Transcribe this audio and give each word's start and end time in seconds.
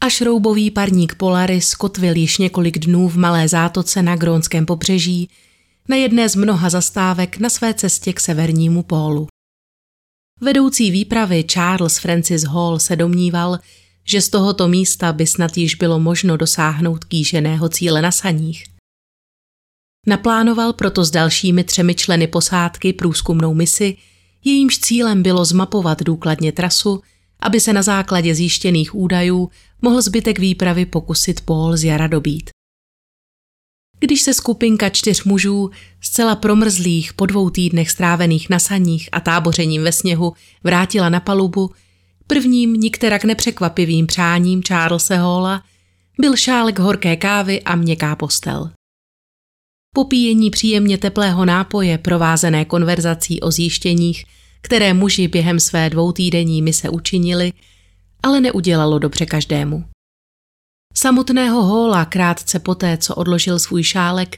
a 0.00 0.08
šroubový 0.08 0.70
parník 0.70 1.14
Polaris 1.14 1.74
kotvil 1.74 2.16
již 2.16 2.38
několik 2.38 2.78
dnů 2.78 3.08
v 3.08 3.16
malé 3.16 3.48
zátoce 3.48 4.02
na 4.02 4.16
Grónském 4.16 4.66
pobřeží, 4.66 5.30
na 5.88 5.96
jedné 5.96 6.28
z 6.28 6.34
mnoha 6.34 6.70
zastávek 6.70 7.38
na 7.38 7.50
své 7.50 7.74
cestě 7.74 8.12
k 8.12 8.20
severnímu 8.20 8.82
pólu. 8.82 9.26
Vedoucí 10.40 10.90
výpravy 10.90 11.44
Charles 11.44 11.98
Francis 11.98 12.42
Hall 12.42 12.78
se 12.78 12.96
domníval, 12.96 13.58
že 14.04 14.20
z 14.20 14.28
tohoto 14.28 14.68
místa 14.68 15.12
by 15.12 15.26
snad 15.26 15.56
již 15.56 15.74
bylo 15.74 16.00
možno 16.00 16.36
dosáhnout 16.36 17.04
kýženého 17.04 17.68
cíle 17.68 18.02
na 18.02 18.12
saních. 18.12 18.64
Naplánoval 20.06 20.72
proto 20.72 21.04
s 21.04 21.10
dalšími 21.10 21.64
třemi 21.64 21.94
členy 21.94 22.26
posádky 22.26 22.92
průzkumnou 22.92 23.54
misi, 23.54 23.96
jejímž 24.44 24.78
cílem 24.78 25.22
bylo 25.22 25.44
zmapovat 25.44 26.02
důkladně 26.02 26.52
trasu, 26.52 27.02
aby 27.40 27.60
se 27.60 27.72
na 27.72 27.82
základě 27.82 28.34
zjištěných 28.34 28.94
údajů 28.94 29.50
mohl 29.82 30.02
zbytek 30.02 30.38
výpravy 30.38 30.86
pokusit 30.86 31.40
Paul 31.40 31.76
z 31.76 31.84
jara 31.84 32.06
dobít. 32.06 32.50
Když 34.00 34.22
se 34.22 34.34
skupinka 34.34 34.88
čtyř 34.88 35.24
mužů, 35.24 35.70
zcela 36.00 36.36
promrzlých 36.36 37.12
po 37.12 37.26
dvou 37.26 37.50
týdnech 37.50 37.90
strávených 37.90 38.50
na 38.50 38.58
saních 38.58 39.08
a 39.12 39.20
tábořením 39.20 39.82
ve 39.82 39.92
sněhu, 39.92 40.32
vrátila 40.64 41.08
na 41.08 41.20
palubu, 41.20 41.70
prvním 42.26 42.74
nikterak 42.74 43.24
nepřekvapivým 43.24 44.06
přáním 44.06 44.62
Charlesa 44.68 45.16
Halla 45.16 45.62
byl 46.20 46.36
šálek 46.36 46.78
horké 46.78 47.16
kávy 47.16 47.62
a 47.62 47.74
měkká 47.74 48.16
postel. 48.16 48.70
Popíjení 49.94 50.50
příjemně 50.50 50.98
teplého 50.98 51.44
nápoje 51.44 51.98
provázené 51.98 52.64
konverzací 52.64 53.40
o 53.40 53.50
zjištěních, 53.50 54.24
které 54.60 54.94
muži 54.94 55.28
během 55.28 55.60
své 55.60 55.90
dvoutýdenní 55.90 56.62
mise 56.62 56.88
učinili, 56.88 57.52
ale 58.22 58.40
neudělalo 58.40 58.98
dobře 58.98 59.26
každému. 59.26 59.84
Samotného 60.94 61.62
Hóla 61.62 62.04
krátce 62.04 62.58
poté, 62.58 62.96
co 62.96 63.14
odložil 63.14 63.58
svůj 63.58 63.82
šálek, 63.82 64.36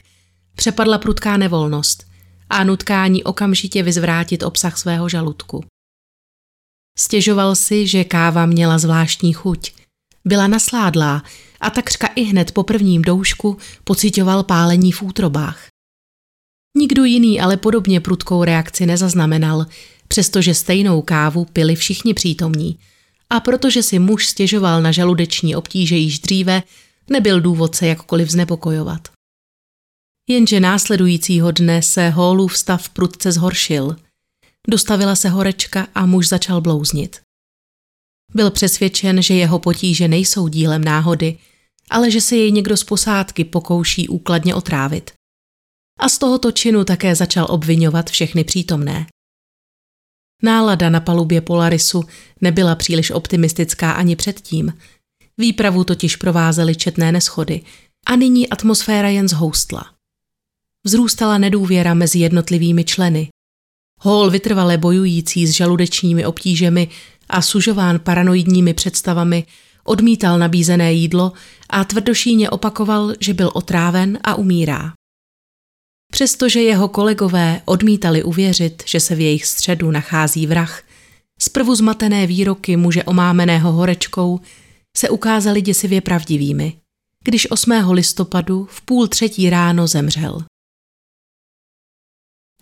přepadla 0.55 0.97
prudká 0.97 1.37
nevolnost 1.37 2.07
a 2.49 2.63
nutkání 2.63 3.23
okamžitě 3.23 3.83
vyzvrátit 3.83 4.43
obsah 4.43 4.77
svého 4.77 5.09
žaludku. 5.09 5.63
Stěžoval 6.97 7.55
si, 7.55 7.87
že 7.87 8.03
káva 8.03 8.45
měla 8.45 8.77
zvláštní 8.77 9.33
chuť. 9.33 9.73
Byla 10.25 10.47
nasládlá 10.47 11.23
a 11.61 11.69
takřka 11.69 12.07
i 12.07 12.23
hned 12.23 12.51
po 12.51 12.63
prvním 12.63 13.01
doušku 13.01 13.57
pocitoval 13.83 14.43
pálení 14.43 14.91
v 14.91 15.01
útrobách. 15.01 15.67
Nikdo 16.77 17.03
jiný 17.03 17.41
ale 17.41 17.57
podobně 17.57 17.99
prudkou 17.99 18.43
reakci 18.43 18.85
nezaznamenal, 18.85 19.65
přestože 20.11 20.53
stejnou 20.53 21.01
kávu 21.01 21.45
pili 21.45 21.75
všichni 21.75 22.13
přítomní– 22.13 22.79
a 23.31 23.39
protože 23.39 23.83
si 23.83 23.99
muž 23.99 24.27
stěžoval 24.27 24.81
na 24.81 24.91
žaludeční 24.91 25.55
obtíže 25.55 25.95
již 25.95 26.19
dříve, 26.19 26.63
nebyl 27.09 27.41
důvod 27.41 27.75
se 27.75 27.87
jakkoliv 27.87 28.29
znepokojovat. 28.29 29.07
Jenže 30.29 30.59
následujícího 30.59 31.51
dne 31.51 31.81
se 31.81 32.09
Hallův 32.09 32.57
stav 32.57 32.89
prudce 32.89 33.31
zhoršil. 33.31 33.95
Dostavila 34.67 35.15
se 35.15 35.29
horečka 35.29 35.87
a 35.95 36.05
muž 36.05 36.27
začal 36.27 36.61
blouznit. 36.61 37.21
Byl 38.33 38.51
přesvědčen, 38.51 39.21
že 39.21 39.33
jeho 39.33 39.59
potíže 39.59 40.07
nejsou 40.07 40.47
dílem 40.47 40.83
náhody, 40.83 41.37
ale 41.89 42.11
že 42.11 42.21
se 42.21 42.35
jej 42.35 42.51
někdo 42.51 42.77
z 42.77 42.83
posádky 42.83 43.43
pokouší 43.43 44.07
úkladně 44.07 44.55
otrávit. 44.55 45.11
A 45.99 46.09
z 46.09 46.17
tohoto 46.17 46.51
činu 46.51 46.83
také 46.83 47.15
začal 47.15 47.47
obvinovat 47.49 48.09
všechny 48.09 48.43
přítomné. 48.43 49.07
Nálada 50.41 50.89
na 50.89 50.99
palubě 50.99 51.41
Polarisu 51.41 52.03
nebyla 52.41 52.75
příliš 52.75 53.11
optimistická 53.11 53.91
ani 53.91 54.15
předtím. 54.15 54.73
Výpravu 55.37 55.83
totiž 55.83 56.15
provázely 56.15 56.75
četné 56.75 57.11
neschody 57.11 57.61
a 58.05 58.15
nyní 58.15 58.49
atmosféra 58.49 59.09
jen 59.09 59.27
zhoustla. 59.27 59.85
Vzrůstala 60.83 61.37
nedůvěra 61.37 61.93
mezi 61.93 62.19
jednotlivými 62.19 62.83
členy. 62.83 63.29
Hall 63.99 64.29
vytrvale 64.29 64.77
bojující 64.77 65.47
s 65.47 65.51
žaludečními 65.51 66.25
obtížemi 66.25 66.87
a 67.29 67.41
sužován 67.41 67.99
paranoidními 67.99 68.73
představami 68.73 69.45
odmítal 69.83 70.39
nabízené 70.39 70.93
jídlo 70.93 71.31
a 71.69 71.83
tvrdošíně 71.83 72.49
opakoval, 72.49 73.13
že 73.19 73.33
byl 73.33 73.51
otráven 73.53 74.19
a 74.23 74.35
umírá. 74.35 74.93
Přestože 76.11 76.61
jeho 76.61 76.87
kolegové 76.87 77.61
odmítali 77.65 78.23
uvěřit, 78.23 78.83
že 78.85 78.99
se 78.99 79.15
v 79.15 79.19
jejich 79.19 79.45
středu 79.45 79.91
nachází 79.91 80.47
vrah, 80.47 80.83
zprvu 81.39 81.75
zmatené 81.75 82.27
výroky 82.27 82.77
muže 82.77 83.03
omámeného 83.03 83.71
horečkou 83.71 84.39
se 84.97 85.09
ukázaly 85.09 85.61
děsivě 85.61 86.01
pravdivými, 86.01 86.73
když 87.23 87.51
8. 87.51 87.71
listopadu 87.91 88.67
v 88.71 88.81
půl 88.81 89.07
třetí 89.07 89.49
ráno 89.49 89.87
zemřel. 89.87 90.41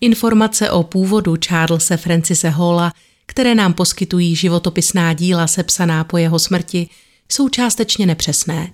Informace 0.02 0.72
o 0.72 0.84
původu 0.84 1.36
Charlesa 1.48 1.98
Francise 1.98 2.50
Halla, 2.50 2.94
které 3.26 3.56
nám 3.56 3.74
poskytují 3.74 4.36
životopisná 4.36 5.14
díla 5.14 5.48
sepsaná 5.48 6.04
po 6.04 6.18
jeho 6.18 6.40
smrti, 6.40 6.90
jsou 7.32 7.50
částečně 7.50 8.06
nepřesné. 8.06 8.72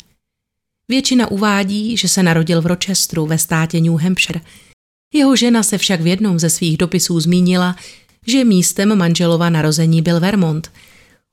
Většina 0.90 1.32
uvádí, 1.32 1.98
že 1.98 2.08
se 2.08 2.24
narodil 2.24 2.62
v 2.62 2.66
Rochesteru 2.66 3.26
ve 3.26 3.38
státě 3.38 3.80
New 3.80 3.96
Hampshire– 4.02 4.42
jeho 5.16 5.36
žena 5.36 5.64
se 5.64 5.78
však 5.78 6.02
v 6.02 6.08
jednom 6.08 6.40
ze 6.40 6.50
svých 6.50 6.78
dopisů 6.78 7.20
zmínila, 7.20 7.76
že 8.28 8.44
místem 8.44 8.96
manželova 8.98 9.50
narození 9.50 10.02
byl 10.02 10.20
Vermont, 10.20 10.72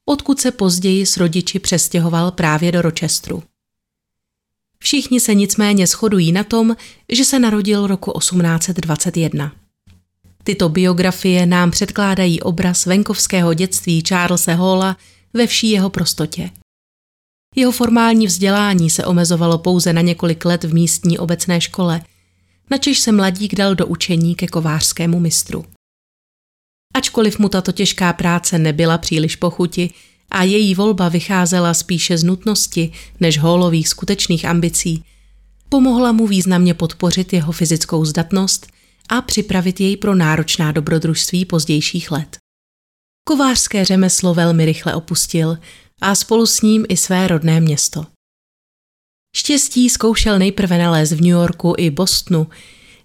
odkud 0.04 0.40
se 0.40 0.50
později 0.50 1.06
s 1.06 1.16
rodiči 1.16 1.58
přestěhoval 1.58 2.30
právě 2.30 2.72
do 2.72 2.82
Rochesteru. 2.82 3.42
Všichni 4.78 5.20
se 5.20 5.34
nicméně 5.34 5.86
shodují 5.86 6.32
na 6.32 6.44
tom, 6.44 6.76
že 7.12 7.24
se 7.24 7.38
narodil 7.38 7.86
roku 7.86 8.12
1821. 8.19 9.52
Tyto 10.44 10.69
biografie 10.69 11.46
nám 11.46 11.70
předkládají 11.70 12.40
obraz 12.40 12.86
venkovského 12.86 13.54
dětství 13.54 14.02
Charlesa 14.08 14.54
Halla 14.54 14.96
ve 15.34 15.46
vší 15.46 15.70
jeho 15.70 15.90
prostotě. 15.90 16.50
Jeho 17.54 17.72
formální 17.72 18.26
vzdělání 18.26 18.90
se 18.90 19.04
omezovalo 19.06 19.58
pouze 19.58 19.92
na 19.92 20.00
několik 20.00 20.44
let 20.44 20.64
v 20.64 20.74
místní 20.74 21.18
obecné 21.18 21.60
škole– 21.60 22.00
načež 22.72 22.98
se 22.98 23.12
mladík 23.12 23.54
dal 23.54 23.74
do 23.74 23.86
učení 23.86 24.34
ke 24.34 24.46
kovářskému 24.46 25.20
mistru. 25.20 25.64
Ačkoliv 26.94 27.38
mu 27.38 27.48
tato 27.48 27.72
těžká 27.72 28.12
práce 28.12 28.58
nebyla 28.58 28.98
příliš 28.98 29.36
pochuti 29.36 29.90
a 30.30 30.42
její 30.42 30.74
volba 30.74 31.08
vycházela 31.08 31.74
spíše 31.74 32.18
z 32.18 32.24
nutnosti 32.24 32.92
než 33.20 33.38
hólových 33.38 33.88
skutečných 33.88 34.44
ambicí, 34.44 35.04
pomohla 35.69 36.12
mu 36.12 36.26
významně 36.26 36.74
podpořit 36.74 37.32
jeho 37.32 37.52
fyzickou 37.52 38.04
zdatnost 38.04 38.66
a 39.08 39.22
připravit 39.22 39.80
jej 39.80 39.96
pro 39.96 40.14
náročná 40.14 40.72
dobrodružství 40.72 41.44
pozdějších 41.44 42.10
let. 42.10 42.36
Kovářské 43.24 43.84
řemeslo 43.84 44.34
velmi 44.34 44.64
rychle 44.64 44.94
opustil 44.94 45.58
a 46.00 46.14
spolu 46.14 46.47
s 46.47 46.62
ním 46.62 46.86
i 46.88 46.97
své 46.97 47.28
rodné 47.28 47.60
město. 47.60 48.06
Štěstí 49.36 49.90
zkoušel 49.90 50.38
nejprve 50.38 50.78
nalézt 50.78 51.12
v 51.12 51.20
New 51.20 51.31
Yorku 51.31 51.75
i 51.78 51.90
Bostonu, 51.90 52.46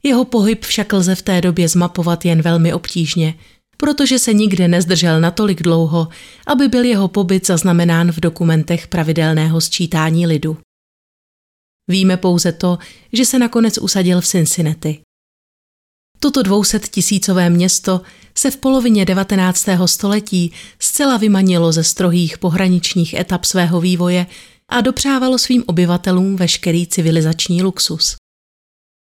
jeho 0.04 0.26
pohyb 0.26 0.66
však 0.66 0.94
lze 0.94 1.16
v 1.16 1.22
té 1.22 1.42
době 1.42 1.70
zmapovat 1.70 2.26
jen 2.26 2.42
velmi 2.42 2.74
obtížně, 2.74 3.40
protože 3.78 4.20
se 4.20 4.34
nikde 4.34 4.68
nezdržel 4.68 5.22
natolik 5.22 5.64
dlouho, 5.64 6.08
aby 6.48 6.68
byl 6.68 6.84
jeho 6.84 7.08
pobyt 7.08 7.48
zaznamenán 7.48 8.12
v 8.12 8.20
dokumentech 8.20 8.88
pravidelného 8.88 9.62
sčítání 9.62 10.28
lidu. 10.28 10.58
Víme 11.90 12.18
pouze 12.18 12.52
to, 12.52 12.78
že 13.14 13.26
se 13.26 13.40
nakonec 13.40 13.78
usadil 13.78 14.22
v 14.22 14.28
Cincinnati. 14.28 15.02
Toto 16.20 16.44
200 16.44 16.80
tisícové 16.80 17.50
město 17.50 18.02
se 18.36 18.52
v 18.52 18.58
polovině 18.58 19.06
19. 19.06 19.66
století 19.86 20.52
zcela 20.80 21.18
vymanilo 21.18 21.72
ze 21.72 21.84
strohých 21.84 22.38
pohraničních 22.38 23.14
etap 23.14 23.46
svého 23.46 23.82
vývoje 23.82 24.26
a 24.70 24.82
dopřávalo 24.82 25.38
svým 25.38 25.64
obyvatelům 25.68 26.36
veškerý 26.36 26.88
civilizační 26.88 27.64
luxus. 27.64 28.16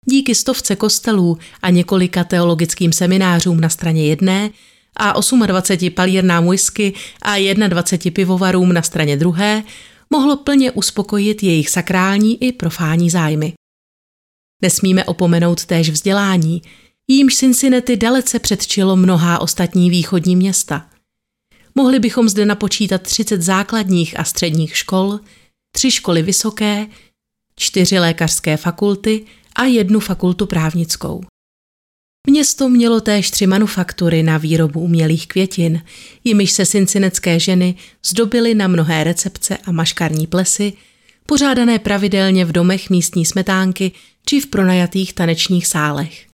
Díky 0.07 0.35
stovce 0.35 0.77
kostelů 0.77 1.39
a 1.63 1.71
několika 1.71 2.25
teologickým 2.25 2.93
seminářům 2.93 3.61
na 3.61 3.69
straně 3.69 4.07
jedné 4.07 4.51
a 4.97 5.13
28 5.47 5.91
palírnám 5.95 6.49
whisky 6.49 6.95
a 7.23 7.55
21 7.69 8.15
pivovarům 8.15 8.73
na 8.73 8.83
straně 8.83 9.17
druhé 9.17 9.63
mohlo 10.11 10.37
plně 10.37 10.71
uspokojit 10.71 11.43
jejich 11.43 11.71
sakrální 11.71 12.45
i 12.45 12.53
profání 12.53 13.11
zájmy. 13.11 13.53
Nesmíme 14.63 15.05
opomenout 15.05 15.65
též 15.65 15.91
vzdělání, 15.91 16.63
jímž 17.11 17.35
Cincinnati 17.35 17.97
dalece 17.97 18.39
předčilo 18.39 18.97
mnohá 18.97 19.39
ostatní 19.39 19.91
východní 19.91 20.37
města. 20.37 20.87
Mohli 21.75 21.99
bychom 21.99 22.29
zde 22.29 22.47
napočítat 22.47 23.03
30 23.03 23.43
základních 23.43 24.21
a 24.21 24.25
středních 24.25 24.77
škol, 24.77 25.21
tři 25.73 25.91
školy 25.91 26.23
vysoké, 26.23 26.87
čtyři 27.57 27.99
lékařské 27.99 28.57
fakulty 28.57 29.25
a 29.57 29.65
jednu 29.65 30.01
fakultu 30.01 30.47
právnickou. 30.47 31.21
Město 32.27 32.69
mělo 32.69 33.01
též 33.01 33.31
tři 33.31 33.47
manufaktury 33.47 34.23
na 34.23 34.39
výrobu 34.39 34.81
umělých 34.81 35.27
květin, 35.27 35.83
jimiž 36.25 36.51
se 36.51 36.67
cincinecké 36.67 37.41
ženy 37.41 37.75
zdobily 38.07 38.55
na 38.55 38.69
mnohé 38.69 39.05
recepce 39.05 39.57
a 39.57 39.73
maškarní 39.73 40.27
plesy, 40.27 40.73
pořádané 41.27 41.79
pravidelně 41.79 42.45
v 42.45 42.53
domech 42.53 42.91
místní 42.91 43.25
smetánky 43.25 43.93
či 44.27 44.41
v 44.41 44.47
pronajatých 44.47 45.13
tanečních 45.13 45.67
sálech. 45.67 46.30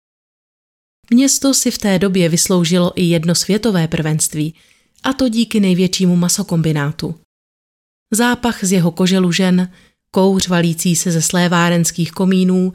Město 1.11 1.55
si 1.55 1.71
v 1.71 1.79
té 1.79 1.99
době 1.99 2.29
vysloužilo 2.29 2.93
i 2.95 3.03
jedno 3.05 3.35
světové 3.35 3.89
prvenství, 3.89 4.55
a 5.03 5.13
to 5.13 5.29
díky 5.29 5.61
největšímu 5.61 6.17
masokombinátu. 6.17 7.15
Zápach 8.13 8.65
z 8.65 8.73
jeho 8.73 8.91
koželužen, 8.91 9.73
kouř 10.11 10.49
valící 10.49 10.97
se 10.97 11.11
ze 11.11 11.23
slévárenských 11.23 12.13
komínů 12.13 12.73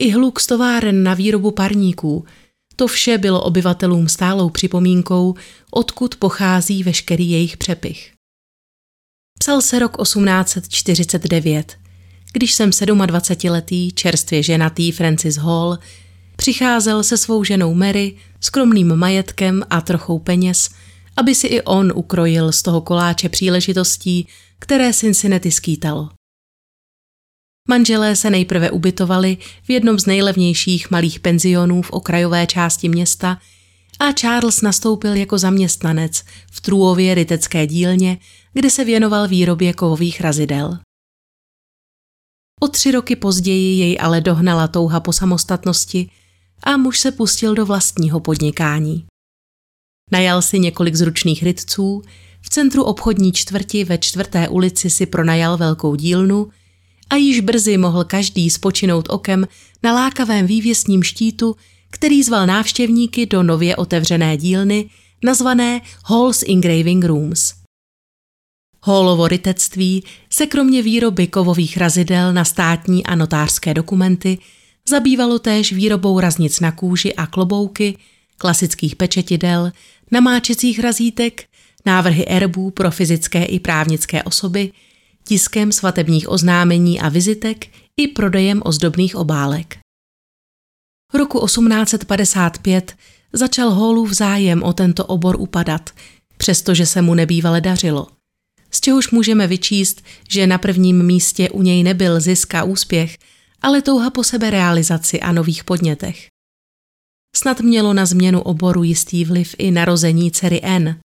i 0.00 0.10
hluk 0.10 0.40
z 0.40 0.46
továren 0.46 1.02
na 1.02 1.14
výrobu 1.14 1.50
parníků– 1.50 2.24
to 2.78 2.86
vše 2.86 3.18
bylo 3.18 3.42
obyvatelům 3.42 4.08
stálou 4.08 4.50
připomínkou, 4.50 5.34
odkud 5.70 6.14
pochází 6.16 6.82
veškerý 6.82 7.30
jejich 7.30 7.56
přepich. 7.56 8.12
Psal 9.38 9.60
se 9.62 9.78
rok 9.78 10.02
1849, 10.02 11.78
když 12.32 12.52
jsem 12.52 12.70
27-letý, 12.70 13.92
čerstvě 13.92 14.42
ženatý 14.42 14.92
Francis 14.92 15.36
Hall 15.36 15.78
přicházel 16.38 17.02
se 17.02 17.16
svou 17.16 17.44
ženou 17.44 17.74
Mary, 17.74 18.16
skromným 18.40 18.96
majetkem 18.96 19.62
a 19.70 19.80
trochou 19.80 20.18
peněz, 20.18 20.70
aby 21.16 21.34
si 21.34 21.46
i 21.46 21.62
on 21.62 21.92
ukrojil 21.94 22.52
z 22.52 22.62
toho 22.62 22.80
koláče 22.80 23.28
příležitostí, 23.28 24.28
které 24.58 24.92
Cincinnati 24.92 25.50
skýtalo. 25.50 26.10
Manželé 27.68 28.16
se 28.16 28.30
nejprve 28.30 28.70
ubytovali 28.70 29.36
v 29.62 29.70
jednom 29.70 29.98
z 29.98 30.06
nejlevnějších 30.06 30.90
malých 30.90 31.20
penzionů 31.20 31.82
v 31.82 31.90
okrajové 31.90 32.46
části 32.46 32.88
města 32.88 33.38
a 34.00 34.12
Charles 34.12 34.62
nastoupil 34.62 35.14
jako 35.14 35.38
zaměstnanec 35.38 36.22
v 36.52 36.60
Trůově 36.60 37.14
rytecké 37.14 37.66
dílně, 37.66 38.18
kde 38.52 38.70
se 38.70 38.84
věnoval 38.84 39.28
výrobě 39.28 39.72
kovových 39.72 40.20
razidel. 40.20 40.78
O 42.60 42.68
tři 42.68 42.90
roky 42.90 43.16
později 43.16 43.78
jej 43.78 43.98
ale 44.00 44.20
dohnala 44.20 44.68
touha 44.68 45.00
po 45.00 45.12
samostatnosti 45.12 46.10
a 46.62 46.76
muž 46.76 47.00
se 47.00 47.12
pustil 47.12 47.54
do 47.54 47.66
vlastního 47.66 48.20
podnikání. 48.20 49.06
Najal 50.12 50.42
si 50.42 50.58
několik 50.58 50.94
zručných 50.94 51.42
rytců, 51.42 52.02
v 52.40 52.50
centru 52.50 52.82
obchodní 52.84 53.32
čtvrti 53.32 53.84
ve 53.84 53.98
čtvrté 53.98 54.48
ulici 54.48 54.90
si 54.90 55.06
pronajal 55.06 55.56
velkou 55.56 55.94
dílnu 55.94 56.48
a 57.10 57.16
již 57.16 57.40
brzy 57.40 57.76
mohl 57.76 58.04
každý 58.04 58.50
spočinout 58.50 59.06
okem 59.10 59.48
na 59.82 59.92
lákavém 59.92 60.46
vývěsním 60.46 61.02
štítu, 61.02 61.56
který 61.90 62.22
zval 62.22 62.46
návštěvníky 62.46 63.26
do 63.26 63.42
nově 63.42 63.76
otevřené 63.76 64.36
dílny, 64.36 64.90
nazvané 65.24 65.80
Hall's 66.04 66.44
Engraving 66.48 67.04
Rooms. 67.04 67.54
Hallovo 68.82 69.28
rytectví 69.28 70.04
se 70.30 70.46
kromě 70.46 70.82
výroby 70.82 71.26
kovových 71.26 71.76
razidel 71.76 72.32
na 72.32 72.44
státní 72.44 73.06
a 73.06 73.14
notářské 73.14 73.74
dokumenty 73.74 74.38
zabývalo 74.88 75.38
též 75.38 75.72
výrobou 75.72 76.20
raznic 76.20 76.60
na 76.60 76.72
kůži 76.72 77.14
a 77.14 77.26
klobouky, 77.26 77.98
klasických 78.38 78.96
pečetidel, 78.96 79.72
namáčecích 80.10 80.80
razítek, 80.80 81.44
návrhy 81.86 82.24
erbů 82.28 82.70
pro 82.70 82.90
fyzické 82.90 83.44
i 83.44 83.60
právnické 83.60 84.22
osoby– 84.22 84.72
tiskem 85.28 85.72
svatebních 85.72 86.28
oznámení 86.28 87.00
a 87.00 87.08
vizitek 87.08 87.66
i 87.96 88.08
prodejem 88.08 88.62
ozdobných 88.64 89.16
obálek. 89.16 89.78
Roku 91.14 91.46
1855 91.46 92.96
začal 93.32 93.70
Hallův 93.70 94.12
zájem 94.12 94.62
o 94.62 94.72
tento 94.72 95.04
obor 95.04 95.36
upadat, 95.38 95.90
přestože 96.36 96.86
se 96.86 97.02
mu 97.02 97.14
nebývale 97.14 97.60
dařilo. 97.60 98.06
Z 98.70 98.80
čehož 98.80 99.10
můžeme 99.10 99.46
vyčíst, 99.46 100.04
že 100.30 100.46
na 100.46 100.58
prvním 100.58 101.02
místě 101.02 101.50
u 101.50 101.62
něj 101.62 101.82
nebyl 101.82 102.20
zisk 102.20 102.54
a 102.54 102.64
úspěch, 102.64 103.18
ale 103.62 103.82
touha 103.82 104.10
po 104.10 104.24
sebe 104.24 104.50
realizaci 104.50 105.20
a 105.20 105.32
nových 105.32 105.64
podnětech. 105.64 106.28
Snad 107.36 107.60
mělo 107.60 107.94
na 107.94 108.06
změnu 108.06 108.42
oboru 108.42 108.82
jistý 108.82 109.24
vliv 109.24 109.54
i 109.58 109.70
narození 109.70 110.30
dcery 110.30 110.60
N. 110.62 111.00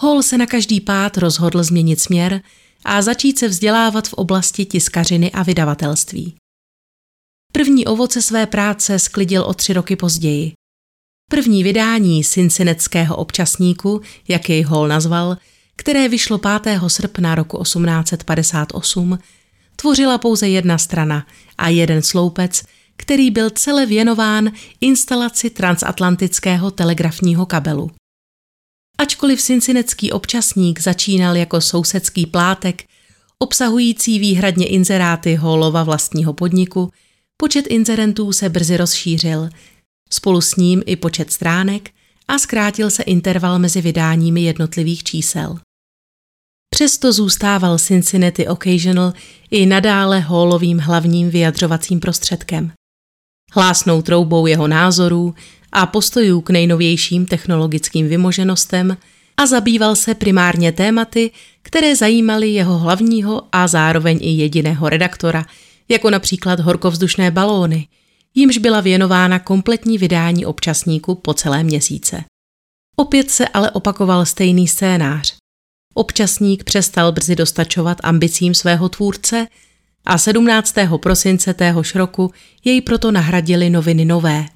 Hall 0.00 0.22
se 0.22 0.38
na 0.38 0.46
každý 0.46 0.80
pád 0.80 1.16
rozhodl 1.16 1.62
změnit 1.62 2.00
směr 2.00 2.42
a 2.84 3.02
začít 3.02 3.38
se 3.38 3.48
vzdělávat 3.48 4.08
v 4.08 4.12
oblasti 4.12 4.64
tiskařiny 4.64 5.32
a 5.32 5.42
vydavatelství. 5.42 6.34
První 7.52 7.86
ovoce 7.86 8.22
své 8.22 8.46
práce 8.46 8.98
sklidil 8.98 9.42
o 9.42 9.54
tři 9.54 9.72
roky 9.72 9.96
později. 9.96 10.52
První 11.30 11.64
vydání 11.64 12.24
Cincinnattského 12.24 13.16
občasníku, 13.16 14.00
jak 14.28 14.48
jej 14.48 14.62
Hall 14.62 14.88
nazval, 14.88 15.36
které 15.76 16.08
vyšlo 16.08 16.38
5. 16.38 16.80
srpna 16.86 17.34
roku 17.34 17.62
1858, 17.62 19.18
tvořila 19.80 20.18
pouze 20.18 20.48
jedna 20.48 20.78
strana 20.78 21.26
a 21.58 21.68
jeden 21.68 22.02
sloupec, 22.02 22.62
který 22.96 23.30
byl 23.30 23.50
celé 23.50 23.86
věnován 23.86 24.50
instalaci 24.80 25.50
transatlantického 25.50 26.70
telegrafního 26.70 27.46
kabelu. 27.46 27.90
Ačkoliv 28.98 29.40
cincinetský 29.40 30.12
občasník 30.12 30.80
začínal 30.80 31.36
jako 31.36 31.60
sousedský 31.60 32.26
plátek, 32.26 32.84
obsahující 33.38 34.18
výhradně 34.18 34.66
inzeráty 34.66 35.34
Holova 35.34 35.84
vlastního 35.84 36.32
podniku, 36.32 36.90
počet 37.36 37.66
inzerentů 37.66 38.32
se 38.32 38.48
brzy 38.48 38.76
rozšířil, 38.76 39.48
spolu 40.10 40.40
s 40.40 40.56
ním 40.56 40.82
i 40.86 40.96
počet 40.96 41.32
stránek 41.32 41.90
a 42.28 42.38
zkrátil 42.38 42.90
se 42.90 43.02
interval 43.02 43.58
mezi 43.58 43.80
vydáními 43.80 44.42
jednotlivých 44.42 45.04
čísel. 45.04 45.58
Přesto 46.70 47.12
zůstával 47.12 47.78
Cincinnati 47.78 48.48
Occasional 48.48 49.12
i 49.50 49.66
nadále 49.66 50.20
Hallovým 50.20 50.78
hlavním 50.78 51.30
vyjadřovacím 51.30 52.00
prostředkem. 52.00 52.72
Hlásnou 53.52 54.02
troubou 54.02 54.46
jeho 54.46 54.68
názorů, 54.68 55.34
a 55.72 55.86
postojů 55.86 56.40
k 56.40 56.50
nejnovějším 56.50 57.26
technologickým 57.26 58.08
vymoženostem 58.08 58.96
a 59.36 59.46
zabýval 59.46 59.96
se 59.96 60.14
primárně 60.14 60.72
tématy, 60.72 61.30
které 61.62 61.96
zajímaly 61.96 62.48
jeho 62.48 62.78
hlavního 62.78 63.42
a 63.52 63.68
zároveň 63.68 64.18
i 64.22 64.30
jediného 64.30 64.88
redaktora, 64.88 65.44
jako 65.88 66.10
například 66.10 66.60
horkovzdušné 66.60 67.30
balóny, 67.30 67.88
jimž 68.34 68.58
byla 68.58 68.80
věnována 68.80 69.38
kompletní 69.38 69.98
vydání 69.98 70.46
občasníku 70.46 71.14
po 71.14 71.34
celé 71.34 71.64
měsíce. 71.64 72.24
Opět 72.96 73.30
se 73.30 73.48
ale 73.48 73.70
opakoval 73.70 74.26
stejný 74.26 74.68
scénář. 74.68 75.39
Občasník 76.00 76.64
přestal 76.64 77.12
brzy 77.12 77.36
dostačovat 77.36 77.98
ambicím 78.02 78.54
svého 78.54 78.88
tvůrce 78.88 79.46
a 80.04 80.18
17. 80.18 80.74
prosince 81.02 81.54
téhož 81.54 81.94
roku 81.94 82.32
jej 82.64 82.80
proto 82.80 83.10
nahradili 83.10 83.70
noviny 83.70 84.04
nové, 84.04 84.46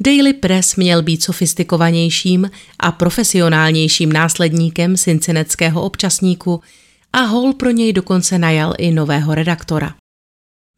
Daily 0.00 0.32
Press 0.32 0.76
měl 0.76 1.02
být 1.02 1.22
sofistikovanějším 1.22 2.50
a 2.78 2.92
profesionálnějším 2.92 4.12
následníkem 4.12 4.96
cincinetského 4.96 5.82
občasníku 5.82 6.60
a 7.12 7.18
Hall 7.18 7.52
pro 7.52 7.70
něj 7.70 7.92
dokonce 7.92 8.38
najal 8.38 8.74
i 8.78 8.90
nového 8.90 9.34
redaktora. 9.34 9.94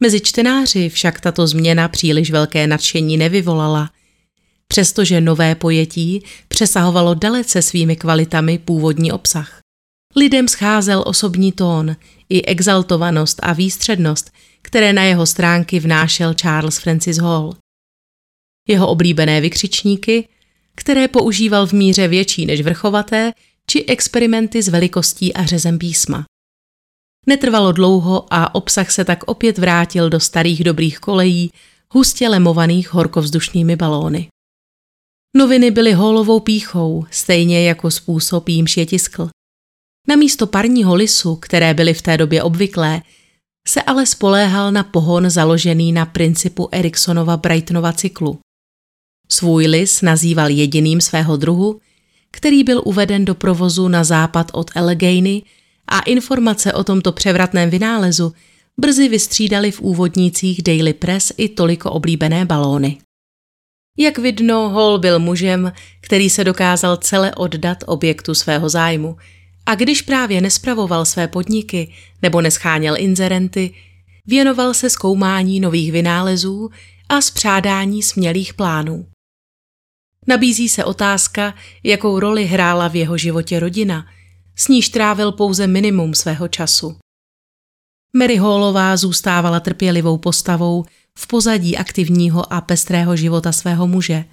Mezi 0.03 0.19
čtenáři 0.21 0.89
však 0.89 1.21
tato 1.21 1.47
změna 1.47 1.87
příliš 1.87 2.31
velké 2.31 2.67
nadšení 2.67 3.17
nevyvolala, 3.17 3.91
přestože 4.67 5.21
nové 5.21 5.55
pojetí 5.55 6.23
přesahovalo 6.47 7.13
dalece 7.13 7.61
svými 7.61 7.95
kvalitami 7.95 8.57
původní 8.57 9.11
obsah. 9.11 9.60
Lidem 10.15 10.47
scházel 10.47 11.03
osobní 11.07 11.51
tón, 11.51 11.95
i 12.29 12.45
exaltovanost 12.45 13.39
a 13.43 13.53
výstřednost, 13.53 14.31
které 14.61 14.93
na 14.93 15.03
jeho 15.03 15.25
stránky 15.25 15.79
vnášel 15.79 16.33
Charles 16.33 16.77
Francis 16.77 17.17
Hall 17.17 17.55
jeho 18.67 18.87
oblíbené 18.87 19.41
vykřičníky, 19.41 20.27
které 20.75 21.07
používal 21.07 21.67
v 21.67 21.73
míře 21.73 22.07
větší 22.07 22.45
než 22.45 22.61
vrchovaté, 22.61 23.33
či 23.67 23.85
experimenty 23.85 24.61
s 24.61 24.67
velikostí 24.67 25.33
a 25.33 25.45
řezem 25.45 25.79
písma. 25.79 26.25
Netrvalo 27.27 27.71
dlouho 27.71 28.33
a 28.33 28.55
obsah 28.55 28.91
se 28.91 29.05
tak 29.05 29.23
opět 29.23 29.57
vrátil 29.57 30.09
do 30.09 30.19
starých 30.19 30.63
dobrých 30.63 30.99
kolejí, 30.99 31.51
hustě 31.93 32.29
lemovaných 32.29 32.93
horkovzdušnými 32.93 33.75
balóny. 33.75 34.27
Noviny 35.37 35.71
byly 35.71 35.93
holovou 35.93 36.39
píchou, 36.39 37.05
stejně 37.11 37.67
jako 37.67 37.91
způsob 37.91 38.49
jímž 38.49 38.77
je 38.77 38.85
tiskl. 38.85 39.29
Na 40.07 40.15
místo 40.15 40.47
parního 40.47 40.95
lisu, 40.95 41.35
které 41.35 41.73
byly 41.73 41.93
v 41.93 42.01
té 42.01 42.17
době 42.17 42.43
obvyklé, 42.43 43.01
se 43.67 43.81
ale 43.81 44.05
spoléhal 44.05 44.71
na 44.71 44.83
pohon 44.83 45.29
založený 45.29 45.91
na 45.91 46.05
principu 46.05 46.69
Eriksonova 46.71 47.37
Brightonova 47.37 47.93
cyklu. 47.93 48.39
Svůj 49.29 49.67
lis 49.67 50.01
nazýval 50.01 50.49
jediným 50.49 51.01
svého 51.01 51.37
druhu, 51.37 51.79
který 52.31 52.63
byl 52.63 52.81
uveden 52.85 53.25
do 53.25 53.35
provozu 53.35 53.87
na 53.87 54.03
západ 54.03 54.51
od 54.53 54.71
Allegheny 54.75 55.43
a 55.87 55.99
informace 55.99 56.73
o 56.73 56.83
tomto 56.83 57.11
převratném 57.11 57.69
vynálezu 57.69 58.33
brzy 58.77 59.09
vystřídali 59.09 59.71
v 59.71 59.81
úvodnících 59.81 60.63
Daily 60.63 60.93
Press 60.93 61.31
i 61.37 61.49
toliko 61.49 61.91
oblíbené 61.91 62.45
balóny. 62.45 62.97
Jak 63.97 64.17
vidno, 64.17 64.69
Hall 64.69 64.99
byl 64.99 65.19
mužem, 65.19 65.71
který 66.01 66.29
se 66.29 66.43
dokázal 66.43 66.97
celé 66.97 67.35
oddat 67.35 67.77
objektu 67.87 68.33
svého 68.33 68.69
zájmu 68.69 69.17
a 69.65 69.75
když 69.75 70.01
právě 70.01 70.41
nespravoval 70.41 71.05
své 71.05 71.27
podniky 71.27 71.93
nebo 72.21 72.41
nescháněl 72.41 72.95
inzerenty, 72.97 73.73
věnoval 74.25 74.73
se 74.73 74.89
zkoumání 74.89 75.59
nových 75.59 75.91
vynálezů 75.91 76.69
a 77.09 77.21
spřádání 77.21 78.03
smělých 78.03 78.53
plánů. 78.53 79.05
Nabízí 80.27 80.69
se 80.69 80.85
otázka, 80.85 81.53
jakou 81.83 82.19
roli 82.19 82.45
hrála 82.45 82.87
v 82.87 82.95
jeho 82.95 83.17
životě 83.17 83.59
rodina, 83.59 84.05
s 84.55 84.67
níž 84.67 84.89
trávil 84.89 85.31
pouze 85.31 85.67
minimum 85.67 86.13
svého 86.13 86.47
času. 86.47 86.97
Mary 88.17 88.37
Hallová 88.37 88.97
zůstávala 88.97 89.59
trpělivou 89.59 90.17
postavou 90.17 90.85
v 91.17 91.27
pozadí 91.27 91.77
aktivního 91.77 92.53
a 92.53 92.61
pestrého 92.61 93.15
života 93.15 93.51
svého 93.51 93.87
muže, 93.87 94.25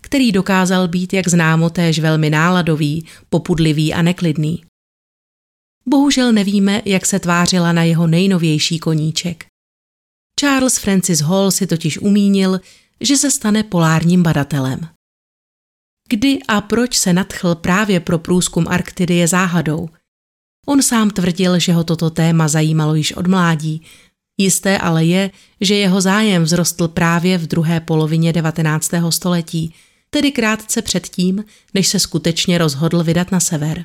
který 0.00 0.32
dokázal 0.32 0.88
být, 0.88 1.12
jak 1.12 1.28
známo, 1.28 1.70
též 1.70 1.98
velmi 1.98 2.30
náladový, 2.30 3.06
popudlivý 3.28 3.94
a 3.94 4.02
neklidný. 4.02 4.62
Bohužel 5.86 6.32
nevíme, 6.32 6.82
jak 6.84 7.06
se 7.06 7.18
tvářila 7.18 7.72
na 7.72 7.82
jeho 7.82 8.06
nejnovější 8.06 8.78
koníček. 8.78 9.46
Charles 10.40 10.78
Francis 10.78 11.20
Hall 11.20 11.50
si 11.50 11.66
totiž 11.66 11.98
umínil, 11.98 12.60
že 13.00 13.16
se 13.16 13.30
stane 13.30 13.62
polárním 13.62 14.22
badatelem. 14.22 14.88
Kdy 16.08 16.38
a 16.48 16.60
proč 16.60 16.98
se 16.98 17.12
nadchl 17.12 17.54
právě 17.54 18.00
pro 18.00 18.18
průzkum 18.18 18.68
Arktidy 18.68 19.14
je 19.14 19.28
záhadou. 19.28 19.88
On 20.66 20.82
sám 20.82 21.10
tvrdil, 21.10 21.58
že 21.58 21.72
ho 21.72 21.84
toto 21.84 22.10
téma 22.10 22.48
zajímalo 22.48 22.94
již 22.94 23.12
od 23.12 23.26
mládí. 23.26 23.82
Jisté 24.40 24.78
ale 24.78 25.04
je, 25.04 25.30
že 25.60 25.74
jeho 25.74 26.00
zájem 26.00 26.44
vzrostl 26.44 26.88
právě 26.88 27.38
v 27.38 27.46
druhé 27.46 27.80
polovině 27.80 28.32
19. 28.32 28.90
století, 29.10 29.74
tedy 30.10 30.32
krátce 30.32 30.82
předtím, 30.82 31.44
než 31.74 31.88
se 31.88 31.98
skutečně 31.98 32.58
rozhodl 32.58 33.04
vydat 33.04 33.32
na 33.32 33.40
sever. 33.40 33.84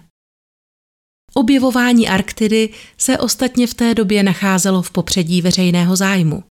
Objevování 1.38 2.10
Arktidy 2.10 2.70
se 2.98 3.18
ostatně 3.18 3.68
v 3.68 3.74
té 3.74 3.96
době 3.96 4.24
nacházelo 4.24 4.82
v 4.82 4.92
popředí 4.92 5.42
veřejného 5.42 5.96
zájmu. 5.96 6.44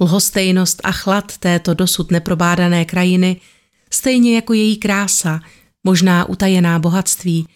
Lhostejnost 0.00 0.80
a 0.84 0.92
chlad 0.92 1.38
této 1.38 1.74
dosud 1.74 2.10
neprobádané 2.10 2.84
krajiny– 2.84 3.40
stejně 3.90 4.34
jako 4.34 4.52
její 4.52 4.76
krása, 4.76 5.40
možná 5.84 6.24
utajená 6.24 6.78
bohatství, 6.78 7.48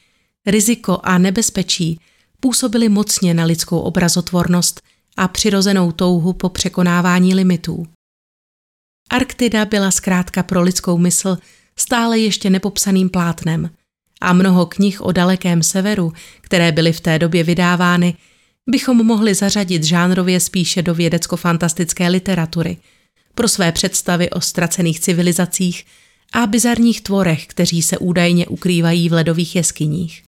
riziko 0.47 1.01
a 1.03 1.19
nebezpečí 1.19 2.01
působily 2.41 2.89
mocně 2.89 3.35
na 3.35 3.45
lidskou 3.45 3.79
obrazotvornost 3.79 4.81
a 5.17 5.29
přirozenou 5.29 5.93
touhu 5.93 6.33
po 6.33 6.49
překonávání 6.49 7.35
limitů. 7.35 7.87
Arktida 9.11 9.65
byla 9.65 9.91
zkrátka 9.91 10.43
pro 10.43 10.63
lidskou 10.63 10.99
mysl 10.99 11.39
stále 11.77 12.19
ještě 12.19 12.51
nepopsaným 12.51 13.11
plátnem 13.11 13.71
a 14.23 14.33
mnoho 14.33 14.67
knih 14.67 15.01
o 15.01 15.13
dalekém 15.13 15.63
severu, 15.63 16.13
které 16.41 16.73
byly 16.73 16.93
v 16.93 17.01
té 17.01 17.19
době 17.19 17.45
vydávány, 17.45 18.15
bychom 18.71 19.07
mohli 19.07 19.35
zařadit 19.35 19.85
žánrově 19.85 20.41
spíše 20.41 20.83
do 20.83 20.95
vědecko-fantastické 20.95 22.09
literatury 22.09 22.77
pro 23.35 23.49
své 23.49 23.73
představy 23.73 24.31
o 24.31 24.41
ztracených 24.41 25.01
civilizacích 25.01 25.87
a 26.33 26.47
bizarních 26.47 27.01
tvorech, 27.01 27.47
kteří 27.47 27.83
se 27.83 27.99
údajně 27.99 28.47
ukrývají 28.47 29.09
v 29.09 29.13
ledových 29.13 29.57
jeskyních. 29.57 30.23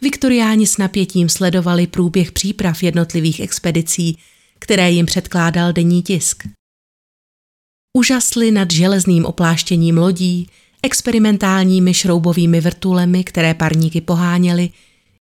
Viktoriáni 0.00 0.66
s 0.66 0.78
napětím 0.78 1.28
sledovali 1.28 1.86
průběh 1.86 2.32
příprav 2.32 2.82
jednotlivých 2.82 3.40
expedicí, 3.40 4.18
které 4.58 4.90
jim 4.90 5.06
předkládal 5.06 5.72
denní 5.72 6.02
tisk. 6.02 6.46
Užasli 7.96 8.50
nad 8.50 8.70
železným 8.70 9.24
opláštěním 9.24 9.98
lodí, 9.98 10.48
experimentálními 10.88 11.94
šroubovými 11.94 12.60
vrtulemi, 12.60 13.24
které 13.24 13.54
parníky 13.54 14.00
poháněly, 14.00 14.70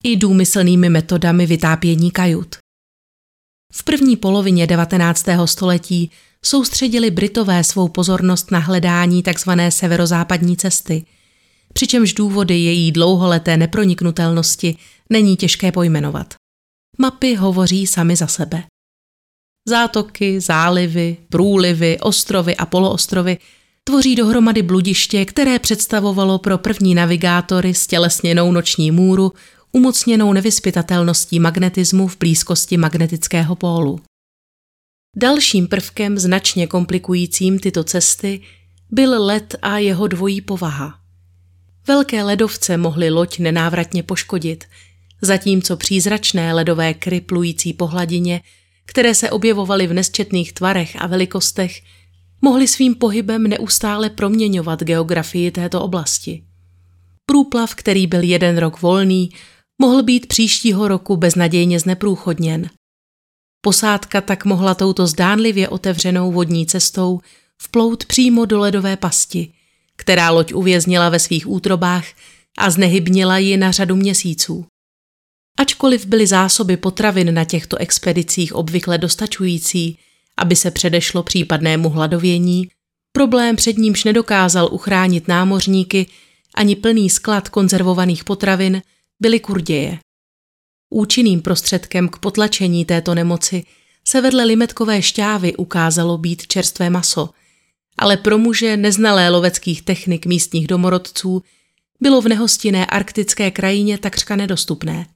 i 0.05 0.17
důmyslnými 0.17 0.89
metodami 0.89 1.47
vytápění 1.47 2.11
kajut. 2.11 2.57
V 3.73 3.83
první 3.83 4.17
polovině 4.17 4.67
19. 4.67 5.27
století 5.45 6.11
soustředili 6.45 7.11
Britové 7.11 7.65
svou 7.65 7.89
pozornost 7.89 8.51
na 8.51 8.59
hledání 8.59 9.23
tzv. 9.23 9.51
severozápadní 9.69 10.57
cesty, 10.57 11.05
přičemž 11.73 12.13
důvody 12.13 12.55
její 12.55 12.93
dlouholeté 12.93 13.57
neproniknutelnosti 13.57 14.77
není 15.11 15.37
těžké 15.37 15.73
pojmenovat. 15.73 16.35
Mapy 16.99 17.35
hovoří 17.35 17.87
sami 17.87 18.17
za 18.17 18.27
sebe. 18.27 18.63
Zátoky, 19.69 20.41
zálivy, 20.41 21.17
průlivy, 21.29 21.99
ostrovy 22.01 22.57
a 22.57 22.67
poloostrovy 22.67 23.39
tvoří 23.85 24.17
dohromady 24.17 24.63
bludiště, 24.63 25.25
které 25.25 25.59
představovalo 25.59 26.39
pro 26.39 26.59
první 26.59 26.95
navigátory 26.95 27.75
stělesněnou 27.75 28.53
noční 28.53 28.91
můru 28.91 29.33
umocněnou 29.73 30.33
nevyspytatelností 30.33 31.41
magnetismu 31.41 32.09
v 32.09 32.19
blízkosti 32.19 32.77
magnetického 32.77 33.57
pólu. 33.57 34.01
Dalším 35.17 35.69
prvkem 35.69 36.19
značně 36.19 36.67
komplikujícím 36.67 37.59
tyto 37.59 37.85
cesty 37.85 38.41
byl 38.91 39.25
led 39.25 39.57
a 39.63 39.79
jeho 39.79 40.07
dvojí 40.07 40.41
povaha. 40.41 40.99
Velké 41.87 42.23
ledovce 42.23 42.77
mohly 42.77 43.11
loď 43.11 43.39
nenávratně 43.39 44.03
poškodit, 44.03 44.65
zatímco 45.23 45.77
přízračné 45.77 46.55
ledové 46.55 46.95
kry 46.95 47.21
plující 47.21 47.73
po 47.73 47.87
hladině, 47.87 48.41
které 48.87 49.15
se 49.15 49.31
objevovaly 49.31 49.87
v 49.87 49.93
nesčetných 49.93 50.53
tvarech 50.53 50.97
a 51.03 51.07
velikostech, 51.07 51.83
mohly 52.43 52.69
svým 52.69 52.95
pohybem 52.95 53.43
neustále 53.43 54.11
proměňovat 54.11 54.83
geografii 54.83 55.51
této 55.51 55.83
oblasti. 55.83 56.45
Průplav, 57.27 57.75
který 57.75 58.07
byl 58.07 58.23
jeden 58.23 58.59
rok 58.59 58.83
volný, 58.83 59.31
mohl 59.81 60.03
být 60.03 60.27
příštího 60.27 60.89
roku 60.89 61.17
beznadějně 61.17 61.81
zneprůchodněn– 61.81 62.71
Posádka 63.65 64.21
tak 64.21 64.45
mohla 64.45 64.75
touto 64.75 65.07
zdánlivě 65.07 65.69
otevřenou 65.69 66.33
vodní 66.33 66.67
cestou 66.67 67.21
vplout 67.63 68.05
přímo 68.05 68.45
do 68.45 68.59
ledové 68.59 68.97
pasti, 68.97 69.53
která 69.97 70.31
loď 70.31 70.53
uvěznila 70.53 71.09
ve 71.09 71.19
svých 71.19 71.51
útrobách 71.51 72.05
a 72.59 72.71
znehybnila 72.71 73.39
ji 73.39 73.57
na 73.57 73.73
řadu 73.73 73.97
měsíců. 73.97 74.67
Ačkoliv 75.59 76.07
byly 76.07 76.27
zásoby 76.27 76.77
potravin 76.77 77.35
na 77.35 77.45
těchto 77.45 77.77
expedicích 77.77 78.55
obvykle 78.55 78.99
dostačující, 78.99 79.99
aby 80.37 80.57
se 80.57 80.71
předešlo 80.71 81.23
případnému 81.23 81.89
hladovění, 81.89 82.69
problém 83.13 83.57
před 83.57 83.79
nímž 83.79 84.05
nedokázal 84.05 84.69
uchránit 84.73 85.29
námořníky 85.29 86.07
ani 86.55 86.77
plný 86.77 87.11
sklad 87.11 87.49
konzervovaných 87.49 88.25
potravin 88.25 88.83
byly 89.21 89.41
kurděje. 89.41 89.99
Účinným 90.91 91.43
prostředkem 91.43 92.09
k 92.09 92.19
potlačení 92.19 92.85
této 92.85 93.15
nemoci 93.15 93.65
se 94.07 94.21
vedle 94.21 94.45
limetkové 94.45 95.03
šťávy 95.03 95.57
ukázalo 95.57 96.19
být 96.19 96.47
čerstvé 96.47 96.91
maso, 96.91 97.31
ale 97.99 98.17
pro 98.17 98.39
muže 98.39 98.77
neznalé 98.77 99.29
loveckých 99.29 99.83
technik 99.83 100.27
místních 100.27 100.67
domorodců 100.67 101.43
bylo 102.01 102.21
v 102.21 102.29
nehostinné 102.29 102.87
arktické 102.87 103.51
krajině 103.51 103.99
takřka 103.99 104.37
nedostupné. 104.37 105.07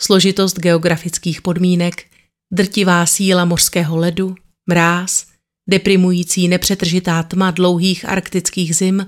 Složitost 0.00 0.58
geografických 0.58 1.42
podmínek, 1.42 2.04
drtivá 2.52 3.06
síla 3.06 3.44
mořského 3.44 3.96
ledu, 3.96 4.34
mráz, 4.66 5.26
deprimující 5.68 6.48
nepřetržitá 6.48 7.22
tma 7.22 7.50
dlouhých 7.50 8.08
arktických 8.08 8.76
zim 8.76 9.06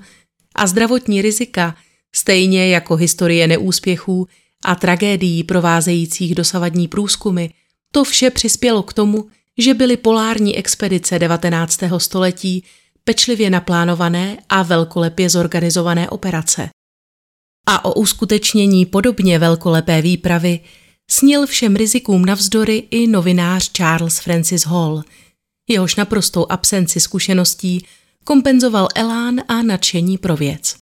a 0.55 0.67
zdravotní 0.67 1.23
rizika, 1.23 1.77
stejně 2.15 2.69
jako 2.69 2.97
historie 2.97 3.47
neúspěchů, 3.47 4.29
a 4.65 4.75
tragédií 4.75 5.45
provázejících 5.45 6.35
dosavadní 6.35 6.89
průzkumy, 6.89 7.47
to 7.93 8.05
vše 8.05 8.31
přispělo 8.31 8.83
k 8.83 8.93
tomu, 8.93 9.29
že 9.59 9.75
byly 9.75 9.97
polární 9.97 10.57
expedice 10.57 11.19
19. 11.19 11.81
století 11.99 12.65
pečlivě 13.05 13.51
naplánované 13.51 14.39
a 14.49 14.63
velkolepě 14.63 15.31
zorganizované 15.31 16.11
operace. 16.11 16.69
A 17.69 17.85
o 17.85 17.95
uskutečnění 17.95 18.87
podobně 18.87 19.39
velkolepé 19.39 20.03
výpravy 20.03 20.61
snil 21.11 21.47
všem 21.47 21.77
rizikům 21.77 22.25
navzdory 22.25 22.77
i 22.91 23.07
novinář 23.07 23.73
Charles 23.73 24.19
Francis 24.19 24.67
Hall. 24.67 25.03
Jehož 25.69 25.97
naprostou 25.97 26.47
absenci 26.49 27.01
zkušeností 27.01 27.87
kompenzoval 28.25 28.89
elán 28.95 29.41
a 29.49 29.63
nadšení 29.63 30.19
pro 30.19 30.37
věc. 30.37 30.77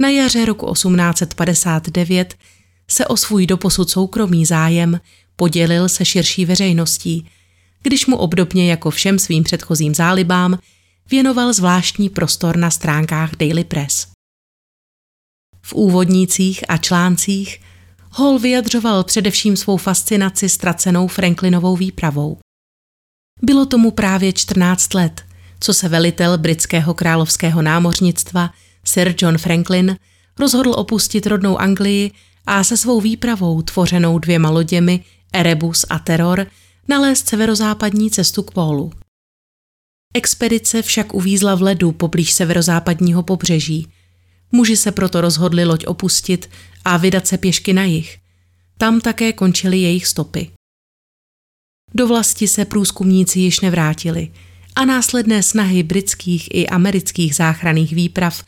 Na 0.00 0.08
jaře 0.08 0.44
roku 0.44 0.72
1859 0.72 2.34
se 2.90 3.06
o 3.06 3.16
svůj 3.16 3.46
doposud 3.46 3.90
soukromý 3.90 4.46
zájem 4.46 5.00
podělil 5.36 5.88
se 5.88 6.04
širší 6.04 6.44
veřejností, 6.44 7.30
když 7.82 8.06
mu 8.06 8.16
obdobně 8.16 8.70
jako 8.70 8.90
všem 8.90 9.18
svým 9.18 9.44
předchozím 9.44 9.94
zálibám 9.94 10.58
věnoval 11.10 11.52
zvláštní 11.52 12.10
prostor 12.10 12.56
na 12.56 12.70
stránkách 12.70 13.36
Daily 13.36 13.64
Press. 13.64 14.06
V 15.62 15.72
úvodnících 15.72 16.64
a 16.68 16.76
článcích 16.76 17.60
Hall 18.10 18.38
vyjadřoval 18.38 19.04
především 19.04 19.56
svou 19.56 19.76
fascinaci 19.76 20.48
ztracenou 20.48 21.08
Franklinovou 21.08 21.76
výpravou. 21.76 22.38
Bylo 23.42 23.66
tomu 23.66 23.90
právě 23.90 24.32
14 24.32 24.94
let, 24.94 25.24
co 25.60 25.74
se 25.74 25.88
velitel 25.88 26.38
britského 26.38 26.94
královského 26.94 27.62
námořnictva 27.62 28.50
Sir 28.84 29.14
John 29.22 29.38
Franklin 29.38 29.96
rozhodl 30.38 30.72
opustit 30.76 31.26
rodnou 31.26 31.58
Anglii 31.58 32.10
a 32.46 32.64
se 32.64 32.76
svou 32.76 33.00
výpravou 33.00 33.62
tvořenou 33.62 34.18
dvěma 34.18 34.50
loděmi 34.50 35.04
Erebus 35.32 35.86
a 35.90 35.98
Terror 35.98 36.46
nalézt 36.88 37.28
severozápadní 37.28 38.10
cestu 38.10 38.42
k 38.42 38.50
pólu. 38.50 38.92
Expedice 40.14 40.82
však 40.82 41.14
uvízla 41.14 41.54
v 41.54 41.62
ledu 41.62 41.92
poblíž 41.92 42.32
severozápadního 42.32 43.22
pobřeží. 43.22 43.88
Muži 44.52 44.76
se 44.76 44.92
proto 44.92 45.20
rozhodli 45.20 45.64
loď 45.64 45.86
opustit 45.86 46.50
a 46.84 46.96
vydat 46.96 47.26
se 47.26 47.38
pěšky 47.38 47.72
na 47.72 47.84
jih. 47.84 48.18
Tam 48.78 49.00
také 49.00 49.32
končily 49.32 49.78
jejich 49.78 50.06
stopy. 50.06 50.50
Do 51.94 52.06
vlasti 52.06 52.48
se 52.48 52.64
průzkumníci 52.64 53.40
již 53.40 53.60
nevrátili 53.60 54.32
a 54.76 54.84
následné 54.84 55.42
snahy 55.42 55.82
britských 55.82 56.54
i 56.54 56.66
amerických 56.66 57.34
záchranných 57.34 57.92
výprav 57.92 58.44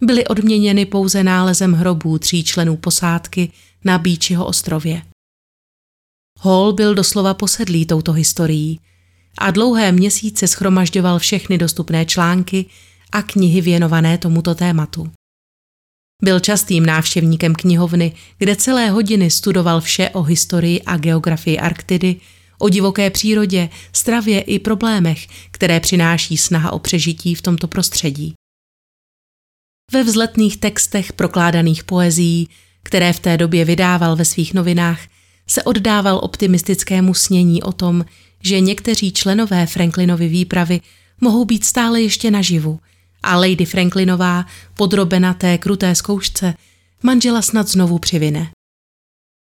byly 0.00 0.26
odměněny 0.26 0.86
pouze 0.86 1.24
nálezem 1.24 1.72
hrobů 1.72 2.18
tří 2.18 2.44
členů 2.44 2.76
posádky 2.76 3.52
na 3.84 3.98
Bíčiho 3.98 4.46
ostrově. 4.46 5.02
Hall 6.40 6.72
byl 6.72 6.94
doslova 6.94 7.34
posedlý 7.34 7.86
touto 7.86 8.12
historií 8.12 8.80
a 9.38 9.50
dlouhé 9.50 9.92
měsíce 9.92 10.48
schromažďoval 10.48 11.18
všechny 11.18 11.58
dostupné 11.58 12.06
články 12.06 12.66
a 13.12 13.22
knihy 13.22 13.60
věnované 13.60 14.18
tomuto 14.18 14.54
tématu. 14.54 15.10
Byl 16.22 16.40
častým 16.40 16.86
návštěvníkem 16.86 17.54
knihovny, 17.54 18.12
kde 18.38 18.56
celé 18.56 18.90
hodiny 18.90 19.30
studoval 19.30 19.80
vše 19.80 20.10
o 20.10 20.22
historii 20.22 20.82
a 20.82 20.96
geografii 20.96 21.58
Arktidy, 21.58 22.16
o 22.58 22.68
divoké 22.68 23.10
přírodě, 23.10 23.68
stravě 23.92 24.40
i 24.40 24.58
problémech, 24.58 25.26
které 25.50 25.80
přináší 25.80 26.36
snaha 26.36 26.72
o 26.72 26.78
přežití 26.78 27.34
v 27.34 27.42
tomto 27.42 27.68
prostředí. 27.68 28.34
Ve 29.92 30.02
vzletných 30.02 30.56
textech 30.56 31.12
prokládaných 31.12 31.84
poezí, 31.84 32.48
které 32.82 33.12
v 33.12 33.20
té 33.20 33.36
době 33.36 33.64
vydával 33.64 34.16
ve 34.16 34.24
svých 34.24 34.54
novinách, 34.54 35.00
se 35.46 35.62
oddával 35.62 36.20
optimistickému 36.22 37.14
snění 37.14 37.62
o 37.62 37.72
tom, 37.72 38.04
že 38.42 38.60
někteří 38.60 39.12
členové 39.12 39.66
Franklinovy 39.66 40.28
výpravy 40.28 40.80
mohou 41.20 41.44
být 41.44 41.64
stále 41.64 42.02
ještě 42.02 42.30
naživu 42.30 42.80
a 43.24 43.36
Lady 43.36 43.64
Franklinová, 43.64 44.46
podrobena 44.74 45.34
té 45.34 45.58
kruté 45.58 45.94
zkoušce, 45.94 46.54
manžela 47.02 47.42
snad 47.42 47.68
znovu 47.68 47.98
přivine. 47.98 48.50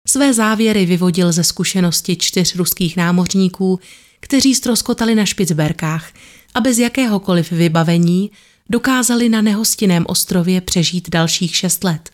Své 0.08 0.34
závěry 0.34 0.86
vyvodil 0.86 1.32
ze 1.32 1.44
zkušenosti 1.44 2.16
čtyř 2.16 2.56
ruských 2.56 2.98
námořníků, 2.98 3.80
kteří 4.20 4.56
stroskotali 4.56 5.16
na 5.16 5.26
Špicberkách 5.26 6.14
a 6.54 6.62
bez 6.62 6.78
jakéhokoliv 6.78 7.52
vybavení 7.52 8.32
dokázali 8.70 9.30
na 9.30 9.42
nehostinném 9.42 10.06
ostrově 10.08 10.62
přežít 10.62 11.10
dalších 11.10 11.56
šest 11.56 11.84
let. 11.84 12.12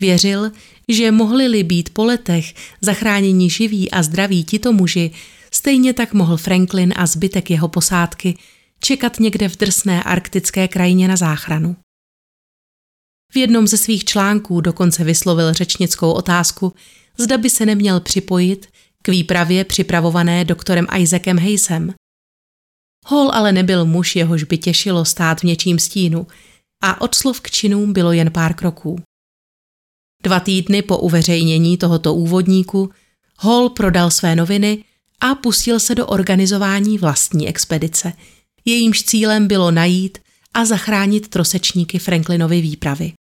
Věřil, 0.00 0.50
že 0.88 1.12
mohli-li 1.12 1.62
být 1.62 1.90
po 1.90 2.04
letech 2.04 2.54
zachráněni 2.80 3.50
živí 3.50 3.90
a 3.90 4.02
zdraví 4.02 4.44
tito 4.44 4.72
muži, 4.72 5.10
stejně 5.52 5.92
tak 5.92 6.14
mohl 6.14 6.36
Franklin 6.36 6.94
a 6.96 7.06
zbytek 7.06 7.50
jeho 7.50 7.68
posádky 7.68 8.38
čekat 8.80 9.20
někde 9.20 9.48
v 9.48 9.56
drsné 9.56 10.02
arktické 10.02 10.68
krajině 10.68 11.08
na 11.08 11.16
záchranu. 11.16 11.76
V 13.32 13.36
jednom 13.36 13.66
ze 13.66 13.76
svých 13.76 14.04
článků 14.04 14.60
dokonce 14.60 15.04
vyslovil 15.04 15.52
řečnickou 15.52 16.12
otázku, 16.12 16.74
zda 17.18 17.38
by 17.38 17.50
se 17.50 17.66
neměl 17.66 18.00
připojit 18.00 18.66
k 19.02 19.08
výpravě 19.08 19.64
připravované 19.64 20.44
doktorem 20.44 20.86
Isaacem 20.98 21.38
Hayesem. 21.38 21.94
Hall 23.06 23.30
ale 23.32 23.52
nebyl 23.52 23.84
muž, 23.84 24.16
jehož 24.16 24.44
by 24.44 24.58
těšilo 24.58 25.04
stát 25.04 25.40
v 25.40 25.44
něčím 25.44 25.78
stínu 25.78 26.26
a 26.82 27.00
od 27.00 27.14
slov 27.14 27.40
k 27.40 27.50
činům 27.50 27.92
bylo 27.92 28.12
jen 28.12 28.30
pár 28.30 28.54
kroků. 28.54 29.02
Dva 30.22 30.40
týdny 30.40 30.82
po 30.82 30.98
uveřejnění 30.98 31.76
tohoto 31.76 32.14
úvodníku 32.14 32.90
Hall 33.38 33.70
prodal 33.70 34.10
své 34.10 34.36
noviny 34.36 34.84
a 35.20 35.34
pustil 35.34 35.80
se 35.80 35.94
do 35.94 36.06
organizování 36.06 36.98
vlastní 36.98 37.48
expedice. 37.48 38.12
Jejímž 38.68 39.02
cílem 39.02 39.48
bylo 39.48 39.70
najít 39.70 40.18
a 40.54 40.64
zachránit 40.64 41.28
trosečníky 41.28 41.98
Franklinovy 41.98 42.60
výpravy. 42.60 43.12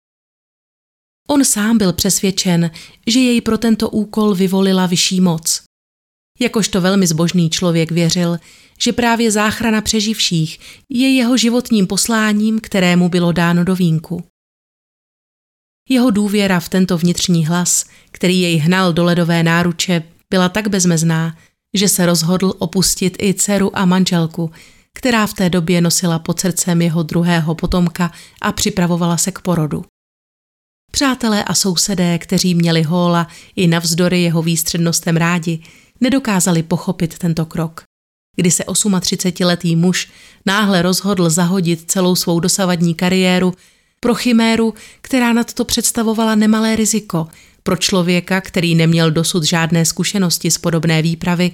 On 1.28 1.44
sám 1.44 1.78
byl 1.78 1.92
přesvědčen, 1.92 2.70
že 3.06 3.20
jej 3.20 3.40
pro 3.40 3.58
tento 3.58 3.90
úkol 3.90 4.34
vyvolila 4.34 4.86
vyšší 4.86 5.20
moc. 5.20 5.62
Jakožto 6.40 6.80
velmi 6.80 7.06
zbožný 7.06 7.50
člověk 7.50 7.90
věřil, 7.90 8.38
že 8.80 8.92
právě 8.92 9.30
záchrana 9.30 9.80
přeživších 9.80 10.60
je 10.88 11.14
jeho 11.14 11.36
životním 11.36 11.86
posláním, 11.86 12.60
kterému 12.60 13.08
bylo 13.08 13.32
dáno 13.32 13.64
do 13.64 13.74
vínku. 13.74 14.24
Jeho 15.88 16.10
důvěra 16.10 16.60
v 16.60 16.68
tento 16.68 16.98
vnitřní 16.98 17.46
hlas, 17.46 17.84
který 18.10 18.40
jej 18.40 18.56
hnal 18.56 18.92
do 18.92 19.04
ledové 19.04 19.42
náruče, 19.42 20.02
byla 20.30 20.48
tak 20.48 20.68
bezmezná, 20.68 21.38
že 21.74 21.88
se 21.88 22.06
rozhodl 22.06 22.52
opustit 22.58 23.22
i 23.22 23.34
dceru 23.34 23.76
a 23.78 23.84
manželku, 23.84 24.50
která 24.96 25.26
v 25.26 25.34
té 25.34 25.50
době 25.50 25.80
nosila 25.80 26.18
pod 26.18 26.40
srdcem 26.40 26.82
jeho 26.82 27.02
druhého 27.02 27.54
potomka 27.54 28.12
a 28.40 28.52
připravovala 28.52 29.16
se 29.16 29.32
k 29.32 29.38
porodu. 29.38 29.84
Přátelé 30.92 31.44
a 31.44 31.54
sousedé, 31.54 32.18
kteří 32.18 32.54
měli 32.54 32.82
Hóla 32.82 33.28
i 33.56 33.66
navzdory 33.66 34.22
jeho 34.22 34.42
výstřednostem 34.42 35.16
rádi, 35.16 35.60
nedokázali 36.00 36.62
pochopit 36.62 37.18
tento 37.18 37.46
krok. 37.46 37.82
Kdy 38.36 38.50
se 38.50 38.64
38-letý 38.64 39.76
muž 39.76 40.10
náhle 40.46 40.82
rozhodl 40.82 41.30
zahodit 41.30 41.90
celou 41.90 42.16
svou 42.16 42.40
dosavadní 42.40 42.94
kariéru 42.94 43.54
pro 44.00 44.14
chiméru, 44.14 44.74
která 45.00 45.32
nad 45.32 45.54
to 45.54 45.64
představovala 45.64 46.34
nemalé 46.34 46.76
riziko 46.76 47.26
pro 47.62 47.76
člověka, 47.76 48.40
který 48.40 48.74
neměl 48.74 49.10
dosud 49.10 49.44
žádné 49.44 49.84
zkušenosti 49.84 50.50
z 50.50 50.58
podobné 50.58 51.02
výpravy 51.02 51.52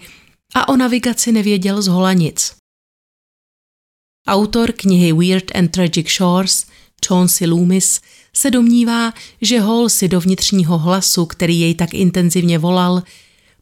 a 0.54 0.68
o 0.68 0.76
navigaci 0.76 1.32
nevěděl 1.32 1.82
z 1.82 1.86
hola 1.86 2.12
nic. 2.12 2.61
Autor 4.26 4.72
knihy 4.72 5.12
Weird 5.12 5.56
and 5.56 5.68
Tragic 5.68 6.08
Shores, 6.08 6.66
Chauncey 7.08 7.48
Loomis, 7.48 8.00
se 8.36 8.50
domnívá, 8.50 9.12
že 9.40 9.60
Hall 9.60 9.88
si 9.88 10.08
do 10.08 10.20
vnitřního 10.20 10.78
hlasu, 10.78 11.26
který 11.26 11.60
jej 11.60 11.74
tak 11.74 11.94
intenzivně 11.94 12.58
volal, 12.58 13.02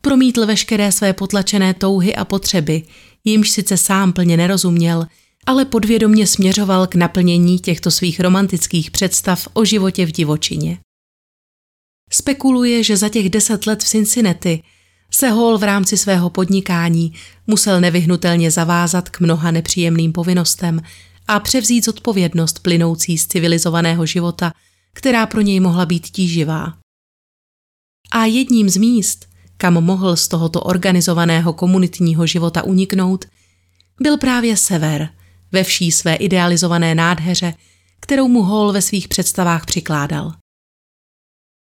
promítl 0.01 0.47
veškeré 0.47 0.93
své 0.93 1.13
potlačené 1.13 1.75
touhy 1.75 2.17
a 2.17 2.25
potřeby, 2.25 2.83
jimž 3.25 3.51
sice 3.51 3.77
sám 3.77 4.13
plně 4.13 4.37
nerozuměl, 4.37 5.07
ale 5.47 5.65
podvědomně 5.65 6.27
směřoval 6.27 6.87
k 6.87 6.95
naplnění 6.95 7.59
těchto 7.59 7.91
svých 7.91 8.21
romantických 8.21 8.91
představ 8.91 9.49
o 9.53 9.65
životě 9.65 10.07
v 10.07 10.13
divočině. 10.13 10.79
Spekuluje, 12.13 12.85
že 12.85 12.97
za 12.97 13.09
těch 13.09 13.31
deset 13.31 13.67
let 13.67 13.83
v 13.83 13.89
Cincinnati 13.89 14.63
se 15.21 15.31
Hall 15.31 15.59
v 15.59 15.63
rámci 15.63 15.97
svého 15.97 16.31
podnikání 16.31 17.13
musel 17.47 17.81
nevyhnutelně 17.81 18.51
zavázat 18.51 19.09
k 19.09 19.21
mnoha 19.21 19.51
nepříjemným 19.51 20.13
povinnostem 20.13 20.83
a 21.29 21.41
převzít 21.41 21.85
zodpovědnost 21.85 22.59
plynoucí 22.59 23.19
z 23.19 23.27
civilizovaného 23.27 24.07
života, 24.07 24.53
která 24.93 25.27
pro 25.27 25.41
něj 25.41 25.61
mohla 25.61 25.87
být 25.87 26.07
tíživá. 26.07 26.75
A 28.13 28.25
jedním 28.25 28.69
z 28.69 28.77
míst, 28.77 29.29
kam 29.57 29.75
mohl 29.75 30.17
z 30.17 30.29
tohoto 30.29 30.61
organizovaného 30.61 31.53
komunitního 31.53 32.27
života 32.27 32.63
uniknout, 32.63 33.25
byl 34.01 34.19
právě 34.19 34.57
sever, 34.57 35.09
ve 35.53 35.65
vší 35.65 35.93
své 35.93 36.15
idealizované 36.15 36.95
nádheře, 36.95 37.55
kterou 38.01 38.29
mu 38.29 38.43
Hall 38.43 38.73
ve 38.73 38.83
svých 38.83 39.09
představách 39.09 39.67
přikládal. 39.67 40.33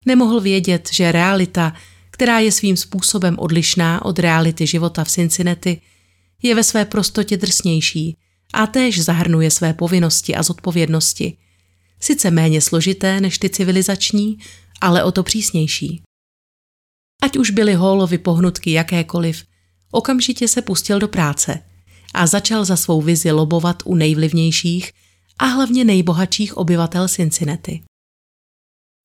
Nemohl 0.06 0.40
vědět, 0.40 0.88
že 0.92 1.12
realita, 1.12 1.72
která 2.20 2.38
je 2.38 2.52
svým 2.52 2.76
způsobem 2.76 3.36
odlišná 3.38 4.04
od 4.04 4.18
reality 4.18 4.66
života 4.66 5.04
v 5.04 5.08
Cincinnati, 5.08 5.80
je 6.42 6.54
ve 6.54 6.64
své 6.64 6.84
prostotě 6.84 7.36
drsnější 7.36 8.16
a 8.52 8.66
též 8.66 9.04
zahrnuje 9.04 9.50
své 9.50 9.74
povinnosti 9.74 10.34
a 10.34 10.42
zodpovědnosti. 10.42 11.36
Sice 12.00 12.30
méně 12.30 12.60
složité 12.60 13.20
než 13.20 13.38
ty 13.38 13.50
civilizační, 13.50 14.38
ale 14.80 15.04
o 15.04 15.12
to 15.12 15.22
přísnější. 15.22 16.02
Ať 17.22 17.36
už 17.36 17.50
byly 17.50 17.74
Hallovi 17.74 18.18
pohnutky 18.18 18.72
jakékoliv, 18.72 19.44
okamžitě 19.90 20.48
se 20.48 20.62
pustil 20.62 20.98
do 20.98 21.08
práce 21.08 21.62
a 22.14 22.26
začal 22.26 22.64
za 22.64 22.76
svou 22.76 23.02
vizi 23.02 23.30
lobovat 23.30 23.82
u 23.84 23.94
nejvlivnějších 23.94 24.92
a 25.38 25.44
hlavně 25.44 25.84
nejbohatších 25.84 26.56
obyvatel 26.56 27.08
Cincinnati. 27.08 27.82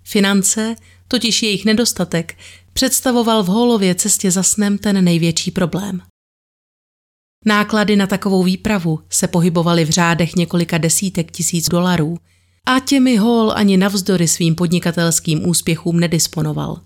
Finance, 0.04 0.76
totiž 1.08 1.44
jejich 1.44 1.66
nedostatek, 1.66 2.38
představoval 2.78 3.44
v 3.44 3.48
Hallově 3.48 3.96
cestě 3.96 4.32
za 4.32 4.44
snem 4.44 4.78
ten 4.78 5.04
největší 5.04 5.52
problém. 5.52 6.02
Náklady 7.46 7.96
na 7.96 8.08
takovou 8.08 8.44
výpravu 8.44 9.00
se 9.10 9.28
pohybovaly 9.28 9.86
v 9.86 9.90
řádech 9.90 10.36
několika 10.36 10.78
desítek 10.78 11.32
tisíc 11.32 11.70
dolarů 11.70 12.18
a 12.66 12.80
těmi 12.80 13.16
Hall 13.18 13.54
ani 13.56 13.78
navzdory 13.78 14.28
svým 14.28 14.56
podnikatelským 14.56 15.50
úspěchům 15.50 16.00
nedisponoval. 16.00 16.82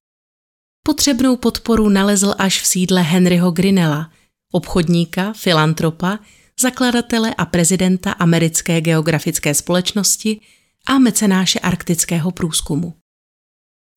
Potřebnou 0.85 1.35
podporu 1.35 1.89
nalezl 1.89 2.35
až 2.37 2.61
v 2.61 2.67
sídle 2.67 3.01
Henryho 3.01 3.51
Grinella, 3.51 4.11
obchodníka, 4.51 5.33
filantropa, 5.33 6.19
zakladatele 6.61 7.33
a 7.33 7.45
prezidenta 7.45 8.11
Americké 8.11 8.81
geografické 8.81 9.53
společnosti 9.53 10.41
a 10.87 10.99
mecenáše 10.99 11.59
arktického 11.59 12.31
průzkumu. 12.31 12.93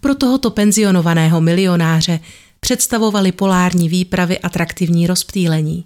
Pro 0.02 0.14
tohoto 0.14 0.50
penzionovaného 0.50 1.40
milionáře 1.40 2.20
představovaly 2.60 3.32
polární 3.32 3.88
výpravy 3.88 4.38
atraktivní 4.38 5.06
rozptýlení 5.06 5.84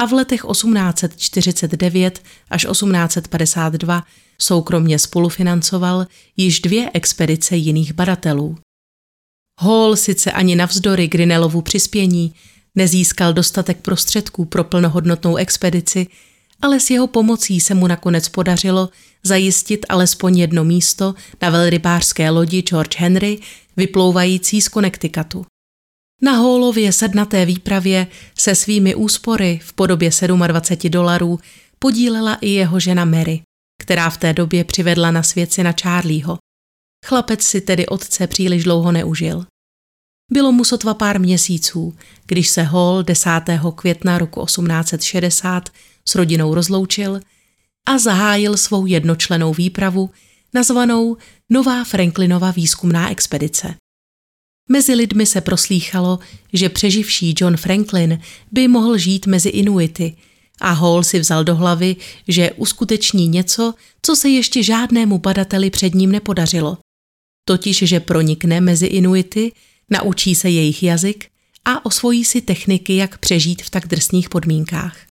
a 0.00 0.06
v 0.06 0.12
letech 0.12 0.40
1849 0.52 2.22
až 2.50 2.66
1852 2.70 4.04
soukromně 4.38 4.98
spolufinancoval 4.98 6.06
již 6.36 6.60
dvě 6.60 6.90
expedice 6.94 7.56
jiných 7.56 7.92
badatelů. 7.92 8.58
Hall 9.60 9.96
sice 9.96 10.32
ani 10.32 10.56
navzdory 10.56 11.08
Grinellovu 11.08 11.62
přispění 11.62 12.34
nezískal 12.74 13.32
dostatek 13.32 13.80
prostředků 13.80 14.44
pro 14.44 14.64
plnohodnotnou 14.64 15.36
expedici, 15.36 16.06
ale 16.62 16.80
s 16.80 16.90
jeho 16.90 17.06
pomocí 17.06 17.60
se 17.60 17.74
mu 17.74 17.86
nakonec 17.86 18.28
podařilo 18.28 18.88
zajistit 19.22 19.86
alespoň 19.88 20.38
jedno 20.38 20.64
místo 20.64 21.14
na 21.42 21.50
velrybářské 21.50 22.30
lodi 22.30 22.62
George 22.62 22.96
Henry, 22.98 23.38
vyplouvající 23.76 24.62
z 24.62 24.68
Connecticutu. 24.68 25.46
Na 26.22 26.32
Hallově 26.32 26.92
sednaté 26.92 27.46
výpravě 27.46 28.06
se 28.38 28.54
svými 28.54 28.94
úspory 28.94 29.60
v 29.62 29.72
podobě 29.72 30.10
27 30.46 30.90
dolarů 30.90 31.38
podílela 31.78 32.34
i 32.34 32.48
jeho 32.48 32.80
žena 32.80 33.04
Mary, 33.04 33.42
která 33.82 34.10
v 34.10 34.16
té 34.16 34.32
době 34.32 34.64
přivedla 34.64 35.10
na 35.10 35.22
svět 35.22 35.52
syna 35.52 35.74
Charlieho. 35.82 36.38
Chlapec 37.06 37.42
si 37.42 37.60
tedy 37.60 37.86
otce 37.86 38.26
příliš 38.26 38.64
dlouho 38.64 38.92
neužil. 38.92 39.46
Bylo 40.32 40.52
mu 40.52 40.64
sotva 40.64 40.94
pár 40.94 41.20
měsíců, 41.20 41.96
když 42.26 42.48
se 42.48 42.62
Hall 42.62 43.02
10. 43.02 43.30
května 43.74 44.18
roku 44.18 44.44
1860 44.44 45.68
s 46.04 46.14
rodinou 46.14 46.54
rozloučil 46.54 47.20
a 47.86 47.98
zahájil 47.98 48.56
svou 48.56 48.86
jednočlenou 48.86 49.54
výpravu 49.54 50.10
nazvanou 50.54 51.16
Nová 51.50 51.84
Franklinova 51.84 52.50
výzkumná 52.50 53.10
expedice. 53.10 53.74
Mezi 54.68 54.94
lidmi 54.94 55.26
se 55.26 55.40
proslýchalo, 55.40 56.18
že 56.52 56.68
přeživší 56.68 57.34
John 57.38 57.56
Franklin 57.56 58.20
by 58.52 58.68
mohl 58.68 58.98
žít 58.98 59.26
mezi 59.26 59.48
Inuity 59.48 60.16
a 60.60 60.72
Hall 60.72 61.02
si 61.02 61.18
vzal 61.18 61.44
do 61.44 61.56
hlavy, 61.56 61.96
že 62.28 62.52
uskuteční 62.52 63.28
něco, 63.28 63.74
co 64.02 64.16
se 64.16 64.28
ještě 64.28 64.62
žádnému 64.62 65.18
badateli 65.18 65.70
před 65.70 65.94
ním 65.94 66.12
nepodařilo. 66.12 66.78
Totiž, 67.44 67.78
že 67.78 68.00
pronikne 68.00 68.60
mezi 68.60 68.86
Inuity, 68.86 69.52
naučí 69.90 70.34
se 70.34 70.50
jejich 70.50 70.82
jazyk 70.82 71.30
a 71.64 71.86
osvojí 71.86 72.24
si 72.24 72.40
techniky, 72.40 72.96
jak 72.96 73.18
přežít 73.18 73.62
v 73.62 73.70
tak 73.70 73.86
drsných 73.86 74.28
podmínkách. 74.28 75.11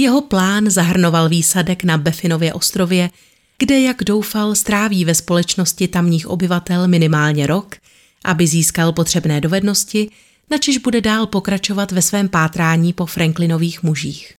Jeho 0.00 0.20
plán 0.20 0.70
zahrnoval 0.70 1.28
výsadek 1.28 1.84
na 1.84 1.98
Befinově 1.98 2.52
ostrově, 2.52 3.10
kde, 3.58 3.80
jak 3.80 4.04
doufal, 4.04 4.54
stráví 4.54 5.04
ve 5.04 5.14
společnosti 5.14 5.88
tamních 5.88 6.26
obyvatel 6.26 6.88
minimálně 6.88 7.46
rok, 7.46 7.76
aby 8.24 8.46
získal 8.46 8.92
potřebné 8.92 9.40
dovednosti, 9.40 10.10
načež 10.50 10.78
bude 10.78 11.00
dál 11.00 11.26
pokračovat 11.26 11.92
ve 11.92 12.02
svém 12.02 12.28
pátrání 12.28 12.92
po 12.92 13.06
Franklinových 13.06 13.82
mužích. 13.82 14.34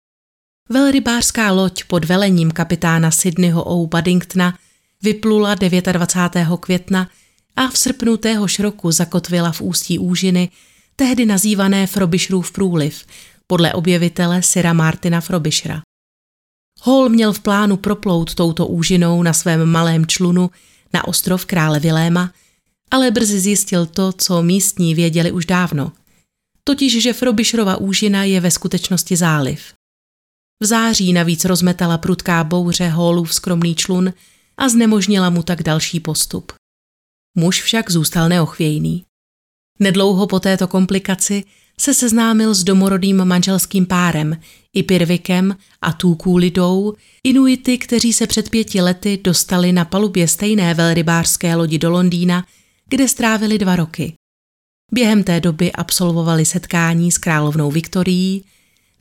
Velrybářská 0.69 1.53
loď 1.53 1.85
pod 1.85 2.05
velením 2.05 2.51
kapitána 2.51 3.11
Sydneyho 3.11 3.65
O. 3.65 3.87
Buddingtona 3.87 4.59
vyplula 5.03 5.55
29. 5.55 6.61
května 6.61 7.09
a 7.57 7.69
v 7.69 7.79
srpnu 7.79 8.17
téhož 8.17 8.59
roku 8.59 8.93
zakotvila 8.93 9.53
v 9.53 9.61
ústí 9.61 9.99
úžiny, 9.99 10.51
tehdy 10.97 11.27
nazývané 11.27 11.87
Frobisherův 11.87 12.53
průliv, 12.53 13.05
podle 13.51 13.73
objevitele 13.73 14.43
Syra 14.43 14.73
Martina 14.73 15.21
Frobishera. 15.21 15.83
Hall 16.83 17.09
měl 17.09 17.33
v 17.33 17.41
plánu 17.41 17.77
proplout 17.77 18.35
touto 18.35 18.67
úžinou 18.67 19.23
na 19.23 19.33
svém 19.33 19.67
malém 19.67 20.07
člunu 20.07 20.51
na 20.93 21.09
ostrov 21.09 21.47
krále 21.47 21.81
Viléma, 21.81 22.33
ale 22.91 23.11
brzy 23.11 23.41
zjistil 23.41 23.87
to, 23.87 24.13
co 24.13 24.43
místní 24.43 24.95
věděli 24.95 25.33
už 25.33 25.47
dávno. 25.47 25.93
Totiž, 26.65 27.03
že 27.03 27.13
Frobisherova 27.13 27.77
úžina 27.77 28.25
je 28.25 28.41
ve 28.41 28.51
skutečnosti 28.51 29.17
záliv. 29.17 29.75
V 30.63 30.67
září 30.67 31.13
navíc 31.13 31.45
rozmetala 31.45 31.99
prudká 31.99 32.45
bouře 32.45 32.87
Hallův 32.87 33.35
skromný 33.35 33.75
člun 33.75 34.13
a 34.57 34.69
znemožnila 34.69 35.31
mu 35.31 35.43
tak 35.43 35.63
další 35.63 36.01
postup. 36.01 36.53
Muž 37.35 37.63
však 37.63 37.91
zůstal 37.91 38.29
neochvějný. 38.29 39.05
Nedlouho 39.79 40.27
po 40.27 40.41
této 40.41 40.69
komplikaci 40.69 41.45
se 41.81 41.95
seznámil 41.95 42.55
s 42.55 42.65
domorodým 42.65 43.25
manželským 43.25 43.87
párem, 43.87 44.37
Ipirvikem 44.73 45.57
a 45.83 45.97
Lidou, 46.35 46.95
Inuity, 47.25 47.79
kteří 47.79 48.13
se 48.13 48.27
před 48.27 48.51
pěti 48.51 48.81
lety 48.81 49.21
dostali 49.25 49.73
na 49.73 49.85
palubě 49.85 50.29
stejné 50.29 50.75
velrybářské 50.75 51.55
lodi 51.55 51.79
do 51.79 51.91
Londýna, 51.91 52.47
kde 52.89 53.09
strávili 53.09 53.59
dva 53.59 53.77
roky. 53.77 54.15
Během 54.93 55.25
té 55.25 55.41
doby 55.41 55.73
absolvovali 55.73 56.45
setkání 56.45 57.13
s 57.13 57.19
královnou 57.19 57.71
Viktorií, 57.71 58.45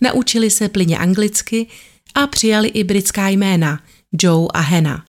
naučili 0.01 0.49
se 0.49 0.69
plyně 0.69 0.97
anglicky 0.97 1.67
a 2.15 2.27
přijali 2.27 2.67
i 2.67 2.83
britská 2.83 3.29
jména 3.29 3.83
Joe 4.21 4.47
a 4.53 4.59
Hena. 4.59 5.05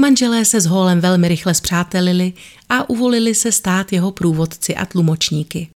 Manželé 0.00 0.44
se 0.44 0.60
s 0.60 0.66
Holem 0.66 1.00
velmi 1.00 1.28
rychle 1.28 1.54
zpřátelili 1.54 2.32
a 2.68 2.90
uvolili 2.90 3.34
se 3.34 3.52
stát 3.52 3.92
jeho 3.92 4.12
průvodci 4.12 4.76
a 4.76 4.86
tlumočníky. 4.86 5.68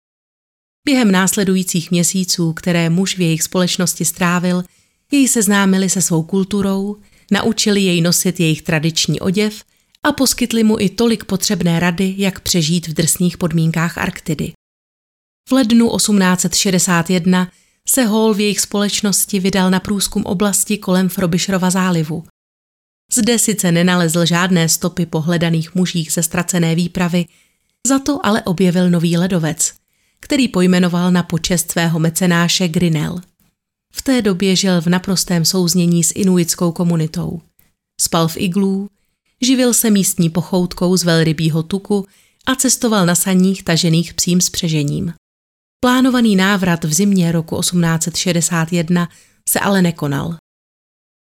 Během 0.91 1.13
následujících 1.13 1.91
měsíců, 1.91 2.53
které 2.53 2.91
muž 2.91 3.17
v 3.17 3.21
jejich 3.21 3.43
společnosti 3.43 4.05
strávil, 4.05 4.63
jej 5.13 5.29
seznámili 5.29 5.91
se 5.91 6.03
svou 6.03 6.23
kulturou, 6.23 6.97
naučili 7.31 7.81
jej 7.81 8.01
nosit 8.01 8.41
jejich 8.41 8.63
tradiční 8.63 9.21
oděv 9.21 9.65
a 10.03 10.13
poskytli 10.13 10.65
mu 10.65 10.81
i 10.81 10.89
tolik 10.89 11.25
potřebné 11.25 11.81
rady, 11.81 12.15
jak 12.19 12.41
přežít 12.41 12.89
v 12.89 12.93
drsných 12.93 13.39
podmínkách 13.39 13.99
Arktidy. 13.99 14.53
V 15.49 15.53
lednu 15.53 15.97
1861 15.97 17.51
se 17.89 18.05
Hall 18.05 18.35
v 18.35 18.41
jejich 18.41 18.61
společnosti 18.61 19.41
vydal 19.41 19.71
na 19.71 19.81
průzkum 19.81 20.23
oblasti 20.25 20.79
kolem 20.79 21.09
Frobisherova 21.09 21.71
zálivu. 21.71 22.25
Zde 23.13 23.39
sice 23.39 23.73
nenalezl 23.73 24.27
žádné 24.27 24.69
stopy 24.69 25.07
pohledaných 25.07 25.75
mužích 25.75 26.13
ze 26.13 26.23
ztracené 26.23 26.75
výpravy, 26.75 27.27
za 27.87 27.99
to 27.99 28.27
ale 28.27 28.43
objevil 28.43 28.91
nový 28.91 29.17
ledovec, 29.17 29.80
který 30.21 30.49
pojmenoval 30.49 31.11
na 31.11 31.23
počest 31.23 31.71
svého 31.71 31.99
mecenáše 31.99 32.69
Grinnell. 32.69 33.21
V 33.93 34.03
té 34.03 34.23
době 34.23 34.57
žil 34.57 34.81
v 34.81 34.87
naprostém 34.87 35.45
souznění 35.45 36.05
s 36.05 36.13
inuitskou 36.15 36.73
komunitou. 36.73 37.41
Spal 38.01 38.29
v 38.29 38.37
iglů, 38.37 38.89
živil 39.41 39.75
se 39.75 39.91
místní 39.91 40.31
pochoutkou 40.31 40.97
z 40.97 41.05
velrybího 41.05 41.63
tuku 41.63 42.07
a 42.47 42.55
cestoval 42.55 43.07
na 43.07 43.15
saních 43.15 43.63
tažených 43.63 44.15
psím 44.15 44.41
spřežením. 44.41 45.13
Plánovaný 45.81 46.37
návrat 46.37 46.85
v 46.85 46.93
zimě 46.93 47.33
roku 47.33 47.61
1861 47.61 49.09
se 49.49 49.61
ale 49.61 49.83
nekonal. 49.83 50.37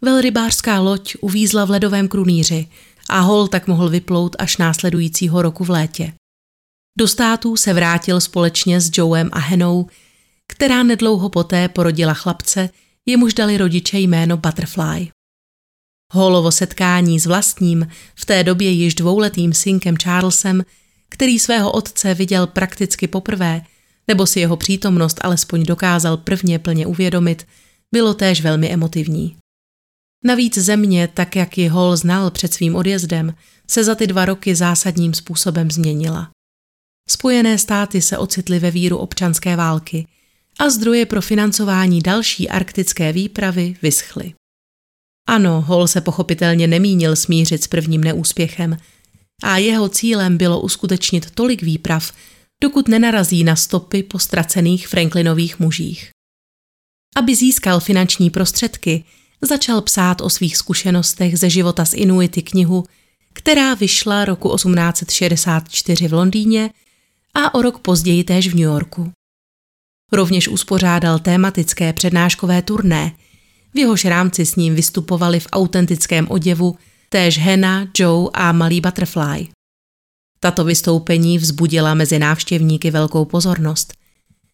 Velrybářská 0.02 0.80
loď 0.80 1.14
uvízla 1.20 1.64
v 1.64 1.70
ledovém 1.70 2.08
krunýři 2.08 2.66
a 3.08 3.20
Hol 3.20 3.48
tak 3.48 3.66
mohl 3.66 3.88
vyplout 3.88 4.36
až 4.38 4.56
následujícího 4.56 5.42
roku 5.42 5.64
v 5.64 5.70
létě. 5.70 6.12
Do 6.98 7.08
států 7.08 7.56
se 7.56 7.72
vrátil 7.72 8.20
společně 8.20 8.80
s 8.80 8.90
Joem 8.94 9.30
a 9.32 9.38
Henou, 9.38 9.86
která 10.48 10.82
nedlouho 10.82 11.28
poté 11.28 11.68
porodila 11.68 12.14
chlapce, 12.14 12.70
jemuž 13.06 13.34
dali 13.34 13.58
rodiče 13.58 13.98
jméno 13.98 14.36
Butterfly. 14.36 15.08
Hallovo 16.12 16.52
setkání 16.52 17.20
s 17.20 17.26
vlastním, 17.26 17.88
v 18.14 18.24
té 18.26 18.44
době 18.44 18.70
již 18.70 18.94
dvouletým 18.94 19.52
synkem 19.52 19.96
Charlesem, 19.96 20.64
který 21.08 21.38
svého 21.38 21.72
otce 21.72 22.14
viděl 22.14 22.46
prakticky 22.46 23.08
poprvé, 23.08 23.62
nebo 24.08 24.26
si 24.26 24.40
jeho 24.40 24.56
přítomnost 24.56 25.18
alespoň 25.24 25.62
dokázal 25.62 26.16
prvně 26.16 26.58
plně 26.58 26.86
uvědomit, 26.86 27.46
bylo 27.92 28.14
též 28.14 28.40
velmi 28.40 28.70
emotivní. 28.70 29.36
Navíc 30.24 30.58
země, 30.58 31.08
tak 31.14 31.36
jak 31.36 31.58
ji 31.58 31.68
Hall 31.68 31.96
znal 31.96 32.30
před 32.30 32.54
svým 32.54 32.76
odjezdem, 32.76 33.34
se 33.70 33.84
za 33.84 33.94
ty 33.94 34.06
dva 34.06 34.24
roky 34.24 34.54
zásadním 34.54 35.14
způsobem 35.14 35.70
změnila. 35.70 36.30
Spojené 37.10 37.58
státy 37.58 38.02
se 38.02 38.18
ocitly 38.18 38.58
ve 38.58 38.70
víru 38.70 38.96
občanské 38.96 39.56
války 39.56 40.06
a 40.58 40.70
zdroje 40.70 41.06
pro 41.06 41.22
financování 41.22 42.00
další 42.00 42.48
arktické 42.48 43.12
výpravy 43.12 43.76
vyschly. 43.82 44.34
Ano, 45.28 45.60
Hall 45.60 45.88
se 45.88 46.00
pochopitelně 46.00 46.66
nemínil 46.66 47.16
smířit 47.16 47.62
s 47.62 47.66
prvním 47.66 48.04
neúspěchem, 48.04 48.76
a 49.42 49.56
jeho 49.56 49.88
cílem 49.88 50.36
bylo 50.36 50.60
uskutečnit 50.60 51.30
tolik 51.30 51.62
výprav, 51.62 52.12
dokud 52.62 52.88
nenarazí 52.88 53.44
na 53.44 53.56
stopy 53.56 54.02
po 54.02 54.18
ztracených 54.18 54.88
Franklinových 54.88 55.58
mužích. 55.58 56.10
Aby 57.16 57.34
získal 57.34 57.80
finanční 57.80 58.30
prostředky, 58.30 59.04
začal 59.42 59.80
psát 59.80 60.20
o 60.20 60.30
svých 60.30 60.56
zkušenostech 60.56 61.38
ze 61.38 61.50
života 61.50 61.84
z 61.84 61.94
Inuity 61.94 62.42
knihu, 62.42 62.84
která 63.32 63.74
vyšla 63.74 64.24
roku 64.24 64.56
1864 64.56 66.08
v 66.08 66.12
Londýně 66.12 66.70
a 67.34 67.54
o 67.54 67.62
rok 67.62 67.78
později 67.78 68.24
též 68.24 68.48
v 68.48 68.54
New 68.54 68.64
Yorku. 68.64 69.12
Rovněž 70.12 70.48
uspořádal 70.48 71.18
tématické 71.18 71.92
přednáškové 71.92 72.62
turné, 72.62 73.12
v 73.74 73.78
jehož 73.78 74.04
rámci 74.04 74.46
s 74.46 74.56
ním 74.56 74.74
vystupovali 74.74 75.40
v 75.40 75.46
autentickém 75.52 76.26
oděvu 76.30 76.76
též 77.08 77.38
Hena, 77.38 77.88
Joe 77.98 78.30
a 78.32 78.52
malý 78.52 78.80
Butterfly. 78.80 79.48
Tato 80.40 80.64
vystoupení 80.64 81.38
vzbudila 81.38 81.94
mezi 81.94 82.18
návštěvníky 82.18 82.90
velkou 82.90 83.24
pozornost. 83.24 83.94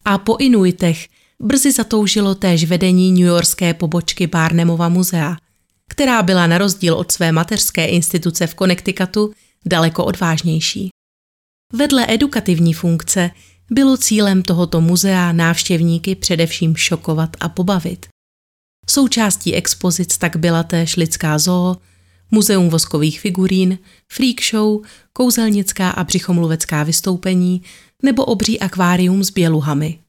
A 0.05 0.17
po 0.17 0.37
Inuitech 0.37 1.07
brzy 1.39 1.71
zatoužilo 1.71 2.35
též 2.35 2.65
vedení 2.65 3.11
newyorské 3.11 3.73
pobočky 3.73 4.27
Barnemova 4.27 4.89
muzea, 4.89 5.37
která 5.89 6.23
byla 6.23 6.47
na 6.47 6.57
rozdíl 6.57 6.93
od 6.95 7.11
své 7.11 7.31
mateřské 7.31 7.85
instituce 7.85 8.47
v 8.47 8.55
Connecticutu 8.55 9.33
daleko 9.65 10.05
odvážnější. 10.05 10.89
Vedle 11.73 12.05
edukativní 12.09 12.73
funkce 12.73 13.31
bylo 13.71 13.97
cílem 13.97 14.43
tohoto 14.43 14.81
muzea 14.81 15.31
návštěvníky 15.31 16.15
především 16.15 16.75
šokovat 16.75 17.29
a 17.39 17.49
pobavit. 17.49 18.05
Součástí 18.89 19.55
expozic 19.55 20.17
tak 20.17 20.37
byla 20.37 20.63
též 20.63 20.95
lidská 20.95 21.39
zoo, 21.39 21.77
muzeum 22.31 22.69
voskových 22.69 23.19
figurín, 23.19 23.77
freak 24.11 24.43
show, 24.51 24.81
kouzelnická 25.13 25.89
a 25.89 26.03
břichomluvecká 26.03 26.83
vystoupení 26.83 27.61
nebo 28.03 28.25
obří 28.25 28.59
akvárium 28.59 29.23
s 29.23 29.29
běluhami. 29.29 29.99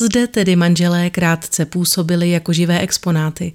Zde 0.00 0.26
tedy 0.26 0.56
manželé 0.56 1.10
krátce 1.10 1.66
působili 1.66 2.30
jako 2.30 2.52
živé 2.52 2.80
exponáty, 2.80 3.52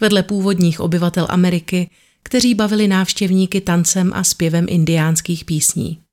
vedle 0.00 0.22
původních 0.22 0.80
obyvatel 0.80 1.26
Ameriky, 1.30 1.90
kteří 2.22 2.54
bavili 2.54 2.88
návštěvníky 2.88 3.60
tancem 3.60 4.12
a 4.14 4.24
zpěvem 4.24 4.66
indiánských 4.68 5.44
písní. 5.44 6.05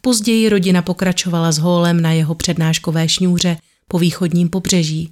Později 0.00 0.48
rodina 0.48 0.82
pokračovala 0.82 1.52
s 1.52 1.58
Hólem 1.58 2.00
na 2.00 2.12
jeho 2.12 2.34
přednáškové 2.34 3.08
šňůře 3.08 3.56
po 3.88 3.98
východním 3.98 4.48
pobřeží. 4.48 5.10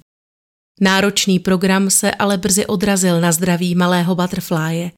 Náročný 0.81 1.39
program 1.39 1.89
se 1.89 2.11
ale 2.11 2.37
brzy 2.37 2.65
odrazil 2.65 3.21
na 3.21 3.31
zdraví 3.31 3.75
malého 3.75 4.15
butterflye, 4.15 4.91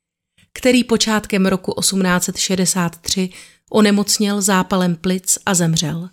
který 0.53 0.83
počátkem 0.83 1.45
roku 1.45 1.73
1863 1.79 3.29
onemocněl 3.71 4.41
zápalem 4.41 4.95
plic 4.95 5.37
a 5.45 5.53
zemřel. 5.53 6.09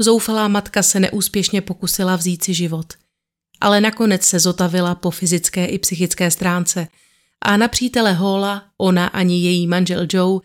Zoufalá 0.00 0.48
matka 0.48 0.82
se 0.82 1.00
neúspěšně 1.00 1.60
pokusila 1.60 2.16
vzít 2.16 2.44
si 2.44 2.54
život, 2.54 2.94
ale 3.60 3.80
nakonec 3.80 4.22
se 4.22 4.38
zotavila 4.38 4.94
po 4.94 5.10
fyzické 5.10 5.66
i 5.66 5.78
psychické 5.78 6.30
stránce 6.30 6.88
a 7.44 7.56
na 7.56 7.68
přítele 7.68 8.12
Hola 8.12 8.64
ona 8.78 9.06
ani 9.06 9.42
její 9.42 9.66
manžel 9.66 10.06
Joe 10.12 10.40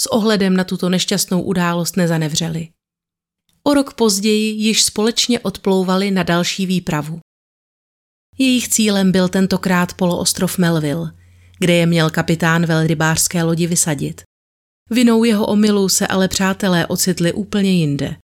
s 0.00 0.06
ohledem 0.12 0.56
na 0.56 0.64
tuto 0.64 0.88
nešťastnou 0.88 1.42
událost 1.42 1.96
nezanevřeli. 1.96 2.68
O 3.62 3.74
rok 3.74 3.94
později 3.94 4.54
již 4.54 4.82
společně 4.82 5.40
odplouvali 5.40 6.10
na 6.10 6.22
další 6.22 6.66
výpravu. 6.66 7.20
Jejich 8.38 8.68
cílem 8.68 9.12
byl 9.12 9.28
tentokrát 9.28 9.94
poloostrov 9.94 10.58
Melville, 10.58 11.12
kde 11.58 11.74
je 11.74 11.86
měl 11.86 12.10
kapitán 12.10 12.66
velrybářské 12.66 13.42
lodi 13.42 13.66
vysadit. 13.66 14.22
Vinou 14.90 15.24
jeho 15.24 15.46
omylu 15.46 15.88
se 15.88 16.06
ale 16.06 16.28
přátelé 16.28 16.86
ocitli 16.86 17.32
úplně 17.32 17.70
jinde. 17.70 18.16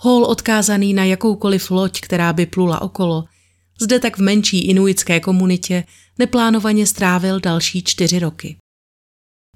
Hall 0.00 0.24
odkázaný 0.24 0.94
na 0.94 1.04
jakoukoliv 1.04 1.70
loď, 1.70 2.00
která 2.00 2.32
by 2.32 2.46
plula 2.46 2.82
okolo, 2.82 3.24
zde 3.80 4.00
tak 4.00 4.18
v 4.18 4.22
menší 4.22 4.68
inuitské 4.68 5.20
komunitě 5.20 5.84
neplánovaně 6.18 6.86
strávil 6.86 7.40
další 7.40 7.82
čtyři 7.82 8.18
roky. 8.18 8.56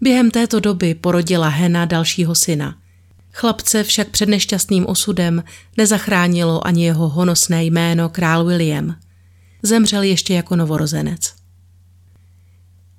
Během 0.00 0.30
této 0.30 0.60
doby 0.60 0.94
porodila 0.94 1.48
Hena 1.48 1.84
dalšího 1.84 2.34
syna. 2.34 2.76
Chlapce 3.32 3.84
však 3.84 4.08
před 4.08 4.28
nešťastným 4.28 4.86
osudem 4.86 5.44
nezachránilo 5.76 6.66
ani 6.66 6.84
jeho 6.84 7.08
honosné 7.08 7.64
jméno 7.64 8.08
král 8.08 8.44
William. 8.44 8.96
Zemřel 9.62 10.02
ještě 10.02 10.34
jako 10.34 10.56
novorozenec. 10.56 11.34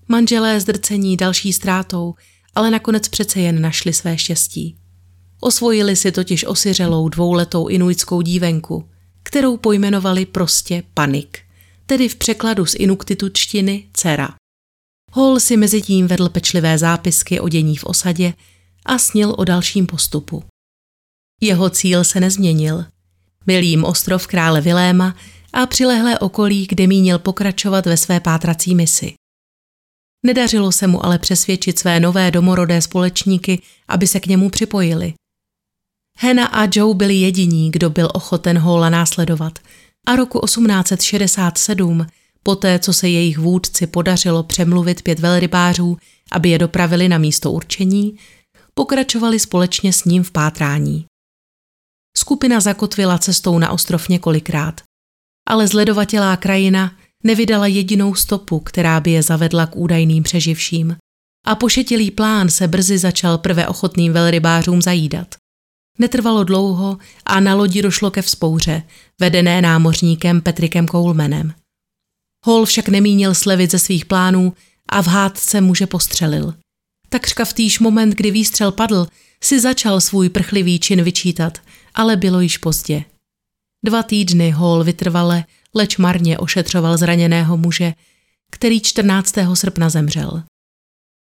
Manželé 0.08 0.60
zdrcení 0.60 1.18
další 1.18 1.54
ztrátou, 1.54 2.16
ale 2.56 2.72
nakonec 2.72 3.08
přece 3.08 3.40
jen 3.40 3.62
našli 3.62 3.94
své 3.94 4.18
štěstí. 4.18 4.76
Osvojili 5.40 5.96
si 5.96 6.12
totiž 6.12 6.46
osiřelou 6.46 7.10
dvouletou 7.10 7.68
inuitskou 7.68 8.22
dívenku, 8.22 8.90
kterou 9.24 9.58
pojmenovali 9.58 10.26
prostě 10.26 10.84
Panik, 10.94 11.40
tedy 11.86 12.10
v 12.10 12.16
překladu 12.16 12.66
z 12.66 12.76
inuktitutštiny 12.76 13.84
dcera. 13.94 14.30
Hall 15.14 15.40
si 15.40 15.58
mezi 15.58 15.82
tím 15.82 16.08
vedl 16.08 16.30
pečlivé 16.30 16.78
zápisky 16.78 17.40
o 17.40 17.50
dění 17.50 17.78
v 17.78 17.84
osadě 17.84 18.34
a 18.86 18.98
snil 18.98 19.36
o 19.38 19.44
dalším 19.44 19.86
postupu. 19.86 20.44
Jeho 21.42 21.70
cíl 21.70 22.04
se 22.04 22.20
nezměnil. 22.20 22.86
Byl 23.46 23.64
jim 23.64 23.84
ostrov 23.84 24.28
krále 24.28 24.62
Viléma 24.62 25.16
a 25.54 25.66
přilehlé 25.66 26.20
okolí, 26.20 26.68
kde 26.70 26.88
mínil 26.88 27.20
pokračovat 27.20 27.86
ve 27.86 27.98
své 27.98 28.20
pátrací 28.20 28.76
misi. 28.76 29.14
Nedařilo 30.26 30.72
se 30.72 30.88
mu 30.88 31.06
ale 31.06 31.20
přesvědčit 31.20 31.80
své 31.80 32.00
nové 32.00 32.32
domorodé 32.32 32.82
společníky, 32.82 33.62
aby 33.88 34.08
se 34.08 34.20
k 34.20 34.28
němu 34.28 34.50
připojili. 34.50 35.14
Hena 36.18 36.46
a 36.46 36.68
Joe 36.74 36.96
byli 36.96 37.16
jediní, 37.16 37.72
kdo 37.72 37.90
byl 37.90 38.10
ochoten 38.14 38.58
Hola 38.58 38.90
následovat 38.90 39.60
a 40.08 40.16
roku 40.16 40.40
1867, 40.46 42.08
poté 42.44 42.80
co 42.80 42.94
se 42.94 43.10
jejich 43.10 43.38
vůdci 43.38 43.88
podařilo 43.88 44.44
přemluvit 44.44 45.02
pět 45.02 45.20
velrybářů, 45.20 45.98
aby 46.32 46.50
je 46.50 46.60
dopravili 46.60 47.10
na 47.10 47.18
místo 47.18 47.52
určení, 47.52 48.18
pokračovali 48.74 49.40
společně 49.40 49.94
s 49.94 50.04
ním 50.04 50.24
v 50.24 50.32
pátrání. 50.32 51.06
Skupina 52.18 52.60
zakotvila 52.60 53.18
cestou 53.18 53.60
na 53.60 53.72
ostrov 53.72 54.10
několikrát, 54.10 54.82
ale 55.48 55.68
zledovatělá 55.68 56.38
krajina 56.38 56.96
nevydala 57.24 57.68
jedinou 57.68 58.16
stopu, 58.16 58.60
která 58.60 59.00
by 59.00 59.12
je 59.12 59.24
zavedla 59.24 59.66
k 59.66 59.76
údajným 59.76 60.24
přeživším. 60.24 60.98
A 61.46 61.56
pošetilý 61.56 62.12
plán 62.12 62.50
se 62.50 62.68
brzy 62.68 62.98
začal 62.98 63.38
prvé 63.38 63.68
ochotným 63.68 64.14
velrybářům 64.14 64.82
zajídat. 64.82 65.36
Netrvalo 66.00 66.44
dlouho 66.44 66.98
a 67.26 67.40
na 67.40 67.56
lodi 67.56 67.82
došlo 67.82 68.12
ke 68.12 68.22
vzpouře, 68.22 68.84
vedené 69.20 69.62
námořníkem 69.62 70.42
Petrikem 70.42 70.88
Coulemanem. 70.88 71.54
Hall 72.46 72.66
však 72.66 72.90
nemínil 72.90 73.36
slevit 73.36 73.72
ze 73.72 73.80
svých 73.80 74.06
plánů 74.06 74.54
a 74.90 75.02
v 75.02 75.08
hádce 75.08 75.62
muže 75.62 75.88
postřelil. 75.88 76.54
Takřka 77.10 77.46
v 77.46 77.54
týž 77.54 77.80
moment, 77.80 78.10
kdy 78.10 78.32
výstřel 78.32 78.72
padl, 78.72 79.08
si 79.44 79.60
začal 79.60 80.02
svůj 80.02 80.30
prchlivý 80.30 80.80
čin 80.80 81.04
vyčítat, 81.04 81.58
ale 81.94 82.18
bylo 82.18 82.42
již 82.42 82.58
pozdě. 82.58 83.04
Dva 83.86 84.04
týdny 84.04 84.52
Hall 84.52 84.84
vytrvale, 84.84 85.46
leč 85.76 85.98
marně 85.98 86.38
ošetřoval 86.38 86.98
zraněného 86.98 87.58
muže, 87.58 87.94
který 88.52 88.82
14. 88.82 89.36
srpna 89.54 89.90
zemřel. 89.90 90.44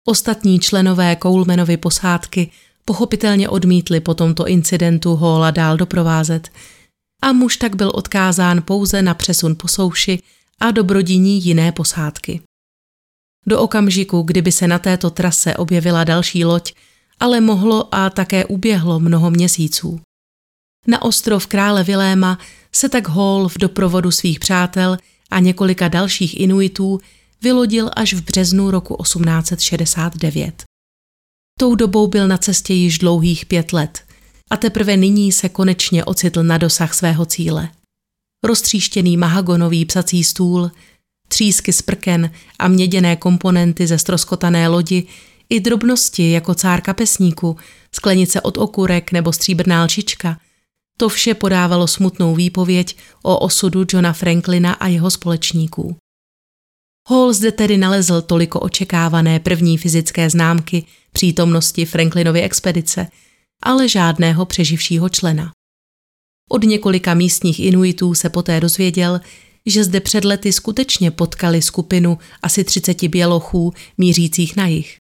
Ostatní 0.07 0.59
členové 0.59 1.17
Coulemanovy 1.23 1.77
posádky 1.77 2.51
pochopitelně 2.85 3.49
odmítli 3.49 3.99
po 3.99 4.13
tomto 4.13 4.47
incidentu 4.47 5.15
Hola 5.15 5.51
dál 5.51 5.77
doprovázet 5.77 6.49
a 7.21 7.33
muž 7.33 7.57
tak 7.57 7.75
byl 7.75 7.91
odkázán 7.95 8.61
pouze 8.61 9.01
na 9.01 9.13
přesun 9.13 9.55
po 9.55 9.67
souši 9.67 10.19
a 10.61 10.71
dobrodiní 10.71 11.45
jiné 11.45 11.71
posádky. 11.71 12.41
Do 13.47 13.61
okamžiku, 13.61 14.21
kdyby 14.21 14.51
se 14.51 14.67
na 14.67 14.79
této 14.79 15.09
trase 15.09 15.55
objevila 15.55 16.03
další 16.03 16.45
loď, 16.45 16.73
ale 17.19 17.41
mohlo 17.41 17.95
a 17.95 18.09
také 18.09 18.45
uběhlo 18.45 18.99
mnoho 18.99 19.31
měsíců. 19.31 19.99
Na 20.87 21.01
ostrov 21.01 21.47
krále 21.47 21.83
Viléma 21.83 22.39
se 22.71 22.89
tak 22.89 23.07
Hall 23.07 23.49
v 23.49 23.57
doprovodu 23.57 24.11
svých 24.11 24.39
přátel 24.39 24.97
a 25.31 25.39
několika 25.39 25.87
dalších 25.87 26.39
Inuitů 26.39 26.99
vylodil 27.41 27.91
až 27.95 28.13
v 28.13 28.21
březnu 28.21 28.71
roku 28.71 28.97
1869. 29.03 30.63
Tou 31.59 31.75
dobou 31.75 32.07
byl 32.07 32.27
na 32.27 32.37
cestě 32.37 32.73
již 32.73 32.97
dlouhých 32.97 33.45
pět 33.45 33.73
let 33.73 34.03
a 34.51 34.57
teprve 34.57 34.97
nyní 34.97 35.31
se 35.31 35.49
konečně 35.49 36.05
ocitl 36.05 36.43
na 36.43 36.57
dosah 36.57 36.93
svého 36.93 37.25
cíle. 37.25 37.69
Roztříštěný 38.43 39.17
mahagonový 39.17 39.85
psací 39.85 40.23
stůl, 40.23 40.71
třísky 41.27 41.73
z 41.73 41.81
prken 41.81 42.31
a 42.59 42.67
měděné 42.67 43.15
komponenty 43.15 43.87
ze 43.87 43.97
stroskotané 43.97 44.67
lodi 44.67 45.07
i 45.49 45.59
drobnosti 45.59 46.31
jako 46.31 46.55
cár 46.55 46.81
kapesníku, 46.81 47.57
sklenice 47.91 48.41
od 48.41 48.57
okurek 48.57 49.11
nebo 49.11 49.33
stříbrná 49.33 49.83
lčička, 49.83 50.39
to 50.97 51.09
vše 51.09 51.33
podávalo 51.33 51.87
smutnou 51.87 52.35
výpověď 52.35 52.97
o 53.23 53.39
osudu 53.39 53.85
Johna 53.89 54.13
Franklina 54.13 54.73
a 54.73 54.87
jeho 54.87 55.11
společníků. 55.11 55.95
Hall 57.09 57.33
zde 57.33 57.51
tedy 57.51 57.77
nalezl 57.77 58.21
toliko 58.21 58.59
očekávané 58.59 59.39
první 59.39 59.77
fyzické 59.77 60.29
známky 60.29 60.85
přítomnosti 61.11 61.85
Franklinovy 61.85 62.41
expedice, 62.41 63.07
ale 63.63 63.89
žádného 63.89 64.45
přeživšího 64.45 65.09
člena. 65.09 65.51
Od 66.49 66.63
několika 66.63 67.13
místních 67.13 67.59
inuitů 67.59 68.13
se 68.13 68.29
poté 68.29 68.59
dozvěděl, 68.59 69.21
že 69.65 69.83
zde 69.83 69.99
před 69.99 70.25
lety 70.25 70.53
skutečně 70.53 71.11
potkali 71.11 71.61
skupinu 71.61 72.17
asi 72.43 72.63
30 72.63 73.03
bělochů 73.03 73.73
mířících 73.97 74.55
na 74.55 74.67
jich. 74.67 74.97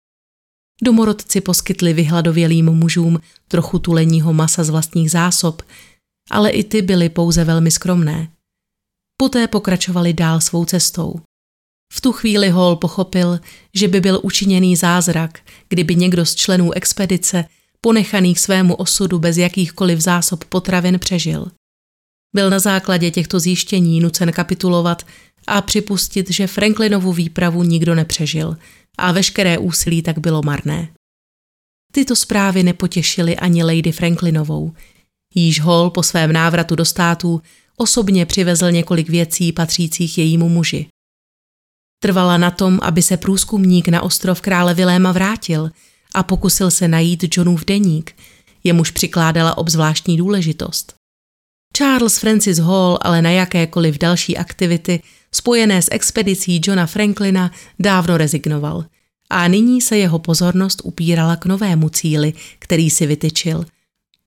Domorodci 0.84 1.42
poskytli 1.42 1.94
vyhladovělým 1.94 2.66
mužům 2.66 3.20
trochu 3.48 3.80
tuleního 3.80 4.34
masa 4.34 4.64
z 4.64 4.70
vlastních 4.70 5.12
zásob, 5.12 5.62
ale 6.32 6.50
i 6.50 6.64
ty 6.64 6.82
byly 6.82 7.10
pouze 7.10 7.44
velmi 7.44 7.72
skromné. 7.72 8.32
Poté 9.18 9.48
pokračovali 9.48 10.14
dál 10.14 10.42
svou 10.42 10.66
cestou. 10.66 11.16
V 11.94 12.02
tu 12.02 12.12
chvíli 12.12 12.50
Hall 12.50 12.76
pochopil, 12.76 13.40
že 13.76 13.88
by 13.88 14.02
byl 14.02 14.20
učiněný 14.24 14.76
zázrak, 14.76 15.40
kdyby 15.70 15.96
někdo 15.96 16.26
z 16.26 16.36
členů 16.36 16.72
expedice, 16.72 17.46
ponechaných 17.82 18.40
svému 18.40 18.76
osudu 18.76 19.20
bez 19.20 19.38
jakýchkoliv 19.38 20.00
zásob 20.00 20.46
potravin, 20.46 21.00
přežil. 21.00 21.52
Byl 22.36 22.50
na 22.50 22.60
základě 22.60 23.12
těchto 23.12 23.40
zjištění 23.40 24.00
nucen 24.00 24.32
kapitulovat 24.32 25.06
a 25.48 25.62
připustit, 25.62 26.32
že 26.32 26.48
Franklinovu 26.48 27.14
výpravu 27.14 27.64
nikdo 27.64 27.96
nepřežil 27.96 28.58
a 28.98 29.12
veškeré 29.12 29.58
úsilí 29.58 30.02
tak 30.02 30.20
bylo 30.20 30.42
marné. 30.42 30.90
Tyto 31.92 32.16
zprávy 32.16 32.64
nepotěšily 32.64 33.38
ani 33.38 33.64
Lady 33.64 33.92
Franklinovou. 33.92 34.74
Jíž 35.36 35.62
Hall 35.62 35.90
po 35.90 36.04
svém 36.04 36.34
návratu 36.34 36.76
do 36.76 36.86
států 36.86 37.42
osobně 37.78 38.26
přivezl 38.26 38.72
několik 38.72 39.10
věcí 39.10 39.52
patřících 39.52 40.18
jejímu 40.18 40.50
muži. 40.50 40.88
Trvala 42.04 42.38
na 42.38 42.52
tom, 42.52 42.80
aby 42.82 43.02
se 43.02 43.18
průzkumník 43.18 43.88
na 43.88 44.02
ostrov 44.02 44.42
krále 44.42 44.74
Viléma 44.74 45.12
vrátil 45.12 45.72
a 46.14 46.24
pokusil 46.24 46.72
se 46.72 46.88
najít 46.88 47.38
Johnův 47.38 47.66
deník, 47.66 48.16
jemuž 48.64 48.92
přikládala 48.92 49.58
obzvláštní 49.58 50.18
důležitost. 50.18 50.94
Charles 51.78 52.18
Francis 52.18 52.58
Hall 52.58 52.98
ale 53.02 53.22
na 53.22 53.30
jakékoliv 53.30 53.98
další 53.98 54.38
aktivity 54.38 55.02
spojené 55.32 55.82
s 55.82 55.90
expedicí 55.92 56.62
Johna 56.64 56.86
Franklina 56.86 57.52
dávno 57.80 58.18
rezignoval 58.18 58.86
a 59.30 59.48
nyní 59.48 59.82
se 59.82 59.98
jeho 59.98 60.20
pozornost 60.20 60.82
upírala 60.84 61.36
k 61.36 61.46
novému 61.46 61.90
cíli, 61.90 62.34
který 62.60 62.90
si 62.90 63.06
vytyčil, 63.06 63.66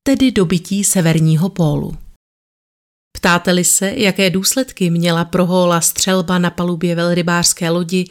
tedy 0.03 0.31
dobytí 0.31 0.85
severního 0.85 1.49
pólu. 1.49 1.97
Ptáte-li 3.17 3.65
se, 3.65 3.93
jaké 3.97 4.31
důsledky 4.31 4.91
měla 4.91 5.25
pro 5.25 5.47
Hola 5.47 5.81
střelba 5.81 6.39
na 6.39 6.51
palubě 6.51 6.95
velrybářské 6.95 7.71
lodi 7.71 8.05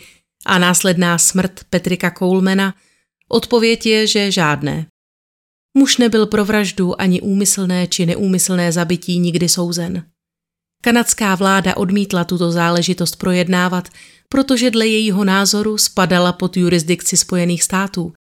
a 0.45 0.57
následná 0.57 1.17
smrt 1.17 1.63
Petrika 1.69 2.11
Colemana, 2.19 2.73
odpověď 3.31 3.85
je, 3.85 4.07
že 4.07 4.31
žádné. 4.31 4.85
Muž 5.77 5.97
nebyl 5.97 6.25
pro 6.25 6.45
vraždu 6.45 7.01
ani 7.01 7.21
úmyslné 7.21 7.87
či 7.87 8.05
neúmyslné 8.05 8.71
zabití 8.71 9.19
nikdy 9.19 9.49
souzen. 9.49 10.05
Kanadská 10.83 11.35
vláda 11.35 11.77
odmítla 11.77 12.23
tuto 12.23 12.51
záležitost 12.51 13.15
projednávat, 13.15 13.89
protože 14.29 14.71
dle 14.71 14.87
jejího 14.87 15.23
názoru 15.23 15.77
spadala 15.77 16.33
pod 16.33 16.57
jurisdikci 16.57 17.17
Spojených 17.17 17.63
států 17.63 18.13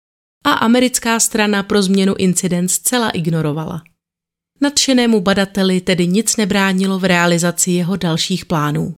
a 0.45 0.51
americká 0.51 1.19
strana 1.19 1.63
pro 1.63 1.81
změnu 1.81 2.15
incident 2.17 2.71
zcela 2.71 3.09
ignorovala. 3.09 3.81
Nadšenému 4.61 5.21
badateli 5.21 5.81
tedy 5.81 6.07
nic 6.07 6.37
nebránilo 6.37 6.99
v 6.99 7.03
realizaci 7.05 7.71
jeho 7.71 7.95
dalších 7.95 8.45
plánů. 8.45 8.93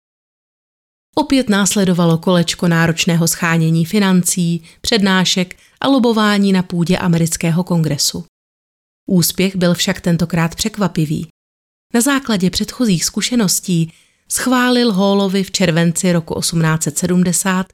Opět 1.15 1.49
následovalo 1.49 2.17
kolečko 2.17 2.67
náročného 2.67 3.27
schánění 3.27 3.85
financí, 3.85 4.63
přednášek 4.81 5.55
a 5.81 5.87
lobování 5.87 6.53
na 6.53 6.63
půdě 6.63 6.97
amerického 6.97 7.63
kongresu. 7.63 8.25
Úspěch 9.09 9.55
byl 9.55 9.73
však 9.73 10.01
tentokrát 10.01 10.55
překvapivý. 10.55 11.27
Na 11.93 12.01
základě 12.01 12.49
předchozích 12.49 13.05
zkušeností 13.05 13.93
schválil 14.31 14.91
Hallovi 14.91 15.43
v 15.43 15.51
červenci 15.51 16.11
roku 16.11 16.39
1870 16.39 17.73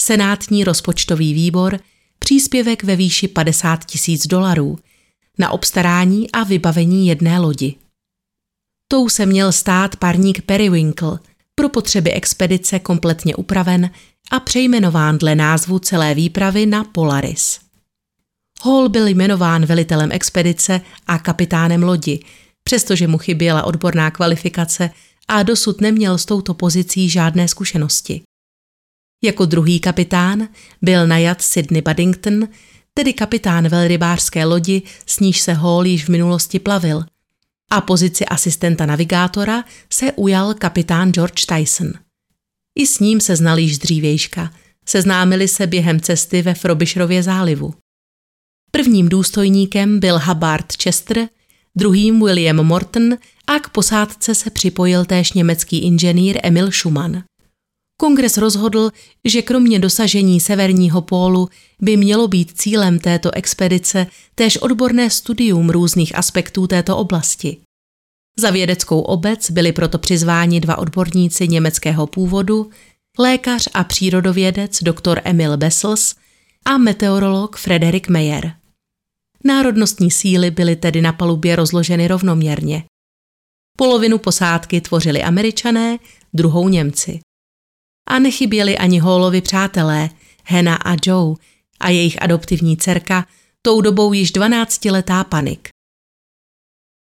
senátní 0.00 0.64
rozpočtový 0.64 1.34
výbor 1.34 1.80
příspěvek 2.18 2.84
ve 2.84 2.96
výši 2.96 3.28
50 3.28 3.84
tisíc 3.84 4.26
dolarů 4.26 4.78
na 5.38 5.50
obstarání 5.50 6.32
a 6.32 6.44
vybavení 6.44 7.06
jedné 7.06 7.38
lodi. 7.38 7.74
Tou 8.88 9.08
se 9.08 9.26
měl 9.26 9.52
stát 9.52 9.96
parník 9.96 10.42
Periwinkle, 10.42 11.18
pro 11.60 11.68
potřeby 11.68 12.12
expedice 12.12 12.78
kompletně 12.78 13.36
upraven 13.36 13.90
a 14.30 14.40
přejmenován 14.40 15.18
dle 15.18 15.34
názvu 15.34 15.78
celé 15.78 16.14
výpravy 16.14 16.66
na 16.66 16.84
Polaris. 16.84 17.60
Hall 18.62 18.88
byl 18.88 19.06
jmenován 19.06 19.66
velitelem 19.66 20.12
expedice 20.12 20.80
a 21.06 21.18
kapitánem 21.18 21.82
lodi, 21.82 22.20
přestože 22.64 23.06
mu 23.06 23.18
chyběla 23.18 23.64
odborná 23.64 24.10
kvalifikace 24.10 24.90
a 25.28 25.42
dosud 25.42 25.80
neměl 25.80 26.18
s 26.18 26.24
touto 26.24 26.54
pozicí 26.54 27.08
žádné 27.08 27.48
zkušenosti. 27.48 28.22
Jako 29.24 29.44
druhý 29.44 29.80
kapitán 29.80 30.48
byl 30.82 31.06
najat 31.06 31.42
Sydney 31.42 31.82
Buddington, 31.82 32.48
tedy 32.94 33.12
kapitán 33.12 33.68
velrybářské 33.68 34.44
lodi, 34.44 34.82
s 35.06 35.20
níž 35.20 35.40
se 35.40 35.52
Hall 35.52 35.86
již 35.86 36.04
v 36.04 36.08
minulosti 36.08 36.58
plavil. 36.58 37.04
A 37.70 37.80
pozici 37.80 38.26
asistenta 38.26 38.86
navigátora 38.86 39.64
se 39.92 40.12
ujal 40.12 40.54
kapitán 40.54 41.12
George 41.12 41.46
Tyson. 41.46 41.92
I 42.78 42.86
s 42.86 42.98
ním 42.98 43.20
se 43.20 43.36
znal 43.36 43.58
již 43.58 43.78
dřívějška, 43.78 44.52
seznámili 44.86 45.48
se 45.48 45.66
během 45.66 46.00
cesty 46.00 46.42
ve 46.42 46.54
Frobisherově 46.54 47.22
zálivu. 47.22 47.74
Prvním 48.70 49.08
důstojníkem 49.08 50.00
byl 50.00 50.18
Hubbard 50.18 50.82
Chester, 50.82 51.28
druhým 51.76 52.20
William 52.20 52.56
Morton 52.56 53.16
a 53.46 53.58
k 53.58 53.68
posádce 53.68 54.34
se 54.34 54.50
připojil 54.50 55.04
též 55.04 55.32
německý 55.32 55.78
inženýr 55.78 56.40
Emil 56.42 56.70
Schumann. 56.70 57.24
Kongres 58.00 58.36
rozhodl, 58.36 58.90
že 59.24 59.42
kromě 59.42 59.78
dosažení 59.78 60.40
severního 60.40 61.00
pólu 61.02 61.48
by 61.80 61.96
mělo 61.96 62.28
být 62.28 62.52
cílem 62.60 62.98
této 62.98 63.34
expedice 63.34 64.06
též 64.34 64.56
odborné 64.56 65.10
studium 65.10 65.70
různých 65.70 66.18
aspektů 66.18 66.66
této 66.66 66.96
oblasti. 66.96 67.56
Za 68.38 68.50
vědeckou 68.50 69.00
obec 69.00 69.50
byli 69.50 69.72
proto 69.72 69.98
přizváni 69.98 70.60
dva 70.60 70.78
odborníci 70.78 71.48
německého 71.48 72.06
původu, 72.06 72.70
lékař 73.18 73.68
a 73.74 73.84
přírodovědec 73.84 74.82
dr. 74.82 75.20
Emil 75.24 75.56
Bessels 75.56 76.14
a 76.64 76.78
meteorolog 76.78 77.56
Frederik 77.56 78.08
Meyer. 78.08 78.52
Národnostní 79.44 80.10
síly 80.10 80.50
byly 80.50 80.76
tedy 80.76 81.02
na 81.02 81.12
palubě 81.12 81.56
rozloženy 81.56 82.08
rovnoměrně. 82.08 82.84
Polovinu 83.78 84.18
posádky 84.18 84.80
tvořili 84.80 85.22
američané, 85.22 85.98
druhou 86.34 86.68
Němci. 86.68 87.20
A 88.10 88.18
nechyběli 88.18 88.78
ani 88.78 88.98
Hallovi 88.98 89.40
přátelé, 89.40 90.10
Hena 90.44 90.76
a 90.76 90.96
Joe 91.06 91.34
a 91.80 91.88
jejich 91.88 92.22
adoptivní 92.22 92.76
dcerka, 92.76 93.26
tou 93.62 93.80
dobou 93.80 94.12
již 94.12 94.34
12-letá 94.34 95.24
panik. 95.24 95.68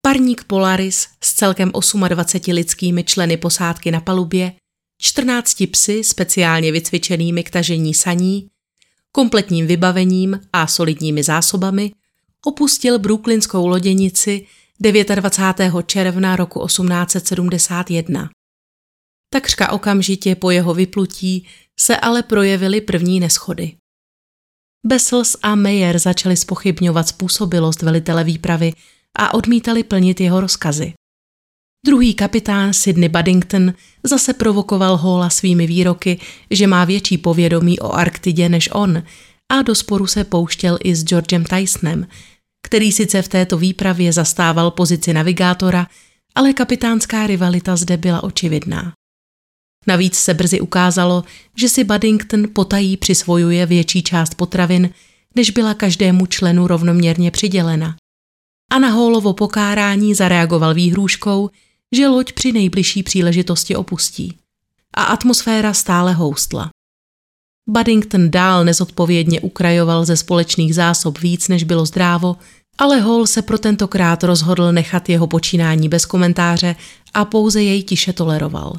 Parník 0.01 0.43
Polaris 0.43 1.07
s 1.23 1.33
celkem 1.33 1.71
28 2.07 2.51
lidskými 2.53 3.03
členy 3.03 3.37
posádky 3.37 3.91
na 3.91 4.01
palubě, 4.01 4.53
14 5.01 5.63
psy 5.71 6.03
speciálně 6.03 6.71
vycvičenými 6.71 7.43
k 7.43 7.49
tažení 7.49 7.93
saní, 7.93 8.47
kompletním 9.11 9.67
vybavením 9.67 10.39
a 10.53 10.67
solidními 10.67 11.23
zásobami– 11.23 11.91
opustil 12.45 12.99
brooklynskou 12.99 13.67
loděnici 13.67 14.45
29. 14.79 15.73
června 15.85 16.35
roku 16.35 16.65
1871. 16.67 18.29
Takřka 19.33 19.71
okamžitě 19.71 20.35
po 20.35 20.51
jeho 20.51 20.73
vyplutí 20.73 21.47
se 21.79 21.97
ale 21.97 22.23
projevily 22.23 22.81
první 22.81 23.19
neschody. 23.19 23.77
Bessels 24.85 25.35
a 25.41 25.55
Meyer 25.55 25.99
začali 25.99 26.37
spochybňovat 26.37 27.07
způsobilost 27.07 27.81
velitele 27.81 28.23
výpravy 28.23 28.73
a 29.17 29.33
odmítali 29.33 29.83
plnit 29.83 30.21
jeho 30.21 30.41
rozkazy. 30.41 30.93
Druhý 31.85 32.13
kapitán 32.13 32.73
Sidney 32.73 33.09
Buddington 33.09 33.73
zase 34.03 34.33
provokoval 34.33 34.97
Hola 34.97 35.29
svými 35.29 35.67
výroky, 35.67 36.19
že 36.51 36.67
má 36.67 36.85
větší 36.85 37.17
povědomí 37.17 37.79
o 37.79 37.91
Arktidě 37.91 38.49
než 38.49 38.69
on 38.71 39.03
a 39.51 39.61
do 39.61 39.75
sporu 39.75 40.07
se 40.07 40.23
pouštěl 40.23 40.77
i 40.83 40.95
s 40.95 41.03
Georgem 41.03 41.43
Tysonem, 41.43 42.07
který 42.67 42.91
sice 42.91 43.21
v 43.21 43.27
této 43.27 43.57
výpravě 43.57 44.13
zastával 44.13 44.71
pozici 44.71 45.13
navigátora, 45.13 45.87
ale 46.35 46.53
kapitánská 46.53 47.27
rivalita 47.27 47.75
zde 47.75 47.97
byla 47.97 48.23
očividná. 48.23 48.93
Navíc 49.87 50.15
se 50.15 50.33
brzy 50.33 50.61
ukázalo, 50.61 51.23
že 51.55 51.69
si 51.69 51.83
Buddington 51.83 52.43
potají 52.53 52.97
přisvojuje 52.97 53.65
větší 53.65 54.03
část 54.03 54.35
potravin, 54.35 54.89
než 55.35 55.49
byla 55.49 55.73
každému 55.73 56.25
členu 56.25 56.67
rovnoměrně 56.67 57.31
přidělena. 57.31 57.95
A 58.71 58.79
na 58.79 58.89
Hallovo 58.89 59.33
pokárání 59.33 60.15
zareagoval 60.15 60.73
výhrůžkou, 60.73 61.49
že 61.95 62.07
loď 62.07 62.31
při 62.31 62.51
nejbližší 62.51 63.03
příležitosti 63.03 63.75
opustí. 63.75 64.37
A 64.93 65.03
atmosféra 65.03 65.73
stále 65.73 66.13
houstla. 66.13 66.69
Buddington 67.69 68.31
dál 68.31 68.65
nezodpovědně 68.65 69.41
ukrajoval 69.41 70.05
ze 70.05 70.17
společných 70.17 70.75
zásob 70.75 71.19
víc, 71.19 71.47
než 71.47 71.63
bylo 71.63 71.85
zdrávo, 71.85 72.35
ale 72.77 72.99
Hall 72.99 73.27
se 73.27 73.41
pro 73.41 73.57
tentokrát 73.57 74.23
rozhodl 74.23 74.71
nechat 74.71 75.09
jeho 75.09 75.27
počínání 75.27 75.89
bez 75.89 76.05
komentáře 76.05 76.75
a 77.13 77.25
pouze 77.25 77.63
jej 77.63 77.83
tiše 77.83 78.13
toleroval. 78.13 78.73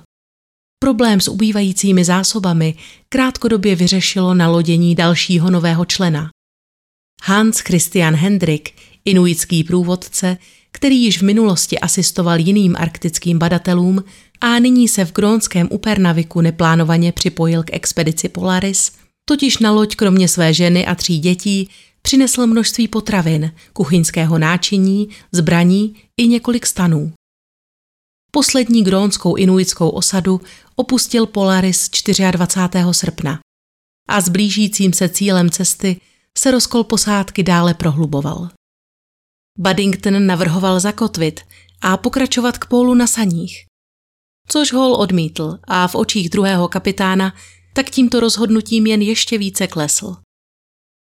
Problém 0.78 1.20
s 1.20 1.28
ubývajícími 1.28 2.04
zásobami 2.04 2.74
krátkodobě 3.08 3.76
vyřešilo 3.76 4.34
nalodění 4.34 4.94
dalšího 4.94 5.50
nového 5.50 5.84
člena. 5.84 6.30
Hans 7.22 7.58
Christian 7.58 8.14
Hendrik, 8.14 8.70
inuitský 9.04 9.64
průvodce, 9.64 10.36
který 10.72 11.04
již 11.04 11.18
v 11.18 11.22
minulosti 11.22 11.78
asistoval 11.78 12.40
jiným 12.40 12.76
arktickým 12.78 13.38
badatelům 13.38 14.04
a 14.40 14.58
nyní 14.58 14.88
se 14.88 15.04
v 15.04 15.12
grónském 15.12 15.68
Upernaviku 15.70 16.40
neplánovaně 16.40 17.12
připojil 17.12 17.62
k 17.62 17.72
expedici 17.72 18.28
Polaris, 18.28 18.92
totiž 19.24 19.58
na 19.58 19.72
loď 19.72 19.96
kromě 19.96 20.28
své 20.28 20.54
ženy 20.54 20.86
a 20.86 20.94
tří 20.94 21.18
dětí 21.18 21.68
přinesl 22.02 22.46
množství 22.46 22.88
potravin, 22.88 23.52
kuchyňského 23.72 24.38
náčiní, 24.38 25.08
zbraní 25.32 25.94
i 26.16 26.26
několik 26.26 26.66
stanů. 26.66 27.12
Poslední 28.30 28.84
grónskou 28.84 29.36
inuitskou 29.36 29.88
osadu 29.88 30.40
opustil 30.76 31.26
Polaris 31.26 31.90
24. 32.30 32.84
srpna 32.92 33.38
a 34.08 34.20
s 34.20 34.28
blížícím 34.28 34.92
se 34.92 35.08
cílem 35.08 35.50
cesty 35.50 36.00
se 36.38 36.50
rozkol 36.50 36.84
posádky 36.84 37.42
dále 37.42 37.74
prohluboval. 37.74 38.48
Buddington 39.58 40.26
navrhoval 40.26 40.80
zakotvit 40.80 41.40
a 41.80 41.96
pokračovat 41.96 42.58
k 42.58 42.66
pólu 42.66 42.94
na 42.94 43.06
saních. 43.06 43.64
Což 44.48 44.72
Hall 44.72 44.94
odmítl 44.94 45.58
a 45.64 45.88
v 45.88 45.94
očích 45.94 46.30
druhého 46.30 46.68
kapitána 46.68 47.34
tak 47.74 47.90
tímto 47.90 48.20
rozhodnutím 48.20 48.86
jen 48.86 49.02
ještě 49.02 49.38
více 49.38 49.66
klesl. 49.66 50.16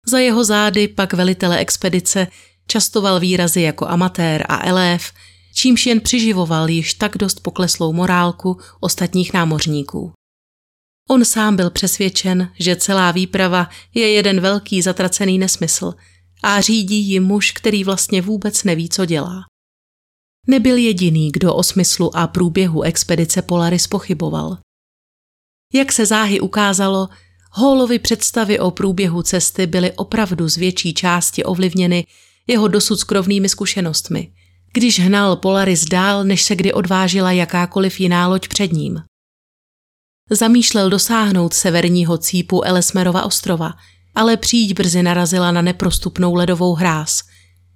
Za 0.07 0.19
jeho 0.19 0.43
zády 0.43 0.87
pak 0.87 1.13
velitele 1.13 1.57
expedice 1.57 2.27
častoval 2.67 3.19
výrazy 3.19 3.61
jako 3.61 3.87
amatér 3.87 4.45
a 4.49 4.65
elév, 4.67 5.11
čímž 5.59 5.85
jen 5.85 6.01
přiživoval 6.01 6.69
již 6.69 6.93
tak 6.93 7.17
dost 7.17 7.39
pokleslou 7.39 7.93
morálku 7.93 8.57
ostatních 8.79 9.33
námořníků. 9.33 10.11
On 11.09 11.25
sám 11.25 11.55
byl 11.55 11.69
přesvědčen, 11.69 12.51
že 12.59 12.75
celá 12.75 13.11
výprava 13.11 13.69
je 13.93 14.11
jeden 14.11 14.39
velký 14.39 14.81
zatracený 14.81 15.37
nesmysl 15.37 15.93
a 16.43 16.61
řídí 16.61 16.95
ji 16.95 17.19
muž, 17.19 17.51
který 17.51 17.83
vlastně 17.83 18.21
vůbec 18.21 18.63
neví, 18.63 18.89
co 18.89 19.05
dělá. 19.05 19.41
Nebyl 20.47 20.77
jediný, 20.77 21.31
kdo 21.31 21.55
o 21.55 21.63
smyslu 21.63 22.15
a 22.15 22.27
průběhu 22.27 22.81
expedice 22.81 23.41
Polaris 23.41 23.87
pochyboval. 23.87 24.57
Jak 25.73 25.91
se 25.91 26.05
záhy 26.05 26.39
ukázalo, 26.39 27.09
Hallovy 27.51 27.99
představy 27.99 28.59
o 28.59 28.71
průběhu 28.71 29.21
cesty 29.21 29.67
byly 29.67 29.91
opravdu 29.91 30.49
z 30.49 30.57
větší 30.57 30.93
části 30.93 31.43
ovlivněny 31.43 32.05
jeho 32.47 32.67
dosud 32.67 32.97
skrovnými 32.99 33.49
zkušenostmi, 33.49 34.33
když 34.73 34.99
hnal 34.99 35.35
Polaris 35.35 35.85
dál, 35.85 36.23
než 36.23 36.43
se 36.43 36.55
kdy 36.55 36.73
odvážila 36.73 37.31
jakákoliv 37.31 37.99
jiná 37.99 38.27
loď 38.27 38.47
před 38.47 38.71
ním. 38.71 39.03
Zamýšlel 40.31 40.89
dosáhnout 40.89 41.53
severního 41.53 42.17
cípu 42.17 42.65
Elesmerova 42.65 43.23
ostrova, 43.23 43.73
ale 44.15 44.37
příď 44.37 44.73
brzy 44.73 45.03
narazila 45.03 45.51
na 45.51 45.61
neprostupnou 45.61 46.33
ledovou 46.33 46.75
hráz 46.75 47.21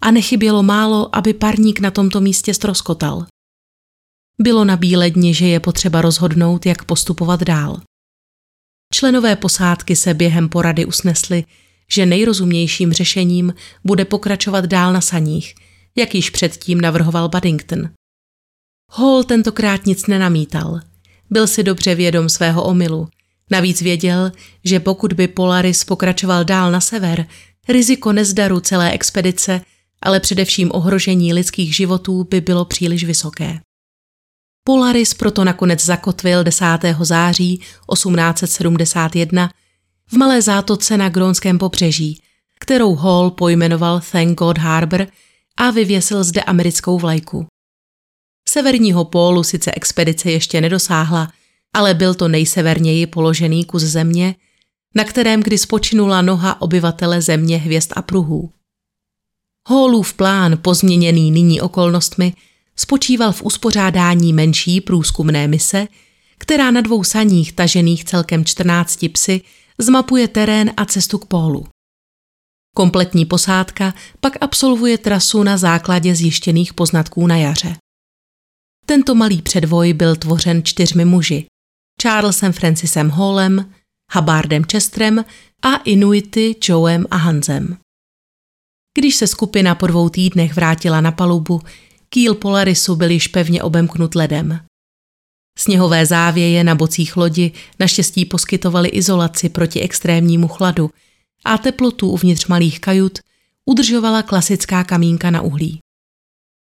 a 0.01 0.11
nechybělo 0.11 0.63
málo, 0.63 1.15
aby 1.15 1.33
parník 1.33 1.79
na 1.79 1.91
tomto 1.91 2.21
místě 2.21 2.53
stroskotal. 2.53 3.25
Bylo 4.41 4.65
na 4.65 4.77
bílé 4.77 5.09
dni, 5.09 5.33
že 5.33 5.47
je 5.47 5.59
potřeba 5.59 6.01
rozhodnout, 6.01 6.65
jak 6.65 6.85
postupovat 6.85 7.43
dál. 7.43 7.81
Členové 8.93 9.35
posádky 9.35 9.95
se 9.95 10.13
během 10.13 10.49
porady 10.49 10.85
usnesli, 10.85 11.43
že 11.91 12.05
nejrozumnějším 12.05 12.93
řešením 12.93 13.53
bude 13.83 14.05
pokračovat 14.05 14.65
dál 14.65 14.93
na 14.93 15.01
saních, 15.01 15.55
jak 15.97 16.15
již 16.15 16.29
předtím 16.29 16.81
navrhoval 16.81 17.29
Buddington. 17.29 17.89
Hall 18.91 19.23
tentokrát 19.23 19.85
nic 19.85 20.07
nenamítal. 20.07 20.79
Byl 21.29 21.47
si 21.47 21.63
dobře 21.63 21.95
vědom 21.95 22.29
svého 22.29 22.63
omylu. 22.63 23.07
Navíc 23.51 23.81
věděl, 23.81 24.31
že 24.63 24.79
pokud 24.79 25.13
by 25.13 25.27
Polaris 25.27 25.83
pokračoval 25.83 26.43
dál 26.43 26.71
na 26.71 26.81
sever, 26.81 27.27
riziko 27.67 28.13
nezdaru 28.13 28.59
celé 28.59 28.91
expedice, 28.91 29.61
ale 30.01 30.19
především 30.19 30.71
ohrožení 30.73 31.33
lidských 31.33 31.75
životů 31.75 32.23
by 32.29 32.41
bylo 32.41 32.65
příliš 32.65 33.03
vysoké. 33.03 33.59
Polaris 34.63 35.13
proto 35.13 35.43
nakonec 35.43 35.85
zakotvil 35.85 36.43
10. 36.43 36.65
září 36.99 37.57
1871 37.57 39.49
v 40.05 40.13
malé 40.13 40.41
zátoce 40.41 40.97
na 40.97 41.09
Grónském 41.09 41.57
pobřeží, 41.57 42.21
kterou 42.59 42.95
Hall 42.95 43.31
pojmenoval 43.31 44.01
Thank 44.11 44.39
God 44.39 44.57
Harbor 44.57 45.07
a 45.57 45.71
vyvěsil 45.71 46.23
zde 46.23 46.41
americkou 46.41 46.99
vlajku. 46.99 47.45
Severního 48.49 49.05
pólu 49.05 49.43
sice 49.43 49.71
expedice 49.71 50.31
ještě 50.31 50.61
nedosáhla, 50.61 51.31
ale 51.73 51.93
byl 51.93 52.13
to 52.13 52.27
nejseverněji 52.27 53.07
položený 53.07 53.65
kus 53.65 53.83
země, 53.83 54.35
na 54.95 55.03
kterém 55.03 55.43
kdy 55.43 55.57
spočinula 55.57 56.21
noha 56.21 56.61
obyvatele 56.61 57.21
země 57.21 57.57
hvězd 57.57 57.93
a 57.95 58.01
pruhů. 58.01 58.51
Hallův 59.69 60.13
plán, 60.13 60.57
pozměněný 60.61 61.31
nyní 61.31 61.61
okolnostmi, 61.61 62.33
spočíval 62.75 63.31
v 63.31 63.43
uspořádání 63.43 64.33
menší 64.33 64.81
průzkumné 64.81 65.47
mise, 65.47 65.87
která 66.37 66.71
na 66.71 66.81
dvou 66.81 67.03
saních 67.03 67.53
tažených 67.53 68.05
celkem 68.05 68.45
14 68.45 69.05
psy 69.11 69.41
zmapuje 69.77 70.27
terén 70.27 70.71
a 70.77 70.85
cestu 70.85 71.17
k 71.17 71.25
pólu. 71.25 71.65
Kompletní 72.75 73.25
posádka 73.25 73.93
pak 74.19 74.33
absolvuje 74.41 74.97
trasu 74.97 75.43
na 75.43 75.57
základě 75.57 76.15
zjištěných 76.15 76.73
poznatků 76.73 77.27
na 77.27 77.37
jaře. 77.37 77.75
Tento 78.85 79.15
malý 79.15 79.41
předvoj 79.41 79.93
byl 79.93 80.15
tvořen 80.15 80.63
čtyřmi 80.63 81.05
muži. 81.05 81.45
Charlesem 82.01 82.53
Francisem 82.53 83.09
Hallem, 83.09 83.73
Hubbardem 84.13 84.63
Chestrem 84.63 85.25
a 85.61 85.75
Inuity 85.75 86.55
Joem 86.63 87.05
a 87.11 87.17
Hansem. 87.17 87.77
Když 88.97 89.15
se 89.15 89.27
skupina 89.27 89.75
po 89.75 89.87
dvou 89.87 90.09
týdnech 90.09 90.55
vrátila 90.55 91.01
na 91.01 91.11
palubu, 91.11 91.61
kýl 92.09 92.35
Polarisu 92.35 92.95
byl 92.95 93.11
již 93.11 93.27
pevně 93.27 93.63
obemknut 93.63 94.15
ledem. 94.15 94.59
Sněhové 95.57 96.05
závěje 96.05 96.63
na 96.63 96.75
bocích 96.75 97.17
lodi 97.17 97.51
naštěstí 97.79 98.25
poskytovaly 98.25 98.89
izolaci 98.89 99.49
proti 99.49 99.81
extrémnímu 99.81 100.47
chladu 100.47 100.89
a 101.45 101.57
teplotu 101.57 102.09
uvnitř 102.09 102.47
malých 102.47 102.79
kajut 102.79 103.19
udržovala 103.65 104.23
klasická 104.23 104.83
kamínka 104.83 105.31
na 105.31 105.41
uhlí. 105.41 105.79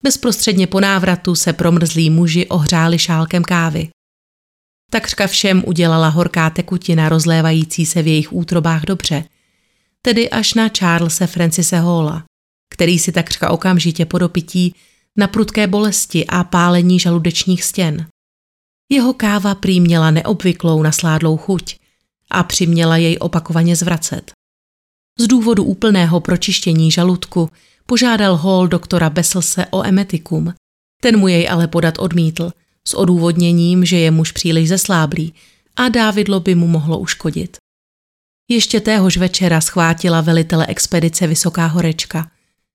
Bezprostředně 0.02 0.66
po 0.66 0.80
návratu 0.80 1.34
se 1.34 1.52
promrzlí 1.52 2.10
muži 2.10 2.46
ohřáli 2.46 2.98
šálkem 2.98 3.42
kávy. 3.42 3.88
Takřka 4.90 5.26
všem 5.26 5.62
udělala 5.66 6.08
horká 6.08 6.50
tekutina 6.50 7.08
rozlévající 7.08 7.86
se 7.86 8.02
v 8.02 8.06
jejich 8.06 8.32
útrobách 8.32 8.82
dobře, 8.82 9.24
tedy 10.02 10.30
až 10.30 10.54
na 10.54 10.68
Charlesa 10.78 11.26
Francise 11.26 11.78
Halla, 11.78 12.24
který 12.74 12.98
si 12.98 13.12
takřka 13.12 13.50
okamžitě 13.50 14.04
po 14.04 14.18
dopití 14.18 14.74
na 15.16 15.26
prudké 15.26 15.66
bolesti 15.66 16.26
a 16.26 16.44
pálení 16.44 17.00
žaludečních 17.00 17.64
stěn. 17.64 18.06
Jeho 18.88 19.14
káva 19.14 19.54
prý 19.54 19.80
měla 19.80 20.10
neobvyklou 20.10 20.82
nasládlou 20.82 21.36
chuť 21.36 21.76
a 22.30 22.42
přiměla 22.42 22.96
jej 22.96 23.16
opakovaně 23.20 23.76
zvracet. 23.76 24.32
Z 25.18 25.26
důvodu 25.26 25.64
úplného 25.64 26.20
pročištění 26.20 26.90
žaludku 26.90 27.50
požádal 27.86 28.36
Hall 28.36 28.68
doktora 28.68 29.10
Besselse 29.10 29.66
o 29.70 29.84
emetikum. 29.84 30.54
Ten 31.02 31.18
mu 31.18 31.28
jej 31.28 31.48
ale 31.50 31.68
podat 31.68 31.94
odmítl, 31.98 32.50
s 32.88 32.94
odůvodněním, 32.94 33.84
že 33.84 33.96
je 33.96 34.10
muž 34.10 34.32
příliš 34.32 34.68
zesláblý 34.68 35.34
a 35.76 35.88
dávidlo 35.88 36.40
by 36.40 36.54
mu 36.54 36.66
mohlo 36.66 36.98
uškodit. 36.98 37.56
Ještě 38.50 38.80
téhož 38.80 39.16
večera 39.16 39.60
schvátila 39.60 40.20
velitele 40.20 40.66
expedice 40.66 41.26
Vysoká 41.26 41.66
horečka, 41.66 42.30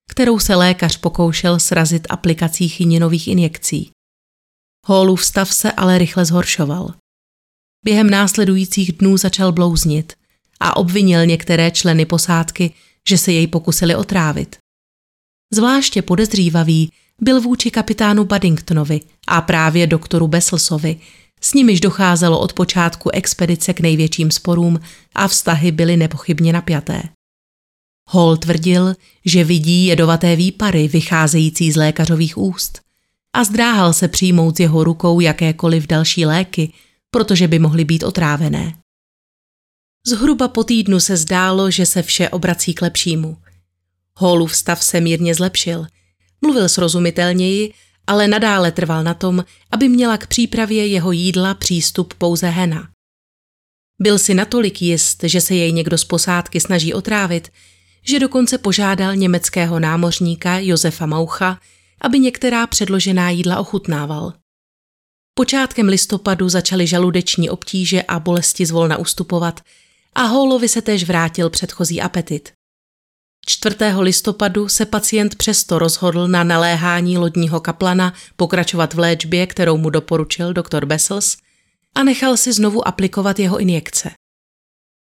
kterou 0.09 0.39
se 0.39 0.55
lékař 0.55 0.97
pokoušel 0.97 1.59
srazit 1.59 2.07
aplikací 2.09 2.69
chyninových 2.69 3.27
injekcí. 3.27 3.91
Hallův 4.87 5.25
stav 5.25 5.53
se 5.53 5.71
ale 5.71 5.97
rychle 5.97 6.25
zhoršoval. 6.25 6.93
Během 7.85 8.09
následujících 8.09 8.93
dnů 8.93 9.17
začal 9.17 9.51
blouznit 9.51 10.13
a 10.61 10.77
obvinil 10.77 11.25
některé 11.25 11.71
členy 11.71 12.05
posádky, 12.05 12.71
že 13.09 13.17
se 13.17 13.31
jej 13.31 13.47
pokusili 13.47 13.95
otrávit. 13.95 14.55
Zvláště 15.53 16.01
podezřívavý 16.01 16.91
byl 17.21 17.41
vůči 17.41 17.71
kapitánu 17.71 18.23
Buddingtonovi 18.23 19.01
a 19.27 19.41
právě 19.41 19.87
doktoru 19.87 20.27
Besselsovi, 20.27 20.99
s 21.41 21.53
nimiž 21.53 21.81
docházelo 21.81 22.39
od 22.39 22.53
počátku 22.53 23.09
expedice 23.09 23.73
k 23.73 23.79
největším 23.79 24.31
sporům 24.31 24.79
a 25.15 25.27
vztahy 25.27 25.71
byly 25.71 25.97
nepochybně 25.97 26.53
napjaté. 26.53 27.03
Hall 28.09 28.37
tvrdil, 28.37 28.95
že 29.25 29.43
vidí 29.43 29.85
jedovaté 29.85 30.35
výpary 30.35 30.87
vycházející 30.87 31.71
z 31.71 31.75
lékařových 31.75 32.37
úst 32.37 32.81
a 33.33 33.43
zdráhal 33.43 33.93
se 33.93 34.07
přijmout 34.07 34.57
z 34.57 34.59
jeho 34.59 34.83
rukou 34.83 35.19
jakékoliv 35.19 35.87
další 35.87 36.25
léky, 36.25 36.73
protože 37.11 37.47
by 37.47 37.59
mohly 37.59 37.85
být 37.85 38.03
otrávené. 38.03 38.80
Zhruba 40.07 40.47
po 40.47 40.63
týdnu 40.63 40.99
se 40.99 41.17
zdálo, 41.17 41.71
že 41.71 41.85
se 41.85 42.01
vše 42.01 42.29
obrací 42.29 42.73
k 42.73 42.81
lepšímu. 42.81 43.37
Hallův 44.17 44.55
stav 44.55 44.83
se 44.83 45.01
mírně 45.01 45.35
zlepšil. 45.35 45.85
Mluvil 46.41 46.69
srozumitelněji, 46.69 47.73
ale 48.07 48.27
nadále 48.27 48.71
trval 48.71 49.03
na 49.03 49.13
tom, 49.13 49.45
aby 49.71 49.89
měla 49.89 50.17
k 50.17 50.27
přípravě 50.27 50.87
jeho 50.87 51.11
jídla 51.11 51.53
přístup 51.53 52.13
pouze 52.13 52.49
Hena. 52.49 52.89
Byl 53.99 54.19
si 54.19 54.33
natolik 54.33 54.81
jist, 54.81 55.23
že 55.23 55.41
se 55.41 55.55
jej 55.55 55.71
někdo 55.71 55.97
z 55.97 56.03
posádky 56.03 56.59
snaží 56.59 56.93
otrávit, 56.93 57.49
že 58.07 58.19
dokonce 58.19 58.57
požádal 58.57 59.15
německého 59.15 59.79
námořníka 59.79 60.57
Josefa 60.59 61.05
Maucha, 61.05 61.59
aby 62.01 62.19
některá 62.19 62.67
předložená 62.67 63.29
jídla 63.29 63.59
ochutnával. 63.59 64.33
Počátkem 65.33 65.87
listopadu 65.87 66.49
začaly 66.49 66.87
žaludeční 66.87 67.49
obtíže 67.49 68.03
a 68.03 68.19
bolesti 68.19 68.65
zvolna 68.65 68.97
ustupovat 68.97 69.61
a 70.15 70.23
Hallovi 70.23 70.69
se 70.69 70.81
též 70.81 71.03
vrátil 71.03 71.49
předchozí 71.49 72.01
apetit. 72.01 72.53
4. 73.45 73.75
listopadu 73.99 74.67
se 74.67 74.85
pacient 74.85 75.35
přesto 75.35 75.79
rozhodl 75.79 76.27
na 76.27 76.43
naléhání 76.43 77.17
lodního 77.17 77.59
kaplana 77.59 78.13
pokračovat 78.35 78.93
v 78.93 78.99
léčbě, 78.99 79.47
kterou 79.47 79.77
mu 79.77 79.89
doporučil 79.89 80.53
doktor 80.53 80.85
Bessels, 80.85 81.37
a 81.95 82.03
nechal 82.03 82.37
si 82.37 82.53
znovu 82.53 82.87
aplikovat 82.87 83.39
jeho 83.39 83.59
injekce. 83.59 84.11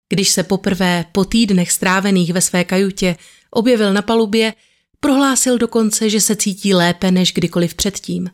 Když 0.09 0.29
se 0.29 0.43
poprvé 0.43 1.05
po 1.13 1.25
týdnech 1.25 1.73
strávených 1.73 2.33
ve 2.33 2.41
své 2.41 2.65
kajutě 2.65 3.17
objevil 3.51 3.93
na 3.93 4.03
palubě, 4.03 4.55
prohlásil 5.01 5.59
dokonce, 5.59 6.11
že 6.11 6.21
se 6.21 6.37
cítí 6.37 6.75
lépe 6.75 7.11
než 7.11 7.33
kdykoliv 7.33 7.75
předtím. 7.75 8.31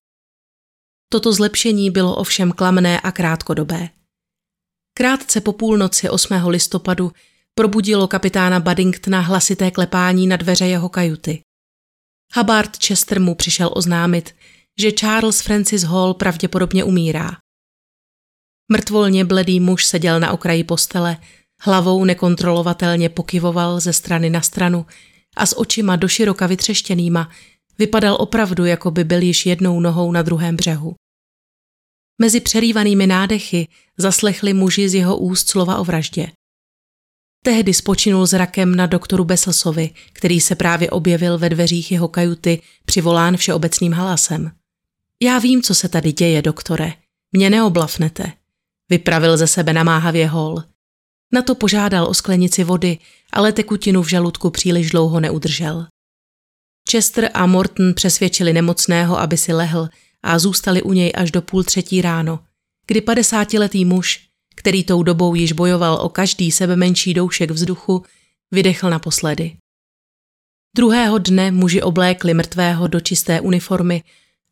Toto 1.13 1.33
zlepšení 1.33 1.91
bylo 1.91 2.17
ovšem 2.17 2.53
klamné 2.53 3.01
a 3.01 3.13
krátkodobé. 3.13 3.89
Krátce 4.99 5.41
po 5.41 5.53
půlnoci 5.53 6.11
8. 6.11 6.35
listopadu 6.47 7.13
probudilo 7.55 8.09
kapitána 8.09 8.61
Baddingtona 8.61 9.21
hlasité 9.21 9.71
klepání 9.71 10.27
na 10.27 10.37
dveře 10.37 10.67
jeho 10.67 10.89
kajuty. 10.89 11.41
Hubbard 12.35 12.77
Chester 12.77 13.21
mu 13.21 13.35
přišel 13.35 13.71
oznámit, 13.75 14.35
že 14.81 14.93
Charles 14.93 15.41
Francis 15.41 15.83
Hall 15.83 16.15
pravděpodobně 16.15 16.85
umírá. 16.85 17.31
Mrtvolně 18.73 19.25
bledý 19.25 19.61
muž 19.61 19.85
seděl 19.85 20.21
na 20.21 20.33
okraji 20.33 20.65
postele, 20.65 21.17
hlavou 21.61 22.05
nekontrolovatelně 22.05 23.09
pokyvoval 23.09 23.81
ze 23.81 23.93
strany 23.93 24.31
na 24.31 24.41
stranu 24.41 24.87
a 25.37 25.47
s 25.47 25.59
očima 25.59 25.97
doširoka 25.97 26.47
vytřeštěnýma 26.47 27.31
vypadal 27.79 28.17
opravdu, 28.21 28.65
jako 28.65 28.91
by 28.91 29.05
byl 29.05 29.23
již 29.23 29.47
jednou 29.47 29.81
nohou 29.81 30.13
na 30.13 30.23
druhém 30.23 30.57
břehu. 30.57 30.95
Mezi 32.19 32.41
přerývanými 32.41 33.07
nádechy 33.07 33.69
zaslechli 33.99 34.55
muži 34.55 34.89
z 34.89 34.95
jeho 34.95 35.19
úst 35.19 35.49
slova 35.49 35.79
o 35.79 35.85
vraždě. 35.85 36.27
Tehdy 37.45 37.75
spočinul 37.75 38.27
zrakem 38.27 38.75
na 38.75 38.87
doktoru 38.87 39.25
Beselsovi, 39.25 39.91
který 40.13 40.41
se 40.41 40.55
právě 40.55 40.91
objevil 40.91 41.39
ve 41.39 41.49
dveřích 41.49 41.93
jeho 41.93 42.09
kajuty, 42.09 42.63
přivolán 42.85 43.37
všeobecným 43.37 43.93
halasem. 43.93 44.51
Já 45.23 45.39
vím, 45.39 45.63
co 45.63 45.75
se 45.75 45.89
tady 45.89 46.13
děje, 46.13 46.43
doktore. 46.43 46.93
Mě 47.33 47.51
neoblafnete. 47.51 48.33
Vypravil 48.91 49.37
ze 49.37 49.47
sebe 49.47 49.73
namáhavě 49.73 50.29
hol. 50.29 50.63
Na 51.33 51.43
to 51.43 51.55
požádal 51.55 52.07
o 52.07 52.15
sklenici 52.15 52.65
vody, 52.65 52.99
ale 53.33 53.53
tekutinu 53.53 54.03
v 54.03 54.09
žaludku 54.09 54.51
příliš 54.51 54.91
dlouho 54.91 55.21
neudržel. 55.21 55.87
Chester 56.91 57.31
a 57.35 57.47
Morton 57.47 57.95
přesvědčili 57.95 58.53
nemocného, 58.53 59.19
aby 59.19 59.37
si 59.37 59.53
lehl 59.53 59.89
a 60.23 60.39
zůstali 60.39 60.83
u 60.83 60.93
něj 60.93 61.13
až 61.15 61.31
do 61.31 61.43
půl 61.43 61.65
třetí 61.65 62.03
ráno, 62.03 62.41
kdy 62.87 63.01
padesátiletý 63.01 63.85
muž, 63.85 64.21
který 64.57 64.85
tou 64.85 65.03
dobou 65.03 65.35
již 65.35 65.53
bojoval 65.53 65.99
o 66.03 66.09
každý 66.09 66.53
sebe 66.53 66.77
menší 66.77 67.15
doušek 67.15 67.51
vzduchu, 67.51 68.05
vydechl 68.51 68.91
naposledy. 68.91 69.57
Druhého 70.77 71.19
dne 71.19 71.51
muži 71.51 71.83
oblékli 71.83 72.35
mrtvého 72.35 72.89
do 72.89 73.01
čisté 73.01 73.41
uniformy 73.41 74.03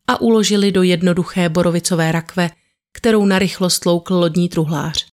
a 0.07 0.21
uložili 0.21 0.71
do 0.71 0.83
jednoduché 0.83 1.49
borovicové 1.49 2.11
rakve, 2.11 2.49
kterou 2.93 3.25
narychlo 3.25 3.69
stloukl 3.69 4.13
lodní 4.13 4.49
truhlář. 4.49 5.05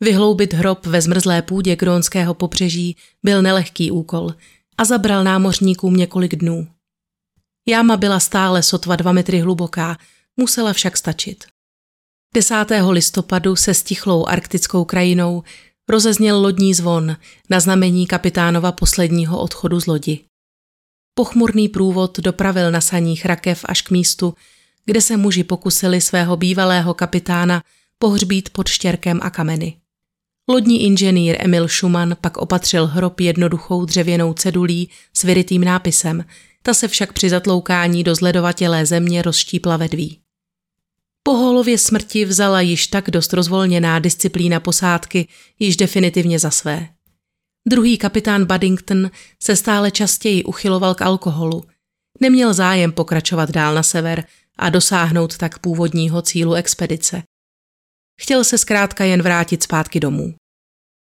Vyhloubit 0.00 0.54
hrob 0.54 0.86
ve 0.86 1.00
zmrzlé 1.00 1.42
půdě 1.42 1.76
grónského 1.76 2.34
pobřeží 2.34 2.96
byl 3.22 3.42
nelehký 3.42 3.90
úkol 3.90 4.34
a 4.78 4.84
zabral 4.84 5.24
námořníkům 5.24 5.96
několik 5.96 6.36
dnů. 6.36 6.68
Jáma 7.68 7.96
byla 7.96 8.20
stále 8.20 8.62
sotva 8.62 8.96
dva 8.96 9.12
metry 9.12 9.40
hluboká, 9.40 9.98
musela 10.36 10.72
však 10.72 10.96
stačit. 10.96 11.44
10. 12.34 12.54
listopadu 12.90 13.56
se 13.56 13.74
stichlou 13.74 14.26
arktickou 14.26 14.84
krajinou 14.84 15.42
rozezněl 15.88 16.40
lodní 16.40 16.74
zvon 16.74 17.16
na 17.50 17.60
znamení 17.60 18.06
kapitánova 18.06 18.72
posledního 18.72 19.40
odchodu 19.40 19.80
z 19.80 19.86
lodi. 19.86 20.24
Pochmurný 21.14 21.68
průvod 21.68 22.18
dopravil 22.18 22.70
na 22.70 22.80
saních 22.80 23.24
rakev 23.24 23.64
až 23.68 23.82
k 23.82 23.90
místu, 23.90 24.34
kde 24.84 25.00
se 25.00 25.16
muži 25.16 25.44
pokusili 25.44 26.00
svého 26.00 26.36
bývalého 26.36 26.94
kapitána 26.94 27.62
pohřbít 27.98 28.50
pod 28.50 28.68
štěrkem 28.68 29.20
a 29.22 29.30
kameny. 29.30 29.76
Lodní 30.48 30.82
inženýr 30.84 31.36
Emil 31.38 31.68
Schumann 31.68 32.16
pak 32.20 32.36
opatřil 32.36 32.86
hrob 32.86 33.20
jednoduchou 33.20 33.84
dřevěnou 33.84 34.32
cedulí 34.32 34.90
s 35.14 35.22
vyrytým 35.22 35.64
nápisem, 35.64 36.24
ta 36.66 36.74
se 36.74 36.88
však 36.88 37.12
při 37.12 37.30
zatloukání 37.30 38.04
do 38.04 38.14
zledovatělé 38.14 38.86
země 38.86 39.22
rozštípla 39.22 39.76
vedví. 39.76 40.20
Po 41.22 41.34
Holově 41.34 41.78
smrti 41.78 42.24
vzala 42.24 42.60
již 42.60 42.86
tak 42.86 43.10
dost 43.10 43.32
rozvolněná 43.32 43.98
disciplína 43.98 44.60
posádky 44.60 45.28
již 45.58 45.76
definitivně 45.76 46.38
za 46.38 46.50
své. 46.50 46.88
Druhý 47.68 47.98
kapitán 47.98 48.44
Buddington 48.44 49.10
se 49.42 49.56
stále 49.56 49.90
častěji 49.90 50.44
uchyloval 50.44 50.94
k 50.94 51.02
alkoholu. 51.02 51.64
Neměl 52.20 52.54
zájem 52.54 52.92
pokračovat 52.92 53.50
dál 53.50 53.74
na 53.74 53.82
sever 53.82 54.24
a 54.58 54.70
dosáhnout 54.70 55.36
tak 55.36 55.58
původního 55.58 56.22
cílu 56.22 56.54
expedice. 56.54 57.22
Chtěl 58.20 58.44
se 58.44 58.58
zkrátka 58.58 59.04
jen 59.04 59.22
vrátit 59.22 59.62
zpátky 59.62 60.00
domů. 60.00 60.34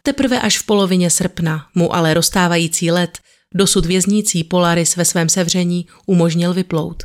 Teprve 0.02 0.40
až 0.40 0.58
v 0.58 0.66
polovině 0.66 1.10
srpna 1.10 1.66
mu 1.74 1.94
ale 1.94 2.14
rozstávající 2.14 2.90
let, 2.90 3.18
dosud 3.56 3.86
věznící 3.86 4.44
Polaris 4.44 4.96
ve 4.96 5.04
svém 5.04 5.28
sevření, 5.28 5.86
umožnil 6.06 6.54
vyplout. 6.54 7.02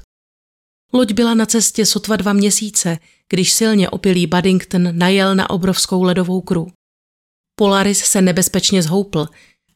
Loď 0.94 1.14
byla 1.14 1.34
na 1.34 1.46
cestě 1.46 1.86
sotva 1.86 2.16
dva 2.16 2.34
měsíce, 2.34 2.98
když 3.30 3.52
silně 3.54 3.90
opilý 3.90 4.28
Buddington 4.28 4.98
najel 4.98 5.36
na 5.36 5.50
obrovskou 5.50 6.04
ledovou 6.04 6.42
kru. 6.42 6.68
Polaris 7.56 8.00
se 8.00 8.22
nebezpečně 8.22 8.84
zhoupl, 8.84 9.28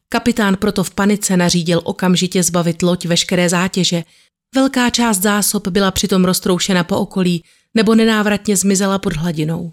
kapitán 0.08 0.56
proto 0.56 0.84
v 0.84 0.90
panice 0.90 1.36
nařídil 1.36 1.80
okamžitě 1.84 2.42
zbavit 2.42 2.82
loď 2.82 3.06
veškeré 3.06 3.48
zátěže, 3.48 4.04
velká 4.54 4.90
část 4.90 5.22
zásob 5.22 5.68
byla 5.68 5.90
přitom 5.90 6.24
roztroušena 6.24 6.84
po 6.84 6.98
okolí 6.98 7.44
nebo 7.74 7.94
nenávratně 7.94 8.56
zmizela 8.56 8.98
pod 8.98 9.12
hladinou. 9.12 9.70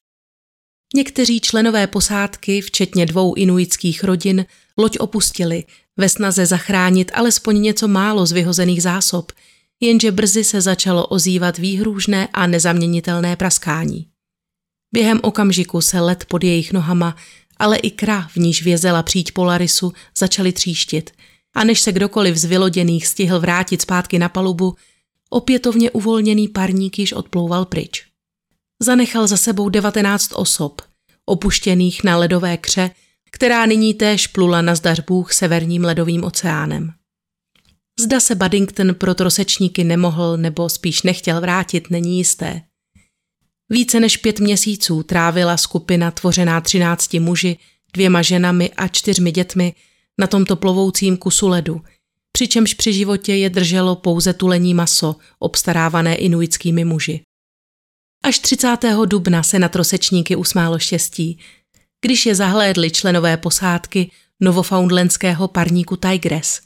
Někteří 0.96 1.42
členové 1.42 1.88
posádky, 1.88 2.62
včetně 2.62 3.06
dvou 3.06 3.34
inuitských 3.34 4.04
rodin, 4.04 4.46
loď 4.78 4.98
opustili 4.98 5.64
ve 5.98 6.10
snaze 6.10 6.46
zachránit 6.46 7.12
alespoň 7.16 7.62
něco 7.62 7.88
málo 7.88 8.26
z 8.26 8.32
vyhozených 8.32 8.82
zásob, 8.82 9.32
jenže 9.80 10.12
brzy 10.12 10.44
se 10.44 10.62
začalo 10.62 11.08
ozývat 11.08 11.58
výhrůžné 11.58 12.28
a 12.34 12.48
nezaměnitelné 12.48 13.36
praskání. 13.36 14.08
Během 14.94 15.20
okamžiku 15.24 15.82
se 15.82 16.00
led 16.00 16.26
pod 16.26 16.44
jejich 16.44 16.74
nohama, 16.74 17.16
ale 17.58 17.78
i 17.78 17.92
kra, 17.92 18.22
v 18.22 18.38
níž 18.38 18.64
vězela 18.64 19.04
příď 19.04 19.32
Polarisu, 19.32 19.94
začaly 20.18 20.52
tříštit 20.52 21.12
a 21.56 21.64
než 21.64 21.82
se 21.82 21.92
kdokoliv 21.92 22.38
z 22.38 22.46
vyloděných 22.46 23.08
stihl 23.08 23.40
vrátit 23.40 23.82
zpátky 23.82 24.20
na 24.20 24.30
palubu, 24.30 24.76
opětovně 25.30 25.92
uvolněný 25.92 26.48
parník 26.48 27.00
již 27.00 27.14
odplouval 27.14 27.66
pryč. 27.66 28.06
Zanechal 28.82 29.28
za 29.28 29.38
sebou 29.38 29.70
19 29.70 30.32
osob, 30.36 30.82
opuštěných 31.26 32.04
na 32.04 32.18
ledové 32.18 32.58
kře, 32.58 32.92
která 33.36 33.66
nyní 33.66 33.94
též 33.94 34.28
plula 34.28 34.62
na 34.62 34.76
zdař 34.76 35.00
Bůh 35.00 35.34
severním 35.34 35.84
ledovým 35.84 36.24
oceánem. 36.24 36.94
Zda 38.00 38.20
se 38.20 38.36
Buddington 38.36 38.96
pro 38.96 39.16
trosečníky 39.16 39.84
nemohl 39.84 40.38
nebo 40.38 40.70
spíš 40.70 41.02
nechtěl 41.04 41.42
vrátit, 41.42 41.90
není 41.90 42.18
jisté. 42.18 42.62
Více 43.70 44.00
než 44.00 44.18
pět 44.18 44.40
měsíců 44.40 45.04
trávila 45.04 45.58
skupina 45.58 46.12
tvořená 46.12 46.62
třinácti 46.62 47.20
muži, 47.20 47.58
dvěma 47.94 48.22
ženami 48.22 48.72
a 48.72 48.88
čtyřmi 48.88 49.32
dětmi 49.32 49.74
na 50.20 50.28
tomto 50.28 50.56
plovoucím 50.56 51.18
kusu 51.18 51.48
ledu, 51.48 51.82
přičemž 52.32 52.74
při 52.74 52.94
životě 52.94 53.36
je 53.36 53.50
drželo 53.50 53.96
pouze 53.96 54.34
tulení 54.34 54.74
maso, 54.74 55.16
obstarávané 55.40 56.16
inuitskými 56.16 56.86
muži. 56.86 57.22
Až 58.24 58.40
30. 58.40 58.78
dubna 59.06 59.44
se 59.44 59.60
na 59.60 59.70
trosečníky 59.70 60.36
usmálo 60.36 60.80
štěstí, 60.80 61.40
když 62.04 62.26
je 62.26 62.36
zahlédli 62.36 62.92
členové 62.92 63.38
posádky 63.38 64.12
novofoundlandského 64.40 65.48
parníku 65.48 65.96
Tigress. 65.96 66.62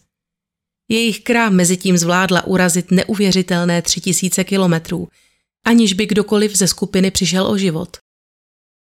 Jejich 0.90 1.20
krám 1.20 1.54
mezitím 1.54 1.98
zvládla 1.98 2.48
urazit 2.48 2.92
neuvěřitelné 2.92 3.82
tři 3.82 4.02
tisíce 4.02 4.44
kilometrů, 4.44 5.08
aniž 5.66 5.94
by 5.94 6.06
kdokoliv 6.06 6.56
ze 6.56 6.68
skupiny 6.68 7.12
přišel 7.12 7.48
o 7.48 7.58
život. 7.58 7.98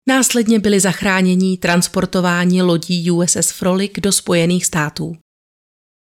Následně 0.08 0.60
byli 0.60 0.80
zachráněni 0.80 1.58
transportováni 1.58 2.62
lodí 2.62 3.12
USS 3.12 3.52
Frolic 3.52 3.92
do 4.00 4.12
Spojených 4.12 4.66
států. 4.66 5.18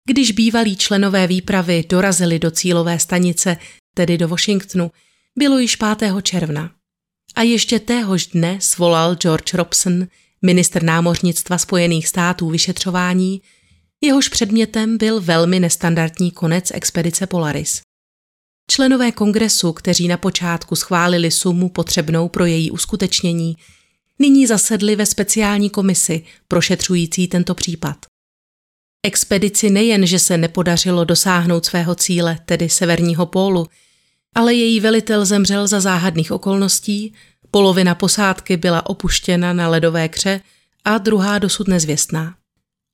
Když 0.09 0.33
bývalí 0.33 0.77
členové 0.77 1.27
výpravy 1.27 1.85
dorazili 1.89 2.39
do 2.39 2.51
cílové 2.51 2.99
stanice, 2.99 3.57
tedy 3.95 4.19
do 4.19 4.29
Washingtonu, 4.29 4.91
bylo 5.39 5.59
již 5.59 5.77
5. 5.77 6.13
června. 6.23 6.82
A 7.35 7.43
ještě 7.43 7.81
téhož 7.81 8.27
dne 8.27 8.61
svolal 8.61 9.15
George 9.15 9.55
Robson, 9.55 10.07
ministr 10.43 10.83
námořnictva 10.83 11.59
Spojených 11.59 12.09
států, 12.09 12.51
vyšetřování, 12.51 13.43
jehož 14.01 14.29
předmětem 14.29 14.99
byl 14.99 15.21
velmi 15.21 15.61
nestandardní 15.61 16.31
konec 16.31 16.71
expedice 16.75 17.27
Polaris. 17.27 17.81
Členové 18.71 19.13
kongresu, 19.13 19.73
kteří 19.73 20.09
na 20.09 20.17
počátku 20.17 20.77
schválili 20.77 21.31
sumu 21.31 21.69
potřebnou 21.69 22.29
pro 22.29 22.47
její 22.47 22.71
uskutečnění, 22.71 23.57
nyní 24.19 24.47
zasedli 24.47 24.97
ve 24.97 25.07
speciální 25.07 25.71
komisi 25.71 26.25
prošetřující 26.49 27.29
tento 27.29 27.55
případ. 27.55 28.07
Expedici 29.07 29.71
nejen, 29.71 30.07
že 30.07 30.19
se 30.19 30.39
nepodařilo 30.39 31.05
dosáhnout 31.05 31.67
svého 31.67 31.95
cíle, 31.95 32.39
tedy 32.47 32.69
severního 32.69 33.27
pólu, 33.27 33.67
ale 34.35 34.55
její 34.55 34.81
velitel 34.81 35.25
zemřel 35.25 35.67
za 35.67 35.81
záhadných 35.81 36.33
okolností, 36.33 37.15
polovina 37.51 37.95
posádky 37.95 38.57
byla 38.57 38.87
opuštěna 38.87 39.53
na 39.53 39.69
ledové 39.69 40.09
kře 40.09 40.41
a 40.85 40.99
druhá 40.99 41.39
dosud 41.39 41.69
nezvěstná. 41.69 42.35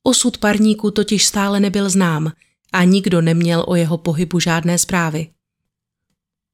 Osud 0.03 0.37
parníku 0.37 0.91
totiž 0.91 1.25
stále 1.25 1.59
nebyl 1.59 1.89
znám 1.89 2.31
a 2.73 2.83
nikdo 2.83 3.21
neměl 3.21 3.65
o 3.67 3.75
jeho 3.75 3.97
pohybu 3.97 4.39
žádné 4.39 4.77
zprávy. 4.77 5.27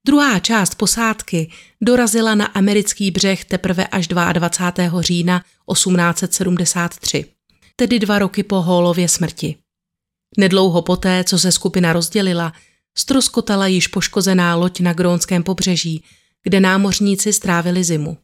Druhá 0.08 0.40
část 0.40 0.76
posádky 0.76 1.52
dorazila 1.82 2.36
na 2.36 2.46
americký 2.46 3.12
břeh 3.12 3.46
teprve 3.46 3.88
až 3.88 4.08
22. 4.08 5.02
října 5.02 5.44
1873, 5.74 7.26
tedy 7.76 8.00
dva 8.00 8.20
roky 8.20 8.44
po 8.44 8.62
Hallově 8.62 9.10
smrti. 9.10 9.56
Nedlouho 10.38 10.82
poté, 10.82 11.24
co 11.24 11.40
se 11.40 11.52
skupina 11.52 11.94
rozdělila, 11.94 12.54
stroskotala 12.98 13.68
již 13.68 13.88
poškozená 13.88 14.56
loď 14.56 14.80
na 14.80 14.94
Grónském 14.94 15.44
pobřeží, 15.44 16.04
kde 16.44 16.60
námořníci 16.60 17.34
strávili 17.34 17.84
zimu. 17.84 18.18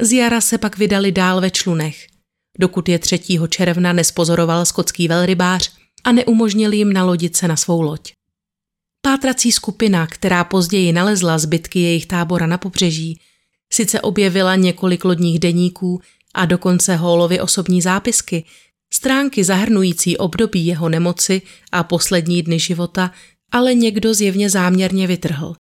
Z 0.00 0.12
jara 0.12 0.40
se 0.40 0.58
pak 0.58 0.78
vydali 0.78 1.12
dál 1.12 1.40
ve 1.40 1.50
člunech, 1.50 2.06
dokud 2.58 2.88
je 2.88 2.98
3. 2.98 3.20
června 3.48 3.92
nespozoroval 3.92 4.66
skotský 4.66 5.08
velrybář 5.08 5.72
a 6.04 6.12
neumožnil 6.12 6.72
jim 6.72 6.92
nalodit 6.92 7.36
se 7.36 7.48
na 7.48 7.56
svou 7.56 7.82
loď. 7.82 8.12
Pátrací 9.02 9.52
skupina, 9.52 10.06
která 10.06 10.44
později 10.44 10.92
nalezla 10.92 11.38
zbytky 11.38 11.80
jejich 11.80 12.06
tábora 12.06 12.46
na 12.46 12.58
pobřeží, 12.58 13.20
sice 13.72 14.00
objevila 14.00 14.56
několik 14.56 15.04
lodních 15.04 15.38
deníků 15.38 16.00
a 16.34 16.46
dokonce 16.46 16.96
Hallovy 16.96 17.40
osobní 17.40 17.82
zápisky, 17.82 18.44
stránky 18.92 19.44
zahrnující 19.44 20.16
období 20.16 20.66
jeho 20.66 20.88
nemoci 20.88 21.42
a 21.72 21.84
poslední 21.84 22.42
dny 22.42 22.58
života, 22.58 23.12
ale 23.52 23.74
někdo 23.74 24.14
zjevně 24.14 24.50
záměrně 24.50 25.06
vytrhl. 25.06 25.54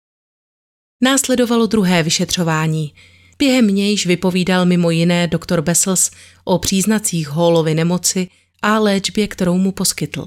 Následovalo 1.03 1.65
druhé 1.65 2.03
vyšetřování. 2.03 2.93
Během 3.39 3.67
nějž 3.67 4.05
vypovídal 4.05 4.65
mimo 4.65 4.91
jiné 4.91 5.27
doktor 5.27 5.61
Bessels 5.61 6.11
o 6.43 6.59
příznacích 6.59 7.29
Hallovy 7.29 7.75
nemoci 7.75 8.27
a 8.61 8.79
léčbě, 8.79 9.27
kterou 9.27 9.57
mu 9.57 9.71
poskytl. 9.71 10.25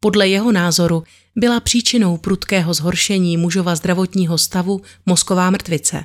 Podle 0.00 0.28
jeho 0.28 0.52
názoru 0.52 1.04
byla 1.36 1.60
příčinou 1.60 2.16
prudkého 2.16 2.74
zhoršení 2.74 3.36
mužova 3.36 3.76
zdravotního 3.76 4.38
stavu 4.38 4.82
mozková 5.06 5.50
mrtvice. 5.50 6.04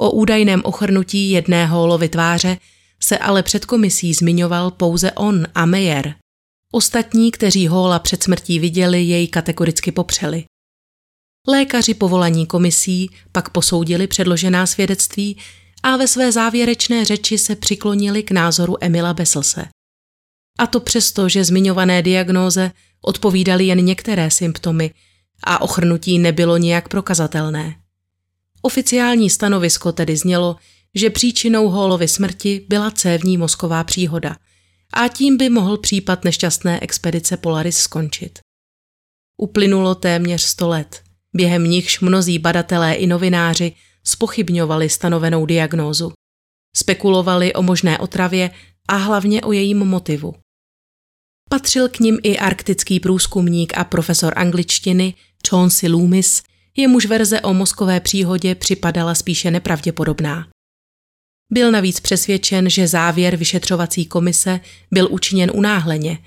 O 0.00 0.10
údajném 0.10 0.62
ochrnutí 0.64 1.30
jedné 1.30 1.66
Hallovy 1.66 2.08
tváře 2.08 2.58
se 3.02 3.18
ale 3.18 3.42
před 3.42 3.64
komisí 3.64 4.14
zmiňoval 4.14 4.70
pouze 4.70 5.12
on 5.12 5.46
a 5.54 5.66
Meyer. 5.66 6.14
Ostatní, 6.74 7.30
kteří 7.30 7.66
Halla 7.66 7.98
před 7.98 8.22
smrtí 8.22 8.58
viděli, 8.58 9.02
jej 9.02 9.28
kategoricky 9.28 9.92
popřeli. 9.92 10.44
Lékaři 11.48 11.94
povolaní 11.94 12.46
komisí 12.46 13.10
pak 13.32 13.50
posoudili 13.50 14.06
předložená 14.06 14.66
svědectví 14.66 15.38
a 15.82 15.96
ve 15.96 16.08
své 16.08 16.32
závěrečné 16.32 17.04
řeči 17.04 17.38
se 17.38 17.56
přiklonili 17.56 18.22
k 18.22 18.30
názoru 18.30 18.76
Emila 18.80 19.14
Besselse. 19.14 19.68
A 20.58 20.66
to 20.66 20.80
přesto, 20.80 21.28
že 21.28 21.44
zmiňované 21.44 22.02
diagnóze 22.02 22.70
odpovídaly 23.02 23.66
jen 23.66 23.84
některé 23.84 24.30
symptomy 24.30 24.90
a 25.44 25.60
ochrnutí 25.60 26.18
nebylo 26.18 26.56
nijak 26.56 26.88
prokazatelné. 26.88 27.76
Oficiální 28.62 29.30
stanovisko 29.30 29.92
tedy 29.92 30.16
znělo, 30.16 30.56
že 30.94 31.10
příčinou 31.10 31.68
Hallovy 31.68 32.08
smrti 32.08 32.66
byla 32.68 32.90
cévní 32.90 33.38
mozková 33.38 33.84
příhoda 33.84 34.36
a 34.92 35.08
tím 35.08 35.36
by 35.36 35.50
mohl 35.50 35.78
případ 35.78 36.24
nešťastné 36.24 36.80
expedice 36.80 37.36
Polaris 37.36 37.78
skončit. 37.78 38.38
Uplynulo 39.36 39.94
téměř 39.94 40.42
sto 40.42 40.68
let, 40.68 41.02
během 41.36 41.64
nichž 41.64 42.00
mnozí 42.00 42.38
badatelé 42.38 42.94
i 42.94 43.06
novináři 43.06 43.72
spochybňovali 44.04 44.88
stanovenou 44.88 45.46
diagnózu. 45.46 46.12
Spekulovali 46.76 47.54
o 47.54 47.62
možné 47.62 47.98
otravě 47.98 48.50
a 48.88 48.96
hlavně 48.96 49.42
o 49.42 49.52
jejím 49.52 49.78
motivu. 49.78 50.34
Patřil 51.50 51.88
k 51.88 51.98
nim 51.98 52.18
i 52.22 52.38
arktický 52.38 53.00
průzkumník 53.00 53.78
a 53.78 53.84
profesor 53.84 54.32
angličtiny 54.36 55.14
Chauncey 55.48 55.90
Loomis, 55.90 56.42
jemuž 56.76 57.06
verze 57.06 57.40
o 57.40 57.54
mozkové 57.54 58.00
příhodě 58.00 58.54
připadala 58.54 59.14
spíše 59.14 59.50
nepravděpodobná. 59.50 60.48
Byl 61.52 61.70
navíc 61.70 62.00
přesvědčen, 62.00 62.70
že 62.70 62.88
závěr 62.88 63.36
vyšetřovací 63.36 64.06
komise 64.06 64.60
byl 64.90 65.08
učiněn 65.10 65.50
unáhleně, 65.54 66.18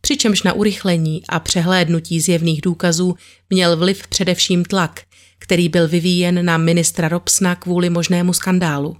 přičemž 0.00 0.42
na 0.42 0.52
urychlení 0.52 1.22
a 1.28 1.40
přehlédnutí 1.40 2.20
zjevných 2.20 2.60
důkazů 2.60 3.14
měl 3.50 3.76
vliv 3.76 4.06
především 4.06 4.64
tlak, 4.64 5.02
který 5.38 5.68
byl 5.68 5.88
vyvíjen 5.88 6.44
na 6.44 6.58
ministra 6.58 7.08
Robsna 7.08 7.54
kvůli 7.54 7.90
možnému 7.90 8.32
skandálu. 8.32 8.96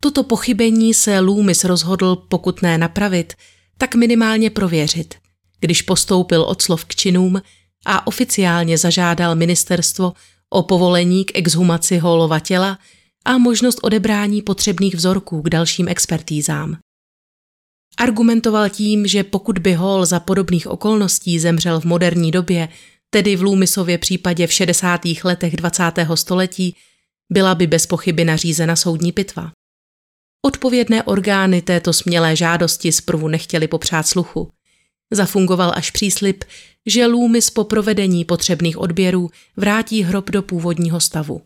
Toto 0.00 0.22
pochybení 0.22 0.94
se 0.94 1.20
Loomis 1.20 1.64
rozhodl, 1.64 2.16
pokud 2.16 2.62
ne 2.62 2.78
napravit, 2.78 3.34
tak 3.78 3.94
minimálně 3.94 4.50
prověřit, 4.50 5.14
když 5.60 5.82
postoupil 5.82 6.42
od 6.42 6.62
slov 6.62 6.84
k 6.84 6.94
činům 6.94 7.42
a 7.86 8.06
oficiálně 8.06 8.78
zažádal 8.78 9.34
ministerstvo 9.34 10.12
o 10.50 10.62
povolení 10.62 11.24
k 11.24 11.38
exhumaci 11.38 11.98
Hallova 11.98 12.40
těla 12.40 12.78
a 13.26 13.38
možnost 13.38 13.78
odebrání 13.82 14.42
potřebných 14.42 14.94
vzorků 14.94 15.42
k 15.42 15.50
dalším 15.50 15.88
expertízám. 15.88 16.76
Argumentoval 17.98 18.68
tím, 18.68 19.06
že 19.06 19.24
pokud 19.24 19.58
by 19.58 19.72
Hall 19.72 20.06
za 20.06 20.20
podobných 20.20 20.66
okolností 20.66 21.38
zemřel 21.38 21.80
v 21.80 21.84
moderní 21.84 22.30
době, 22.30 22.68
tedy 23.10 23.36
v 23.36 23.42
Loomisově 23.42 23.98
případě 23.98 24.46
v 24.46 24.52
60. 24.52 25.00
letech 25.24 25.56
20. 25.56 25.82
století, 26.14 26.76
byla 27.32 27.54
by 27.54 27.66
bez 27.66 27.86
pochyby 27.86 28.24
nařízena 28.24 28.76
soudní 28.76 29.12
pitva. 29.12 29.52
Odpovědné 30.46 31.02
orgány 31.02 31.62
této 31.62 31.92
smělé 31.92 32.36
žádosti 32.36 32.92
zprvu 32.92 33.28
nechtěli 33.28 33.68
popřát 33.68 34.06
sluchu. 34.06 34.50
Zafungoval 35.12 35.72
až 35.76 35.90
příslip, 35.90 36.44
že 36.86 37.06
Loomis 37.06 37.50
po 37.50 37.64
provedení 37.64 38.24
potřebných 38.24 38.78
odběrů 38.78 39.30
vrátí 39.56 40.02
hrob 40.02 40.30
do 40.30 40.42
původního 40.42 41.00
stavu. 41.00 41.42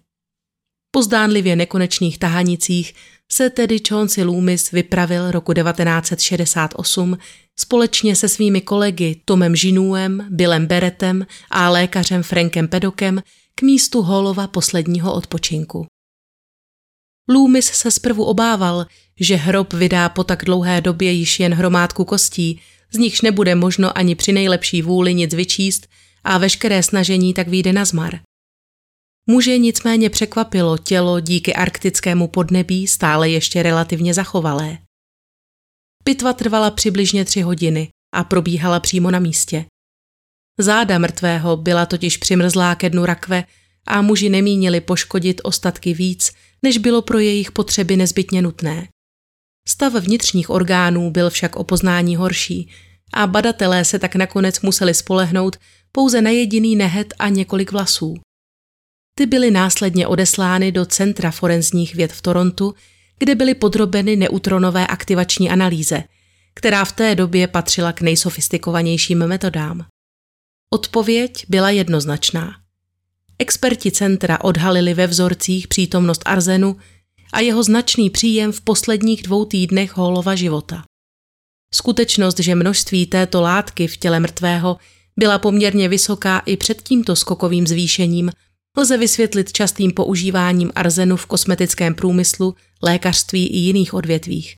Po 0.91 1.03
zdánlivě 1.03 1.57
nekonečných 1.57 2.19
tahanicích 2.19 2.95
se 3.33 3.51
tedy 3.51 3.79
Chauncey 3.89 4.25
Loomis 4.25 4.71
vypravil 4.71 5.31
roku 5.31 5.53
1968 5.53 7.19
společně 7.59 8.17
se 8.17 8.29
svými 8.29 8.61
kolegy 8.61 9.21
Tomem 9.25 9.57
Žinuem, 9.57 10.27
Billem 10.31 10.67
Beretem 10.67 11.27
a 11.51 11.71
lékařem 11.71 12.23
Frankem 12.23 12.69
Pedokem 12.69 13.23
k 13.55 13.63
místu 13.63 14.03
Holova 14.03 14.47
posledního 14.47 15.15
odpočinku. 15.15 15.87
Loomis 17.29 17.67
se 17.67 17.91
zprvu 17.91 18.25
obával, 18.25 18.87
že 19.21 19.37
hrob 19.37 19.73
vydá 19.73 20.09
po 20.09 20.25
tak 20.25 20.45
dlouhé 20.45 20.81
době 20.81 21.13
již 21.13 21.41
jen 21.41 21.55
hromádku 21.55 22.05
kostí, 22.05 22.61
z 22.93 22.99
nichž 22.99 23.21
nebude 23.21 23.55
možno 23.55 23.99
ani 23.99 24.15
při 24.15 24.33
nejlepší 24.33 24.83
vůli 24.83 25.15
nic 25.15 25.35
vyčíst 25.35 25.87
a 26.25 26.39
veškeré 26.39 26.83
snažení 26.83 27.35
tak 27.35 27.49
vyjde 27.49 27.73
na 27.73 27.85
zmar. 27.85 28.21
Muže 29.31 29.59
nicméně 29.59 30.11
překvapilo 30.11 30.79
tělo 30.79 31.21
díky 31.21 31.55
arktickému 31.55 32.29
podnebí 32.29 32.87
stále 32.87 33.31
ještě 33.31 33.63
relativně 33.63 34.15
zachovalé. 34.15 34.79
Pitva 36.05 36.33
trvala 36.33 36.71
přibližně 36.71 37.25
tři 37.25 37.41
hodiny 37.41 37.89
a 38.15 38.25
probíhala 38.25 38.81
přímo 38.81 39.11
na 39.11 39.19
místě. 39.19 39.65
Záda 40.59 40.99
mrtvého 40.99 41.57
byla 41.57 41.87
totiž 41.87 42.17
přimrzlá 42.17 42.75
ke 42.75 42.91
dnu 42.91 43.05
rakve 43.05 43.45
a 43.87 44.03
muži 44.03 44.29
nemínili 44.29 44.81
poškodit 44.81 45.41
ostatky 45.45 45.95
víc, 45.95 46.31
než 46.63 46.79
bylo 46.79 47.03
pro 47.03 47.19
jejich 47.19 47.53
potřeby 47.53 47.97
nezbytně 47.97 48.43
nutné. 48.43 48.89
Stav 49.69 49.95
vnitřních 49.95 50.51
orgánů 50.51 51.11
byl 51.11 51.31
však 51.31 51.57
o 51.57 51.65
poznání 51.65 52.17
horší 52.17 52.71
a 53.15 53.27
badatelé 53.27 53.85
se 53.85 53.99
tak 53.99 54.15
nakonec 54.15 54.61
museli 54.61 54.95
spolehnout 54.95 55.57
pouze 55.93 56.23
na 56.23 56.31
jediný 56.31 56.77
nehet 56.77 57.15
a 57.19 57.29
několik 57.29 57.73
vlasů. 57.73 58.17
Ty 59.21 59.27
byly 59.27 59.51
následně 59.51 60.07
odeslány 60.07 60.73
do 60.73 60.87
Centra 60.87 61.31
forenzních 61.31 61.95
věd 61.95 62.13
v 62.13 62.23
Torontu, 62.23 62.75
kde 63.19 63.35
byly 63.35 63.55
podrobeny 63.55 64.17
neutronové 64.17 64.87
aktivační 64.87 65.51
analýze, 65.51 66.05
která 66.55 66.85
v 66.85 66.93
té 66.93 67.15
době 67.15 67.47
patřila 67.49 67.93
k 67.93 68.01
nejsofistikovanějším 68.01 69.27
metodám. 69.27 69.87
Odpověď 70.71 71.47
byla 71.49 71.71
jednoznačná. 71.71 72.53
Experti 73.39 73.91
centra 73.91 74.39
odhalili 74.45 74.95
ve 74.95 75.07
vzorcích 75.07 75.69
přítomnost 75.69 76.23
arzenu 76.25 76.77
a 77.33 77.41
jeho 77.41 77.63
značný 77.63 78.11
příjem 78.11 78.53
v 78.53 78.61
posledních 78.61 79.23
dvou 79.23 79.45
týdnech 79.45 79.97
Hallova 79.97 80.35
života. 80.35 80.85
Skutečnost, 81.75 82.39
že 82.39 82.55
množství 82.55 83.07
této 83.07 83.41
látky 83.41 83.89
v 83.89 83.97
těle 83.97 84.21
mrtvého 84.21 84.77
byla 85.17 85.39
poměrně 85.39 85.89
vysoká 85.89 86.39
i 86.39 86.57
před 86.57 86.83
tímto 86.83 87.17
skokovým 87.17 87.67
zvýšením, 87.67 88.31
lze 88.77 88.99
vysvětlit 88.99 89.53
častým 89.53 89.93
používáním 89.93 90.73
arzenu 90.75 91.17
v 91.17 91.27
kosmetickém 91.27 91.95
průmyslu, 91.95 92.55
lékařství 92.83 93.47
i 93.47 93.57
jiných 93.57 93.95
odvětvích. 93.95 94.55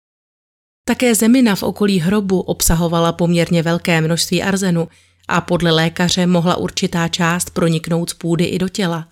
Také 0.85 1.15
zemina 1.15 1.57
v 1.57 1.63
okolí 1.63 2.01
hrobu 2.01 2.41
obsahovala 2.41 3.13
poměrně 3.13 3.63
velké 3.63 4.01
množství 4.01 4.43
arzenu 4.43 4.89
a 5.29 5.41
podle 5.41 5.71
lékaře 5.71 6.27
mohla 6.27 6.57
určitá 6.57 7.09
část 7.09 7.51
proniknout 7.51 8.11
z 8.11 8.15
půdy 8.15 8.45
i 8.45 8.59
do 8.59 8.69
těla. 8.69 9.09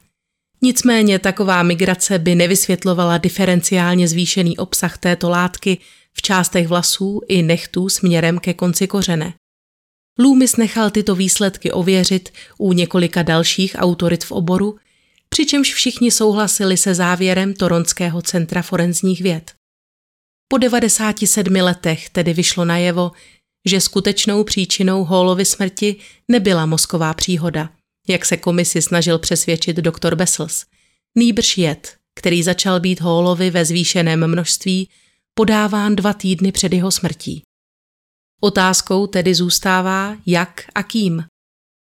Nicméně 0.63 1.19
taková 1.19 1.63
migrace 1.63 2.19
by 2.19 2.35
nevysvětlovala 2.35 3.19
diferenciálně 3.19 4.09
zvýšený 4.09 4.59
obsah 4.59 4.99
této 4.99 5.31
látky 5.31 5.79
v 6.13 6.23
částech 6.23 6.69
vlasů 6.69 7.21
i 7.29 7.43
nechtů 7.43 7.89
směrem 7.89 8.39
ke 8.39 8.55
konci 8.55 8.87
kořene. 8.87 9.35
Loomis 10.19 10.57
nechal 10.57 10.91
tyto 10.91 11.15
výsledky 11.15 11.73
ověřit 11.73 12.29
u 12.59 12.73
několika 12.73 13.23
dalších 13.23 13.77
autorit 13.79 14.25
v 14.25 14.33
oboru, 14.33 14.77
přičemž 15.31 15.75
všichni 15.75 16.11
souhlasili 16.11 16.77
se 16.77 16.95
závěrem 16.95 17.55
Toronského 17.55 18.23
centra 18.23 18.63
forenzních 18.63 19.23
věd. 19.23 19.55
Po 20.49 20.59
97 20.59 21.55
letech 21.55 22.11
tedy 22.11 22.35
vyšlo 22.35 22.65
najevo, 22.65 23.13
že 23.69 23.81
skutečnou 23.81 24.45
příčinou 24.45 25.05
Hallovy 25.05 25.45
smrti 25.45 25.97
nebyla 26.29 26.67
mozková 26.67 27.15
příhoda, 27.15 27.71
jak 28.09 28.25
se 28.25 28.37
komisi 28.37 28.83
snažil 28.83 29.19
přesvědčit 29.19 29.77
doktor 29.77 30.15
Bessels. 30.15 30.65
Nýbrž 31.19 31.59
jed, 31.59 31.97
který 32.19 32.43
začal 32.43 32.81
být 32.81 33.01
Hallovi 33.01 33.51
ve 33.51 33.65
zvýšeném 33.65 34.27
množství 34.27 34.89
podáván 35.35 35.97
dva 35.97 36.13
týdny 36.13 36.53
před 36.53 36.73
jeho 36.73 36.91
smrtí. 36.91 37.43
Otázkou 38.41 39.07
tedy 39.07 39.35
zůstává, 39.35 40.17
jak 40.27 40.65
a 40.75 40.83
kým. 40.83 41.25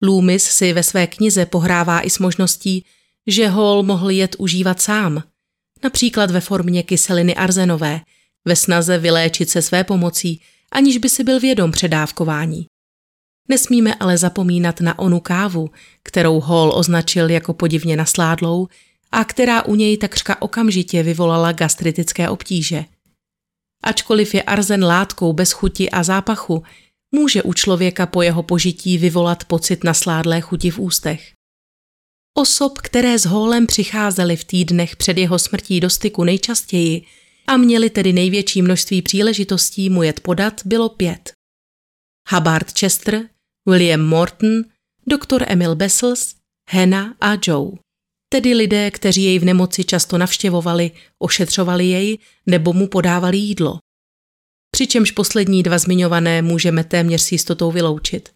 Loomis 0.02 0.44
si 0.44 0.72
ve 0.72 0.82
své 0.82 1.06
knize 1.06 1.46
pohrává 1.46 2.00
i 2.00 2.10
s 2.10 2.18
možností, 2.18 2.84
že 3.26 3.48
Hall 3.48 3.82
mohl 3.82 4.10
jet 4.10 4.36
užívat 4.38 4.80
sám, 4.80 5.22
například 5.84 6.30
ve 6.30 6.40
formě 6.40 6.82
kyseliny 6.82 7.34
arzenové, 7.34 8.00
ve 8.44 8.56
snaze 8.56 8.98
vyléčit 8.98 9.50
se 9.50 9.62
své 9.62 9.84
pomocí, 9.84 10.40
aniž 10.72 10.98
by 10.98 11.08
si 11.08 11.24
byl 11.24 11.40
vědom 11.40 11.70
předávkování. 11.70 12.66
Nesmíme 13.48 13.94
ale 13.94 14.18
zapomínat 14.18 14.80
na 14.80 14.98
onu 14.98 15.20
kávu, 15.20 15.70
kterou 16.02 16.40
Hall 16.40 16.72
označil 16.74 17.30
jako 17.30 17.54
podivně 17.54 17.96
nasládlou 17.96 18.68
a 19.12 19.24
která 19.24 19.62
u 19.62 19.74
něj 19.74 19.98
takřka 19.98 20.42
okamžitě 20.42 21.02
vyvolala 21.02 21.52
gastritické 21.52 22.28
obtíže. 22.28 22.84
Ačkoliv 23.84 24.34
je 24.34 24.42
arzen 24.42 24.84
látkou 24.84 25.32
bez 25.32 25.52
chuti 25.52 25.90
a 25.90 26.02
zápachu, 26.02 26.62
může 27.14 27.42
u 27.42 27.52
člověka 27.52 28.06
po 28.06 28.22
jeho 28.22 28.42
požití 28.42 28.98
vyvolat 28.98 29.44
pocit 29.44 29.84
nasládlé 29.84 30.40
chuti 30.40 30.70
v 30.70 30.78
ústech. 30.78 31.32
Osob, 32.38 32.78
které 32.78 33.18
s 33.18 33.26
Hólem 33.26 33.66
přicházely 33.66 34.36
v 34.36 34.44
týdnech 34.44 34.96
před 34.96 35.18
jeho 35.18 35.38
smrtí 35.38 35.80
do 35.80 35.90
styku 35.90 36.24
nejčastěji 36.24 37.06
a 37.46 37.56
měli 37.56 37.90
tedy 37.90 38.12
největší 38.12 38.62
množství 38.62 39.02
příležitostí 39.02 39.90
mu 39.90 40.02
jet 40.02 40.20
podat, 40.20 40.60
bylo 40.64 40.88
pět. 40.88 41.32
Hubbard 42.28 42.78
Chester, 42.78 43.28
William 43.68 44.00
Morton, 44.00 44.64
doktor 45.06 45.44
Emil 45.48 45.74
Bessels, 45.76 46.34
Hannah 46.70 47.16
a 47.20 47.32
Joe. 47.46 47.70
Tedy 48.28 48.54
lidé, 48.54 48.90
kteří 48.90 49.24
jej 49.24 49.38
v 49.38 49.44
nemoci 49.44 49.84
často 49.84 50.18
navštěvovali, 50.18 50.90
ošetřovali 51.18 51.86
jej 51.86 52.18
nebo 52.46 52.72
mu 52.72 52.88
podávali 52.88 53.36
jídlo. 53.36 53.78
Přičemž 54.70 55.10
poslední 55.10 55.62
dva 55.62 55.78
zmiňované 55.78 56.42
můžeme 56.42 56.84
téměř 56.84 57.22
s 57.22 57.32
jistotou 57.32 57.72
vyloučit. 57.72 58.32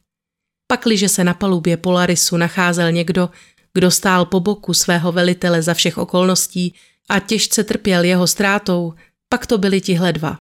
Pakliže 0.68 1.09
se 1.09 1.24
na 1.24 1.34
palubě 1.34 1.76
Polarisu 1.76 2.36
nacházel 2.36 2.92
někdo, 2.92 3.30
kdo 3.77 3.91
stál 3.91 4.24
po 4.24 4.41
boku 4.41 4.74
svého 4.74 5.12
velitele 5.12 5.62
za 5.62 5.74
všech 5.74 5.99
okolností 5.99 6.74
a 7.09 7.20
těžce 7.20 7.64
trpěl 7.64 8.05
jeho 8.05 8.27
ztrátou, 8.27 8.95
pak 9.29 9.47
to 9.47 9.59
byli 9.59 9.81
tihle 9.81 10.12
dva. 10.12 10.37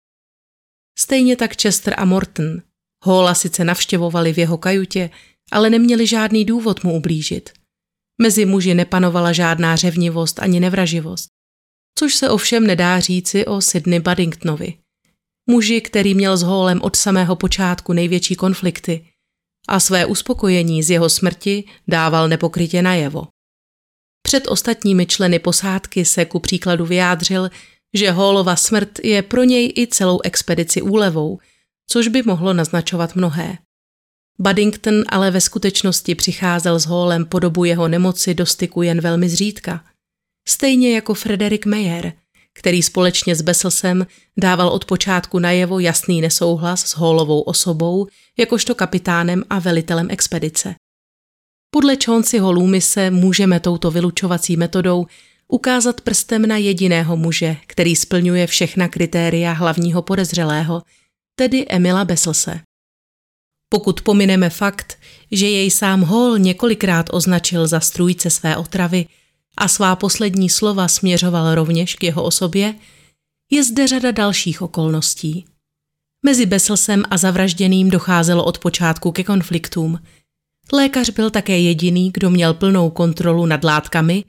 Stejně 1.00 1.36
tak 1.36 1.62
Chester 1.62 1.94
a 1.98 2.06
Morton. 2.06 2.62
Hola 3.04 3.36
sice 3.36 3.64
navštěvovali 3.64 4.34
v 4.34 4.38
jeho 4.38 4.58
kajutě, 4.58 5.10
ale 5.52 5.70
neměli 5.70 6.08
žádný 6.08 6.46
důvod 6.46 6.84
mu 6.84 6.96
ublížit. 6.96 7.50
Mezi 8.22 8.46
muži 8.46 8.74
nepanovala 8.74 9.34
žádná 9.34 9.76
řevnivost 9.76 10.40
ani 10.40 10.60
nevraživost, 10.60 11.28
což 12.00 12.16
se 12.16 12.30
ovšem 12.30 12.68
nedá 12.68 13.00
říci 13.00 13.46
o 13.46 13.62
Sydney 13.62 14.00
Buddingtonovi. 14.00 14.74
Muži, 15.50 15.82
který 15.82 16.14
měl 16.14 16.38
s 16.38 16.44
Holem 16.44 16.82
od 16.82 16.96
samého 16.96 17.36
počátku 17.36 17.94
největší 17.94 18.36
konflikty 18.36 19.06
a 19.68 19.80
své 19.80 20.06
uspokojení 20.06 20.84
z 20.84 20.90
jeho 20.90 21.10
smrti 21.10 21.64
dával 21.88 22.28
nepokrytě 22.28 22.82
najevo. 22.82 23.28
Před 24.22 24.48
ostatními 24.48 25.06
členy 25.06 25.40
posádky 25.40 26.06
se 26.06 26.26
ku 26.26 26.40
příkladu 26.40 26.86
vyjádřil, 26.86 27.50
že 27.94 28.12
Hallova 28.12 28.56
smrt 28.56 29.00
je 29.04 29.22
pro 29.22 29.44
něj 29.44 29.74
i 29.78 29.88
celou 29.88 30.20
expedici 30.24 30.82
úlevou, 30.82 31.40
což 31.90 32.08
by 32.08 32.24
mohlo 32.24 32.54
naznačovat 32.54 33.16
mnohé. 33.16 33.58
Buddington 34.40 35.04
ale 35.10 35.32
ve 35.32 35.42
skutečnosti 35.42 36.16
přicházel 36.16 36.80
s 36.80 36.86
Hallem 36.86 37.26
po 37.26 37.40
dobu 37.40 37.66
jeho 37.66 37.88
nemoci 37.88 38.34
do 38.34 38.46
styku 38.46 38.82
jen 38.82 39.02
velmi 39.02 39.30
zřídka. 39.30 39.84
Stejně 40.48 40.96
jako 40.96 41.14
Frederick 41.14 41.66
Mayer, 41.66 42.14
který 42.60 42.84
společně 42.84 43.36
s 43.36 43.42
Besselsem 43.42 44.08
dával 44.38 44.68
od 44.68 44.86
počátku 44.86 45.40
najevo 45.40 45.80
jasný 45.80 46.22
nesouhlas 46.22 46.82
s 46.82 46.96
Hallovou 46.96 47.42
osobou, 47.42 48.08
jakožto 48.38 48.76
kapitánem 48.76 49.44
a 49.50 49.60
velitelem 49.60 50.08
expedice. 50.10 50.76
Podle 51.70 51.98
Chaunceyho 52.06 52.52
Loomise 52.52 53.12
můžeme 53.12 53.60
touto 53.60 53.92
vylučovací 53.92 54.58
metodou 54.58 55.06
ukázat 55.48 56.02
prstem 56.02 56.46
na 56.46 56.58
jediného 56.58 57.18
muže, 57.18 57.58
který 57.68 57.96
splňuje 57.96 58.48
všechna 58.48 58.88
kritéria 58.88 59.52
hlavního 59.52 60.02
podezřelého, 60.02 60.82
tedy 61.36 61.66
Emila 61.70 62.06
Besselse. 62.06 62.60
Pokud 63.70 64.02
pomineme 64.02 64.50
fakt, 64.50 64.98
že 65.32 65.48
jej 65.48 65.72
sám 65.72 66.04
Hall 66.04 66.40
několikrát 66.40 67.06
označil 67.12 67.68
za 67.68 67.80
strůjce 67.80 68.30
své 68.30 68.58
otravy 68.58 69.06
a 69.58 69.68
svá 69.68 69.96
poslední 69.96 70.50
slova 70.50 70.88
směřoval 70.88 71.56
rovněž 71.56 71.96
k 71.96 72.04
jeho 72.04 72.24
osobě, 72.24 72.76
je 73.52 73.64
zde 73.64 73.88
řada 73.88 74.12
dalších 74.12 74.62
okolností. 74.62 75.46
Mezi 76.26 76.46
Besselsem 76.46 77.04
a 77.10 77.18
zavražděným 77.18 77.90
docházelo 77.90 78.44
od 78.46 78.60
počátku 78.60 79.12
ke 79.12 79.24
konfliktům. 79.24 80.00
Lékař 80.74 81.10
byl 81.10 81.30
také 81.30 81.60
jediný, 81.60 82.12
kdo 82.14 82.30
měl 82.30 82.54
plnou 82.54 82.90
kontrolu 82.90 83.46
nad 83.46 83.64
látkami, 83.64 84.24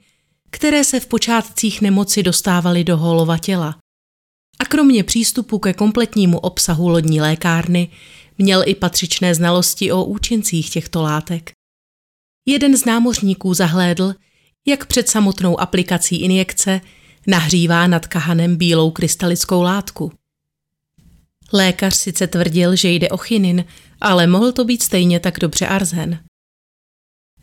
které 0.49 0.83
se 0.83 0.99
v 0.99 1.07
počátcích 1.07 1.81
nemoci 1.81 2.23
dostávaly 2.23 2.83
do 2.83 2.97
holova 2.97 3.37
těla. 3.37 3.77
A 4.59 4.65
kromě 4.65 5.03
přístupu 5.03 5.59
ke 5.59 5.73
kompletnímu 5.73 6.39
obsahu 6.39 6.89
lodní 6.89 7.21
lékárny 7.21 7.89
měl 8.37 8.63
i 8.65 8.75
patřičné 8.75 9.35
znalosti 9.35 9.91
o 9.91 10.03
účincích 10.03 10.69
těchto 10.69 11.01
látek. 11.01 11.51
Jeden 12.45 12.77
z 12.77 12.85
námořníků 12.85 13.53
zahlédl, 13.53 14.13
jak 14.67 14.85
před 14.85 15.09
samotnou 15.09 15.59
aplikací 15.59 16.21
injekce 16.21 16.81
nahřívá 17.27 17.87
nad 17.87 18.07
kahanem 18.07 18.55
bílou 18.55 18.91
krystalickou 18.91 19.61
látku. 19.61 20.11
Lékař 21.53 21.95
sice 21.95 22.27
tvrdil, 22.27 22.75
že 22.75 22.89
jde 22.89 23.09
o 23.09 23.17
chinin, 23.17 23.65
ale 24.01 24.27
mohl 24.27 24.51
to 24.51 24.65
být 24.65 24.83
stejně 24.83 25.19
tak 25.19 25.39
dobře 25.39 25.67
arzen. 25.67 26.19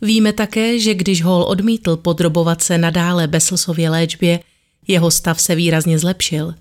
Víme 0.01 0.33
také, 0.33 0.79
že 0.79 0.93
když 0.93 1.23
Hall 1.23 1.43
odmítl 1.43 1.97
podrobovat 1.97 2.61
se 2.61 2.77
nadále 2.77 3.27
Beslsově 3.27 3.89
léčbě, 3.89 4.39
jeho 4.87 5.11
stav 5.11 5.41
se 5.41 5.55
výrazně 5.55 5.99
zlepšil. 5.99 6.55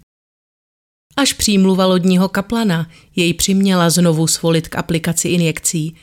Až 1.17 1.33
přímluva 1.33 1.87
lodního 1.87 2.29
kaplana 2.29 2.91
jej 3.17 3.35
přiměla 3.35 3.91
znovu 3.91 4.27
svolit 4.27 4.69
k 4.69 4.77
aplikaci 4.77 5.29
injekcí. 5.29 5.97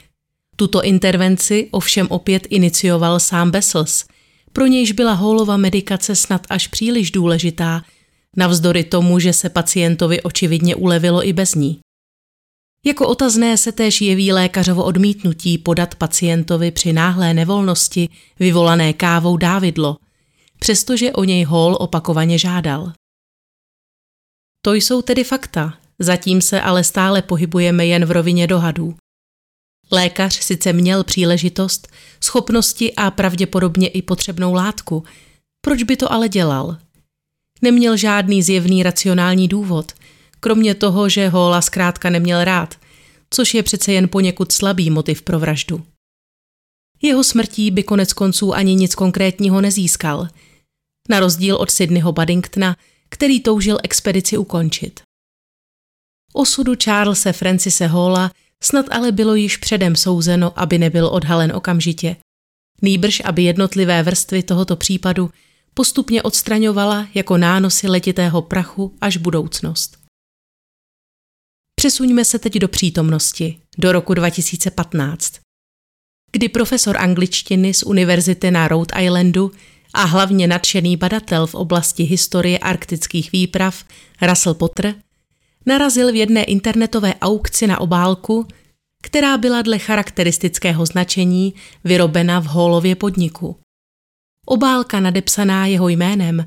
Tuto 0.56 0.84
intervenci 0.84 1.68
ovšem 1.72 2.08
opět 2.10 2.48
inicioval 2.50 3.20
sám 3.20 3.52
Bessels, 3.52 4.06
pro 4.54 4.68
nějž 4.68 4.92
byla 4.92 5.14
Hallova 5.14 5.58
medikace 5.58 6.16
snad 6.16 6.42
až 6.50 6.68
příliš 6.68 7.12
důležitá, 7.12 7.82
navzdory 8.38 8.84
tomu, 8.84 9.20
že 9.20 9.34
se 9.34 9.50
pacientovi 9.50 10.22
očividně 10.22 10.76
ulevilo 10.76 11.28
i 11.28 11.34
bez 11.34 11.56
ní. 11.56 11.80
Jako 12.86 13.08
otazné 13.08 13.58
se 13.58 13.72
též 13.72 14.02
jeví 14.02 14.32
lékařovo 14.32 14.84
odmítnutí 14.84 15.58
podat 15.58 15.96
pacientovi 15.96 16.72
při 16.72 16.94
náhlé 16.94 17.34
nevolnosti 17.34 18.10
vyvolané 18.40 18.94
kávou 18.94 19.38
dávidlo, 19.38 19.98
přestože 20.60 21.12
o 21.12 21.24
něj 21.24 21.44
Hall 21.44 21.78
opakovaně 21.80 22.38
žádal. 22.38 22.94
To 24.66 24.74
jsou 24.74 25.02
tedy 25.02 25.24
fakta, 25.24 25.78
zatím 26.00 26.42
se 26.42 26.62
ale 26.62 26.84
stále 26.84 27.22
pohybujeme 27.22 27.86
jen 27.86 28.06
v 28.06 28.12
rovině 28.12 28.48
dohadů. 28.48 28.96
Lékař 29.92 30.44
sice 30.44 30.74
měl 30.74 31.04
příležitost, 31.04 31.88
schopnosti 32.24 32.94
a 32.96 33.12
pravděpodobně 33.12 33.88
i 33.88 34.02
potřebnou 34.02 34.54
látku. 34.54 35.04
Proč 35.62 35.84
by 35.84 35.98
to 35.98 36.12
ale 36.12 36.30
dělal? 36.30 36.78
Neměl 37.62 37.98
žádný 37.98 38.44
zjevný 38.44 38.84
racionální 38.84 39.48
důvod, 39.48 39.92
kromě 40.40 40.76
toho, 40.76 41.10
že 41.10 41.30
Hola 41.30 41.62
zkrátka 41.62 42.10
neměl 42.10 42.44
rád, 42.44 42.76
což 43.30 43.54
je 43.54 43.64
přece 43.64 43.94
jen 43.94 44.10
poněkud 44.10 44.52
slabý 44.52 44.90
motiv 44.90 45.22
pro 45.22 45.40
vraždu. 45.40 45.86
Jeho 47.02 47.24
smrtí 47.24 47.72
by 47.72 47.84
konec 47.84 48.14
konců 48.14 48.54
ani 48.54 48.76
nic 48.76 48.96
konkrétního 48.96 49.62
nezískal, 49.62 50.28
na 51.10 51.20
rozdíl 51.20 51.56
od 51.56 51.72
Sydneyho 51.72 52.12
Buddingtona, 52.12 52.78
který 53.10 53.40
toužil 53.40 53.78
expedici 53.84 54.38
ukončit. 54.38 55.02
Osudu 56.34 56.74
Charlesa 56.84 57.32
Francise 57.32 57.88
Halla 57.88 58.32
snad 58.64 58.86
ale 58.92 59.12
bylo 59.12 59.36
již 59.36 59.58
předem 59.58 59.96
souzeno, 59.96 60.60
aby 60.60 60.78
nebyl 60.78 61.08
odhalen 61.08 61.52
okamžitě. 61.56 62.16
Nýbrž, 62.82 63.22
aby 63.26 63.44
jednotlivé 63.44 64.04
vrstvy 64.04 64.44
tohoto 64.44 64.76
případu 64.76 65.30
postupně 65.74 66.22
odstraňovala 66.22 67.08
jako 67.14 67.38
nánosy 67.38 67.88
letitého 67.88 68.42
prachu 68.42 68.96
až 69.02 69.18
budoucnost. 69.18 69.98
Přesuňme 71.76 72.26
se 72.26 72.40
teď 72.40 72.54
do 72.54 72.68
přítomnosti, 72.68 73.60
do 73.78 73.92
roku 73.92 74.14
2015, 74.14 75.34
kdy 76.32 76.50
profesor 76.50 76.98
angličtiny 76.98 77.74
z 77.74 77.84
univerzity 77.84 78.52
na 78.52 78.68
Rhode 78.68 79.04
Islandu 79.04 79.52
a 79.94 80.04
hlavně 80.04 80.48
nadšený 80.48 80.98
badatel 80.98 81.48
v 81.48 81.56
oblasti 81.56 82.04
historie 82.04 82.60
arktických 82.60 83.32
výprav 83.32 83.86
Russell 84.22 84.54
Potter 84.54 84.96
narazil 85.66 86.12
v 86.12 86.16
jedné 86.16 86.44
internetové 86.44 87.16
aukci 87.16 87.68
na 87.68 87.82
obálku, 87.82 88.48
která 89.04 89.38
byla 89.38 89.62
dle 89.62 89.80
charakteristického 89.80 90.86
značení 90.86 91.54
vyrobena 91.84 92.40
v 92.40 92.46
Hallově 92.46 92.96
podniku. 92.96 93.58
Obálka 94.46 95.00
nadepsaná 95.00 95.66
jeho 95.66 95.90
jménem 95.90 96.46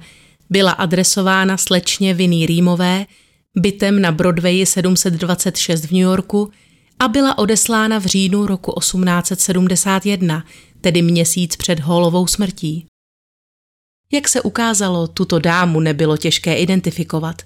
byla 0.51 0.73
adresována 0.73 1.57
slečně 1.57 2.15
Vinnie 2.15 2.47
Rýmové, 2.47 3.07
bytem 3.57 4.01
na 4.01 4.13
Broadwayi 4.13 4.67
726 4.67 5.85
v 5.85 5.91
New 5.91 6.01
Yorku 6.01 6.51
a 6.99 7.09
byla 7.09 7.39
odeslána 7.39 7.99
v 7.99 8.07
říjnu 8.07 8.47
roku 8.47 8.73
1871, 8.81 10.45
tedy 10.81 11.03
měsíc 11.03 11.57
před 11.57 11.81
Hallovou 11.81 12.27
smrtí. 12.27 12.87
Jak 14.13 14.29
se 14.29 14.43
ukázalo, 14.43 15.07
tuto 15.07 15.39
dámu 15.39 15.81
nebylo 15.81 16.17
těžké 16.17 16.55
identifikovat. 16.55 17.43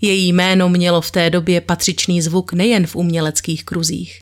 Její 0.00 0.32
jméno 0.32 0.68
mělo 0.68 1.00
v 1.00 1.10
té 1.10 1.30
době 1.30 1.60
patřičný 1.60 2.22
zvuk 2.22 2.52
nejen 2.52 2.86
v 2.86 2.96
uměleckých 2.96 3.64
kruzích. 3.64 4.18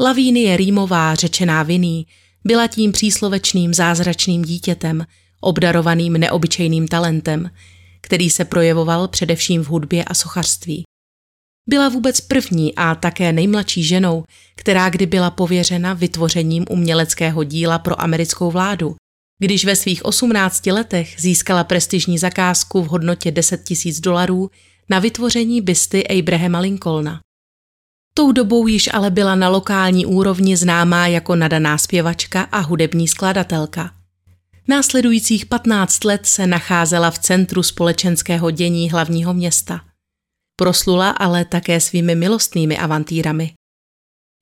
Lavínie 0.00 0.56
Rýmová, 0.56 1.14
řečená 1.14 1.62
Viní, 1.62 2.06
byla 2.44 2.66
tím 2.66 2.92
příslovečným 2.92 3.74
zázračným 3.74 4.42
dítětem, 4.42 5.06
obdarovaným 5.40 6.12
neobyčejným 6.12 6.88
talentem, 6.88 7.50
který 8.00 8.30
se 8.30 8.44
projevoval 8.44 9.08
především 9.08 9.64
v 9.64 9.68
hudbě 9.68 10.04
a 10.04 10.14
sochařství. 10.14 10.84
Byla 11.68 11.88
vůbec 11.88 12.20
první 12.20 12.74
a 12.74 12.94
také 12.94 13.32
nejmladší 13.32 13.84
ženou, 13.84 14.24
která 14.54 14.90
kdy 14.90 15.06
byla 15.06 15.30
pověřena 15.30 15.94
vytvořením 15.94 16.64
uměleckého 16.70 17.44
díla 17.44 17.78
pro 17.78 18.00
americkou 18.00 18.50
vládu, 18.50 18.96
když 19.38 19.64
ve 19.64 19.76
svých 19.76 20.04
18 20.04 20.66
letech 20.66 21.14
získala 21.18 21.64
prestižní 21.64 22.18
zakázku 22.18 22.82
v 22.82 22.86
hodnotě 22.88 23.30
10 23.30 23.64
tisíc 23.64 24.00
dolarů 24.00 24.50
na 24.90 24.98
vytvoření 24.98 25.60
bysty 25.60 26.08
Abrahama 26.08 26.58
Lincolna. 26.58 27.20
Tou 28.14 28.32
dobou 28.32 28.66
již 28.66 28.88
ale 28.92 29.10
byla 29.10 29.34
na 29.34 29.48
lokální 29.48 30.06
úrovni 30.06 30.56
známá 30.56 31.06
jako 31.06 31.36
nadaná 31.36 31.78
zpěvačka 31.78 32.42
a 32.42 32.58
hudební 32.58 33.08
skladatelka. 33.08 33.90
Následujících 34.68 35.46
15 35.46 36.04
let 36.04 36.26
se 36.26 36.46
nacházela 36.46 37.10
v 37.10 37.18
centru 37.18 37.62
společenského 37.62 38.50
dění 38.50 38.90
hlavního 38.90 39.34
města. 39.34 39.80
Proslula 40.56 41.10
ale 41.10 41.44
také 41.44 41.80
svými 41.80 42.14
milostnými 42.14 42.78
avantýrami. 42.78 43.52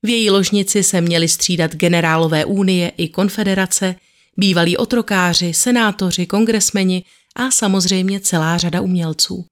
V 0.05 0.09
její 0.09 0.29
ložnici 0.29 0.83
se 0.83 1.01
měli 1.01 1.27
střídat 1.27 1.75
generálové 1.75 2.45
unie 2.45 2.89
i 2.89 3.07
konfederace, 3.07 3.95
bývalí 4.37 4.77
otrokáři, 4.77 5.53
senátoři, 5.53 6.25
kongresmeni 6.25 7.03
a 7.35 7.51
samozřejmě 7.51 8.19
celá 8.19 8.57
řada 8.57 8.81
umělců. 8.81 9.45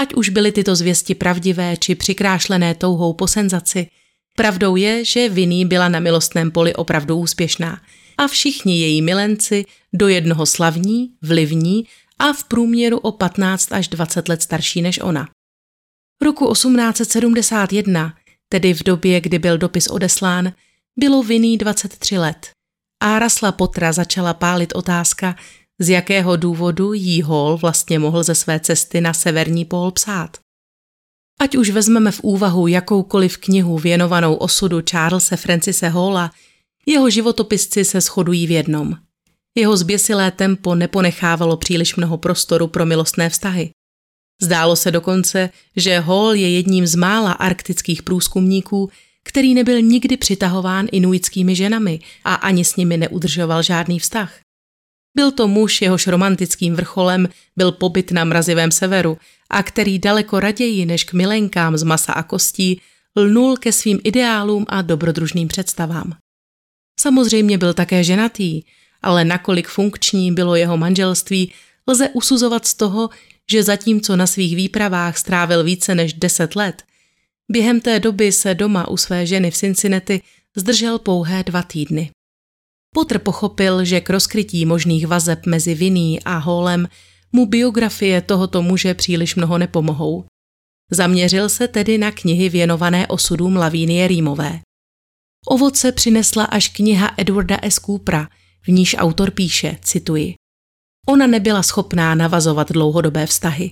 Ať 0.00 0.14
už 0.14 0.28
byly 0.28 0.52
tyto 0.52 0.76
zvěsti 0.76 1.14
pravdivé 1.14 1.76
či 1.76 1.94
přikrášlené 1.94 2.74
touhou 2.74 3.12
po 3.12 3.28
senzaci, 3.28 3.86
pravdou 4.36 4.76
je, 4.76 5.04
že 5.04 5.28
Vinny 5.28 5.64
byla 5.64 5.88
na 5.88 6.00
milostném 6.00 6.50
poli 6.50 6.74
opravdu 6.74 7.16
úspěšná 7.16 7.80
a 8.18 8.28
všichni 8.28 8.80
její 8.80 9.02
milenci 9.02 9.64
do 9.92 10.08
jednoho 10.08 10.46
slavní, 10.46 11.10
vlivní 11.22 11.84
a 12.18 12.32
v 12.32 12.44
průměru 12.44 12.98
o 12.98 13.12
15 13.12 13.72
až 13.72 13.88
20 13.88 14.28
let 14.28 14.42
starší 14.42 14.82
než 14.82 14.98
ona. 14.98 15.28
Roku 16.22 16.52
1871, 16.52 18.14
tedy 18.48 18.74
v 18.74 18.82
době, 18.82 19.20
kdy 19.20 19.38
byl 19.38 19.58
dopis 19.58 19.86
odeslán, 19.86 20.52
bylo 20.98 21.22
Vinny 21.22 21.56
23 21.56 22.18
let 22.18 22.50
a 23.02 23.18
Rasla 23.18 23.52
Potra 23.52 23.92
začala 23.92 24.34
pálit 24.34 24.72
otázka, 24.74 25.36
z 25.84 25.88
jakého 25.88 26.36
důvodu 26.36 26.92
jí 26.92 27.22
Hall 27.22 27.56
vlastně 27.56 27.98
mohl 27.98 28.22
ze 28.22 28.34
své 28.34 28.60
cesty 28.60 29.00
na 29.00 29.12
severní 29.12 29.64
pól 29.64 29.90
psát. 29.90 30.36
Ať 31.40 31.56
už 31.56 31.70
vezmeme 31.70 32.10
v 32.10 32.20
úvahu 32.20 32.66
jakoukoliv 32.66 33.36
knihu 33.36 33.78
věnovanou 33.78 34.34
osudu 34.34 34.82
Charlesa 34.90 35.36
Francise 35.36 35.88
Halla, 35.88 36.30
jeho 36.86 37.10
životopisci 37.10 37.84
se 37.84 38.00
shodují 38.00 38.46
v 38.46 38.50
jednom. 38.50 38.96
Jeho 39.58 39.76
zběsilé 39.76 40.30
tempo 40.30 40.74
neponechávalo 40.74 41.56
příliš 41.56 41.96
mnoho 41.96 42.18
prostoru 42.18 42.66
pro 42.66 42.86
milostné 42.86 43.30
vztahy. 43.30 43.70
Zdálo 44.42 44.76
se 44.76 44.90
dokonce, 44.90 45.50
že 45.76 46.00
Hall 46.00 46.34
je 46.34 46.50
jedním 46.50 46.86
z 46.86 46.94
mála 46.94 47.32
arktických 47.32 48.02
průzkumníků, 48.02 48.90
který 49.24 49.54
nebyl 49.54 49.80
nikdy 49.82 50.16
přitahován 50.16 50.86
inuitskými 50.92 51.56
ženami 51.56 52.00
a 52.24 52.34
ani 52.34 52.64
s 52.64 52.76
nimi 52.76 52.96
neudržoval 52.96 53.62
žádný 53.62 53.98
vztah. 53.98 54.38
Byl 55.16 55.30
to 55.30 55.48
muž, 55.48 55.82
jehož 55.82 56.06
romantickým 56.06 56.74
vrcholem 56.74 57.28
byl 57.56 57.72
pobyt 57.72 58.12
na 58.12 58.24
mrazivém 58.24 58.70
severu 58.70 59.18
a 59.50 59.62
který 59.62 59.98
daleko 59.98 60.40
raději 60.40 60.86
než 60.86 61.04
k 61.04 61.12
milenkám 61.12 61.76
z 61.76 61.82
masa 61.82 62.12
a 62.12 62.22
kostí 62.22 62.80
lnul 63.16 63.56
ke 63.56 63.72
svým 63.72 64.00
ideálům 64.04 64.66
a 64.68 64.82
dobrodružným 64.82 65.48
představám. 65.48 66.12
Samozřejmě 67.00 67.58
byl 67.58 67.74
také 67.74 68.04
ženatý, 68.04 68.62
ale 69.02 69.24
nakolik 69.24 69.68
funkční 69.68 70.32
bylo 70.32 70.56
jeho 70.56 70.76
manželství, 70.76 71.52
lze 71.86 72.08
usuzovat 72.08 72.66
z 72.66 72.74
toho, 72.74 73.10
že 73.50 73.62
zatímco 73.62 74.16
na 74.16 74.26
svých 74.26 74.56
výpravách 74.56 75.18
strávil 75.18 75.64
více 75.64 75.94
než 75.94 76.12
deset 76.12 76.56
let, 76.56 76.82
během 77.48 77.80
té 77.80 78.00
doby 78.00 78.32
se 78.32 78.54
doma 78.54 78.88
u 78.88 78.96
své 78.96 79.26
ženy 79.26 79.50
v 79.50 79.56
Cincinnati 79.56 80.22
zdržel 80.56 80.98
pouhé 80.98 81.44
dva 81.44 81.62
týdny. 81.62 82.10
Potter 82.94 83.18
pochopil, 83.18 83.84
že 83.84 84.00
k 84.00 84.10
rozkrytí 84.10 84.66
možných 84.66 85.06
vazeb 85.06 85.46
mezi 85.46 85.74
Vinný 85.74 86.22
a 86.22 86.38
Holem 86.38 86.88
mu 87.32 87.46
biografie 87.46 88.22
tohoto 88.22 88.62
muže 88.62 88.94
příliš 88.94 89.34
mnoho 89.34 89.58
nepomohou. 89.58 90.24
Zaměřil 90.90 91.48
se 91.48 91.68
tedy 91.68 91.98
na 91.98 92.12
knihy 92.12 92.48
věnované 92.48 93.06
osudům 93.06 93.56
Lavínie 93.56 94.08
Rýmové. 94.08 94.60
Ovoce 95.46 95.92
přinesla 95.92 96.44
až 96.44 96.68
kniha 96.68 97.14
Edwarda 97.16 97.58
S. 97.62 97.74
Coopera, 97.74 98.28
v 98.62 98.68
níž 98.68 98.96
autor 98.98 99.30
píše, 99.30 99.78
cituji. 99.82 100.34
Ona 101.08 101.26
nebyla 101.26 101.62
schopná 101.62 102.14
navazovat 102.14 102.72
dlouhodobé 102.72 103.26
vztahy. 103.26 103.70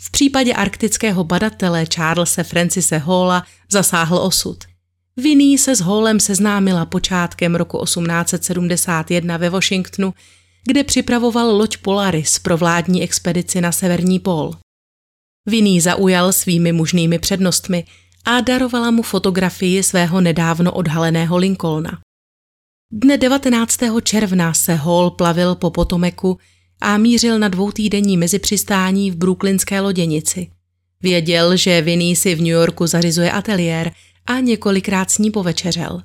V 0.00 0.10
případě 0.10 0.54
arktického 0.54 1.24
badatele 1.24 1.86
Charlesa 1.94 2.42
Francise 2.42 2.98
Halla 2.98 3.44
zasáhl 3.70 4.18
osud– 4.18 4.64
Vinný 5.22 5.58
se 5.58 5.76
s 5.76 5.80
Holem 5.80 6.20
seznámila 6.20 6.86
počátkem 6.86 7.54
roku 7.54 7.84
1871 7.84 9.36
ve 9.36 9.50
Washingtonu, 9.50 10.14
kde 10.66 10.84
připravoval 10.84 11.56
loď 11.56 11.76
Polaris 11.76 12.38
pro 12.38 12.56
vládní 12.56 13.02
expedici 13.02 13.60
na 13.60 13.72
severní 13.72 14.18
pól. 14.18 14.54
Vinný 15.46 15.80
zaujal 15.80 16.32
svými 16.32 16.72
mužnými 16.72 17.18
přednostmi 17.18 17.84
a 18.24 18.40
darovala 18.40 18.90
mu 18.90 19.02
fotografii 19.02 19.82
svého 19.82 20.20
nedávno 20.20 20.72
odhaleného 20.72 21.36
Lincolna. 21.36 21.98
Dne 22.92 23.18
19. 23.18 23.78
června 24.02 24.54
se 24.54 24.74
Hall 24.74 25.10
plavil 25.10 25.54
po 25.54 25.70
Potomeku 25.70 26.38
a 26.80 26.98
mířil 26.98 27.38
na 27.38 27.48
dvoutýdenní 27.48 28.16
mezipřistání 28.16 29.10
v 29.10 29.16
brooklynské 29.16 29.80
loděnici. 29.80 30.50
Věděl, 31.02 31.56
že 31.56 31.82
Vinny 31.82 32.16
si 32.16 32.34
v 32.34 32.38
New 32.38 32.46
Yorku 32.46 32.86
zařizuje 32.86 33.32
ateliér 33.32 33.92
a 34.28 34.40
několikrát 34.40 35.10
s 35.10 35.18
ní 35.18 35.30
povečeřel. 35.30 36.02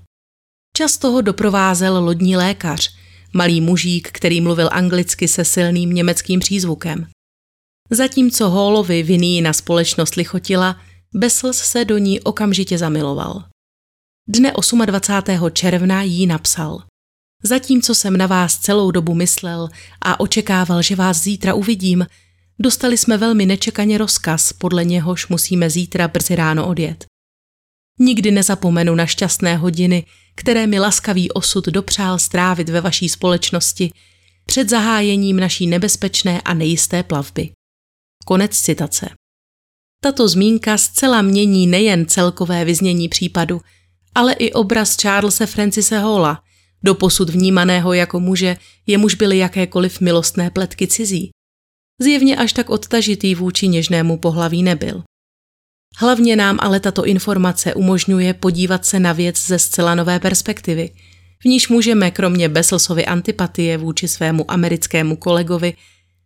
Často 0.78 1.12
ho 1.12 1.22
doprovázel 1.22 2.04
lodní 2.06 2.38
lékař, 2.38 2.96
malý 3.34 3.62
mužík, 3.62 4.12
který 4.12 4.42
mluvil 4.42 4.70
anglicky 4.72 5.28
se 5.28 5.46
silným 5.46 5.94
německým 5.94 6.40
přízvukem. 6.40 7.08
Zatímco 7.90 8.50
Hallovi 8.50 9.04
viní 9.04 9.42
na 9.42 9.54
společnost 9.54 10.16
lichotila, 10.16 10.82
Bessels 11.16 11.58
se 11.58 11.86
do 11.86 11.98
ní 11.98 12.22
okamžitě 12.22 12.78
zamiloval. 12.78 13.44
Dne 14.28 14.54
28. 14.86 15.50
června 15.54 16.02
jí 16.02 16.28
napsal. 16.28 16.84
Zatímco 17.44 17.96
jsem 17.96 18.18
na 18.18 18.28
vás 18.28 18.58
celou 18.58 18.92
dobu 18.92 19.14
myslel 19.14 19.70
a 20.02 20.20
očekával, 20.20 20.82
že 20.82 20.96
vás 20.96 21.18
zítra 21.18 21.54
uvidím, 21.54 22.06
dostali 22.60 22.98
jsme 22.98 23.18
velmi 23.18 23.46
nečekaně 23.46 23.98
rozkaz, 23.98 24.54
podle 24.54 24.86
něhož 24.86 25.28
musíme 25.28 25.70
zítra 25.70 26.08
brzy 26.08 26.36
ráno 26.36 26.68
odjet. 26.68 27.06
Nikdy 28.00 28.32
nezapomenu 28.32 28.96
na 28.96 29.06
šťastné 29.06 29.56
hodiny, 29.56 30.06
které 30.36 30.68
mi 30.68 30.80
laskavý 30.80 31.32
osud 31.32 31.66
dopřál 31.66 32.20
strávit 32.20 32.70
ve 32.70 32.82
vaší 32.82 33.10
společnosti 33.10 33.92
před 34.46 34.70
zahájením 34.70 35.40
naší 35.40 35.68
nebezpečné 35.68 36.42
a 36.42 36.54
nejisté 36.54 37.04
plavby. 37.04 37.50
Konec 38.26 38.60
citace. 38.60 39.10
Tato 40.02 40.28
zmínka 40.28 40.78
zcela 40.78 41.22
mění 41.22 41.68
nejen 41.68 42.06
celkové 42.06 42.66
vyznění 42.66 43.10
případu, 43.10 43.62
ale 44.16 44.34
i 44.34 44.52
obraz 44.52 44.98
Charlesa 45.02 45.46
Francise 45.46 46.00
Halla, 46.00 46.44
doposud 46.84 47.30
vnímaného 47.30 47.94
jako 47.94 48.20
muže, 48.20 48.58
jemuž 48.88 49.16
byly 49.16 49.38
jakékoliv 49.38 50.02
milostné 50.02 50.52
pletky 50.52 50.88
cizí. 50.88 51.32
Zjevně 52.02 52.38
až 52.38 52.54
tak 52.54 52.70
odtažitý 52.70 53.36
vůči 53.36 53.68
něžnému 53.68 54.18
pohlaví 54.18 54.64
nebyl. 54.64 55.04
Hlavně 55.98 56.36
nám 56.36 56.58
ale 56.62 56.80
tato 56.80 57.06
informace 57.06 57.74
umožňuje 57.74 58.34
podívat 58.34 58.86
se 58.86 59.00
na 59.00 59.14
věc 59.14 59.46
ze 59.46 59.60
zcela 59.60 59.96
nové 59.96 60.20
perspektivy, 60.20 60.90
v 61.44 61.46
níž 61.46 61.70
můžeme 61.70 62.12
kromě 62.12 62.50
Beselsovy 62.50 63.06
antipatie 63.06 63.78
vůči 63.78 64.08
svému 64.08 64.52
americkému 64.52 65.16
kolegovi 65.16 65.74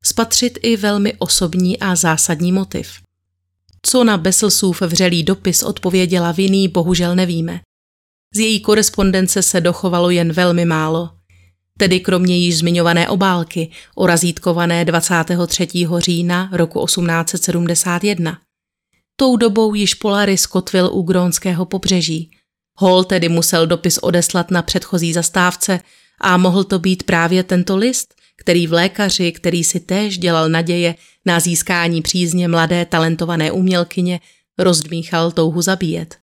spatřit 0.03 0.59
i 0.61 0.77
velmi 0.77 1.13
osobní 1.13 1.79
a 1.79 1.95
zásadní 1.95 2.51
motiv. 2.51 2.91
Co 3.81 4.03
na 4.03 4.17
Besselsův 4.17 4.81
vřelý 4.81 5.23
dopis 5.23 5.63
odpověděla 5.63 6.31
Vinný, 6.31 6.67
bohužel 6.67 7.15
nevíme. 7.15 7.59
Z 8.35 8.39
její 8.39 8.59
korespondence 8.59 9.41
se 9.41 9.61
dochovalo 9.61 10.09
jen 10.09 10.33
velmi 10.33 10.65
málo. 10.65 11.09
Tedy 11.77 11.99
kromě 11.99 12.37
již 12.37 12.57
zmiňované 12.57 13.09
obálky, 13.09 13.71
orazítkované 13.95 14.85
23. 14.85 15.67
října 15.97 16.49
roku 16.53 16.85
1871. 16.85 18.37
Tou 19.19 19.37
dobou 19.37 19.73
již 19.73 19.93
Polaris 19.93 20.45
kotvil 20.45 20.89
u 20.93 21.01
Grónského 21.01 21.65
pobřeží. 21.65 22.31
Hall 22.79 23.03
tedy 23.03 23.29
musel 23.29 23.67
dopis 23.67 23.97
odeslat 23.97 24.51
na 24.51 24.61
předchozí 24.61 25.13
zastávce 25.13 25.79
a 26.21 26.37
mohl 26.37 26.63
to 26.63 26.79
být 26.79 27.03
právě 27.03 27.43
tento 27.43 27.77
list, 27.77 28.13
který 28.37 28.67
v 28.67 28.73
lékaři, 28.73 29.31
který 29.31 29.63
si 29.63 29.79
též 29.79 30.17
dělal 30.17 30.49
naděje 30.49 30.95
na 31.25 31.39
získání 31.39 32.01
přízně 32.01 32.47
mladé 32.47 32.85
talentované 32.85 33.51
umělkyně, 33.51 34.19
rozdmíchal 34.57 35.31
touhu 35.31 35.61
zabíjet. 35.61 36.17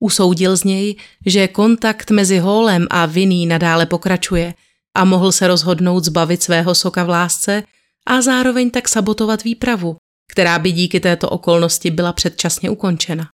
Usoudil 0.00 0.56
z 0.56 0.64
něj, 0.64 0.96
že 1.26 1.48
kontakt 1.48 2.10
mezi 2.10 2.38
Hallem 2.38 2.86
a 2.90 3.06
Vinný 3.06 3.46
nadále 3.46 3.86
pokračuje 3.86 4.54
a 4.94 5.04
mohl 5.04 5.32
se 5.32 5.46
rozhodnout 5.46 6.04
zbavit 6.04 6.42
svého 6.42 6.74
soka 6.74 7.04
v 7.04 7.08
lásce 7.08 7.62
a 8.06 8.22
zároveň 8.22 8.70
tak 8.70 8.88
sabotovat 8.88 9.44
výpravu, 9.44 9.96
která 10.34 10.58
by 10.58 10.72
díky 10.72 11.00
této 11.00 11.30
okolnosti 11.30 11.90
byla 11.90 12.12
předčasně 12.12 12.70
ukončena. 12.70 13.28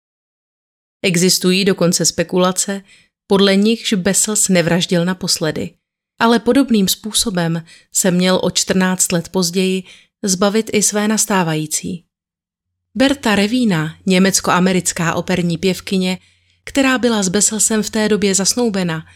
Existují 1.03 1.65
dokonce 1.65 2.05
spekulace, 2.05 2.83
podle 3.27 3.57
nichž 3.57 3.93
Bessels 3.93 4.49
nevraždil 4.49 5.05
naposledy, 5.05 5.75
ale 6.21 6.39
podobným 6.39 6.89
způsobem 6.89 7.65
se 7.95 8.11
měl 8.11 8.41
o 8.43 8.51
14 8.51 9.13
let 9.13 9.29
později 9.29 9.83
zbavit 10.23 10.71
i 10.73 10.83
své 10.83 11.09
nastávající. 11.09 12.05
Berta 12.95 13.35
Revína, 13.35 13.95
německo-americká 14.07 15.15
operní 15.15 15.59
pěvkyně, 15.59 16.19
která 16.65 16.99
byla 16.99 17.23
s 17.23 17.29
Besselsem 17.29 17.83
v 17.83 17.91
té 17.91 18.09
době 18.09 18.35
zasnoubena, 18.35 19.07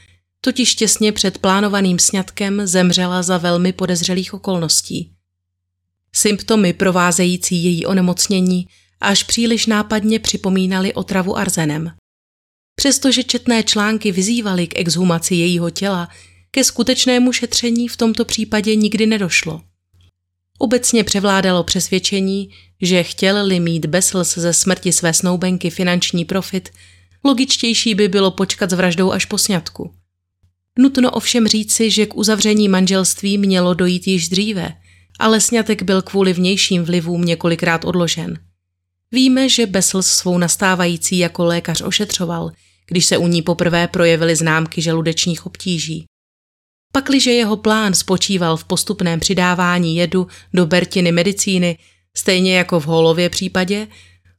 totiž 0.40 0.74
těsně 0.74 1.12
před 1.12 1.38
plánovaným 1.38 1.98
sňatkem 1.98 2.66
zemřela 2.66 3.22
za 3.22 3.38
velmi 3.38 3.72
podezřelých 3.72 4.34
okolností. 4.34 5.12
Symptomy 6.16 6.72
provázející 6.72 7.64
její 7.64 7.86
onemocnění 7.86 8.66
až 9.00 9.22
příliš 9.22 9.66
nápadně 9.66 10.18
připomínaly 10.18 10.94
otravu 10.94 11.36
arzenem. 11.36 11.90
Přestože 12.76 13.24
četné 13.24 13.62
články 13.62 14.12
vyzývaly 14.12 14.66
k 14.66 14.78
exhumaci 14.78 15.34
jejího 15.34 15.70
těla, 15.70 16.08
ke 16.50 16.64
skutečnému 16.64 17.32
šetření 17.32 17.88
v 17.88 17.96
tomto 17.96 18.24
případě 18.24 18.76
nikdy 18.76 19.06
nedošlo. 19.06 19.62
Obecně 20.58 21.04
převládalo 21.04 21.64
přesvědčení, 21.64 22.50
že 22.82 23.02
chtěl-li 23.02 23.60
mít 23.60 23.86
Bessels 23.86 24.38
ze 24.38 24.52
smrti 24.52 24.92
své 24.92 25.14
snoubenky 25.14 25.70
finanční 25.70 26.24
profit, 26.24 26.68
logičtější 27.24 27.94
by 27.94 28.08
bylo 28.08 28.30
počkat 28.30 28.70
s 28.70 28.72
vraždou 28.72 29.12
až 29.12 29.24
po 29.24 29.38
sňatku. 29.38 29.94
Nutno 30.78 31.10
ovšem 31.10 31.48
říci, 31.48 31.90
že 31.90 32.06
k 32.06 32.16
uzavření 32.16 32.68
manželství 32.68 33.38
mělo 33.38 33.74
dojít 33.74 34.06
již 34.06 34.28
dříve, 34.28 34.72
ale 35.18 35.40
sňatek 35.40 35.82
byl 35.82 36.02
kvůli 36.02 36.32
vnějším 36.32 36.84
vlivům 36.84 37.24
několikrát 37.24 37.84
odložen. 37.84 38.38
Víme, 39.12 39.48
že 39.48 39.66
Bessels 39.66 40.06
svou 40.06 40.38
nastávající 40.38 41.18
jako 41.18 41.44
lékař 41.44 41.82
ošetřoval, 41.82 42.50
když 42.86 43.06
se 43.06 43.16
u 43.16 43.26
ní 43.26 43.42
poprvé 43.42 43.88
projevily 43.88 44.36
známky 44.36 44.82
žaludečních 44.82 45.46
obtíží. 45.46 46.06
Pakliže 46.92 47.30
jeho 47.32 47.56
plán 47.56 47.94
spočíval 47.94 48.56
v 48.56 48.64
postupném 48.64 49.20
přidávání 49.20 49.96
jedu 49.96 50.26
do 50.54 50.66
Bertiny 50.66 51.12
medicíny, 51.12 51.78
stejně 52.16 52.56
jako 52.56 52.80
v 52.80 52.84
Holově 52.84 53.30
případě, 53.30 53.88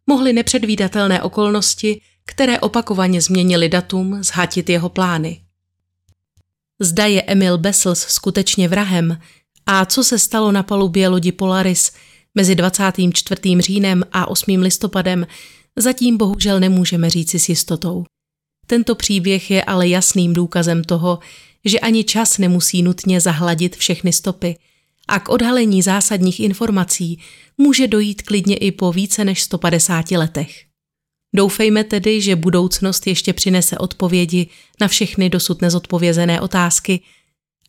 mohly 0.08 0.34
nepředvídatelné 0.34 1.22
okolnosti, 1.22 2.02
které 2.26 2.60
opakovaně 2.60 3.22
změnily 3.22 3.70
datum, 3.70 4.24
zhatit 4.24 4.70
jeho 4.70 4.90
plány. 4.90 5.42
Zda 6.80 7.06
je 7.06 7.22
Emil 7.22 7.58
Bessels 7.58 8.00
skutečně 8.00 8.68
vrahem 8.68 9.18
a 9.66 9.86
co 9.86 10.04
se 10.04 10.20
stalo 10.20 10.52
na 10.52 10.64
palubě 10.64 11.08
lodi 11.08 11.32
Polaris 11.32 11.92
mezi 12.36 12.56
24. 12.56 13.42
říjnem 13.60 14.04
a 14.12 14.28
8. 14.28 14.62
listopadem, 14.62 15.28
zatím 15.76 16.18
bohužel 16.18 16.60
nemůžeme 16.60 17.10
říci 17.10 17.40
s 17.40 17.50
jistotou. 17.50 18.06
Tento 18.68 18.96
příběh 18.96 19.52
je 19.52 19.64
ale 19.64 19.88
jasným 19.88 20.34
důkazem 20.34 20.84
toho, 20.84 21.20
že 21.66 21.80
ani 21.80 22.04
čas 22.04 22.38
nemusí 22.38 22.84
nutně 22.84 23.22
zahladit 23.22 23.76
všechny 23.76 24.14
stopy 24.14 24.58
a 25.08 25.20
k 25.20 25.30
odhalení 25.30 25.82
zásadních 25.82 26.40
informací 26.40 27.20
může 27.58 27.88
dojít 27.88 28.22
klidně 28.22 28.58
i 28.58 28.72
po 28.72 28.92
více 28.92 29.26
než 29.26 29.44
150 29.44 30.12
letech. 30.12 30.66
Doufejme 31.36 31.84
tedy, 31.84 32.22
že 32.22 32.36
budoucnost 32.36 33.08
ještě 33.08 33.34
přinese 33.34 33.78
odpovědi 33.78 34.48
na 34.82 34.88
všechny 34.88 35.30
dosud 35.30 35.62
nezodpovězené 35.62 36.42
otázky 36.42 37.02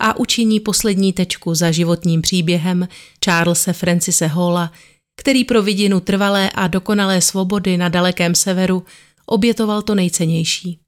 a 0.00 0.16
učiní 0.16 0.60
poslední 0.60 1.12
tečku 1.12 1.54
za 1.54 1.70
životním 1.70 2.22
příběhem 2.22 2.88
Charlesa 3.24 3.72
Francise 3.72 4.26
Halla, 4.26 4.72
který 5.16 5.44
pro 5.44 5.62
vidinu 5.62 6.00
trvalé 6.00 6.50
a 6.50 6.68
dokonalé 6.68 7.20
svobody 7.20 7.76
na 7.76 7.88
dalekém 7.88 8.34
severu 8.34 8.84
obětoval 9.26 9.82
to 9.82 9.94
nejcennější. 9.94 10.78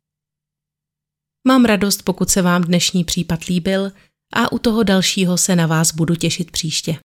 Mám 1.48 1.64
radost, 1.64 2.02
pokud 2.02 2.30
se 2.30 2.42
vám 2.42 2.62
dnešní 2.62 3.04
případ 3.04 3.44
líbil 3.44 3.92
a 4.32 4.52
u 4.52 4.58
toho 4.58 4.82
dalšího 4.82 5.38
se 5.38 5.56
na 5.56 5.66
vás 5.66 5.94
budu 5.94 6.14
těšit 6.14 6.50
příště. 6.50 6.96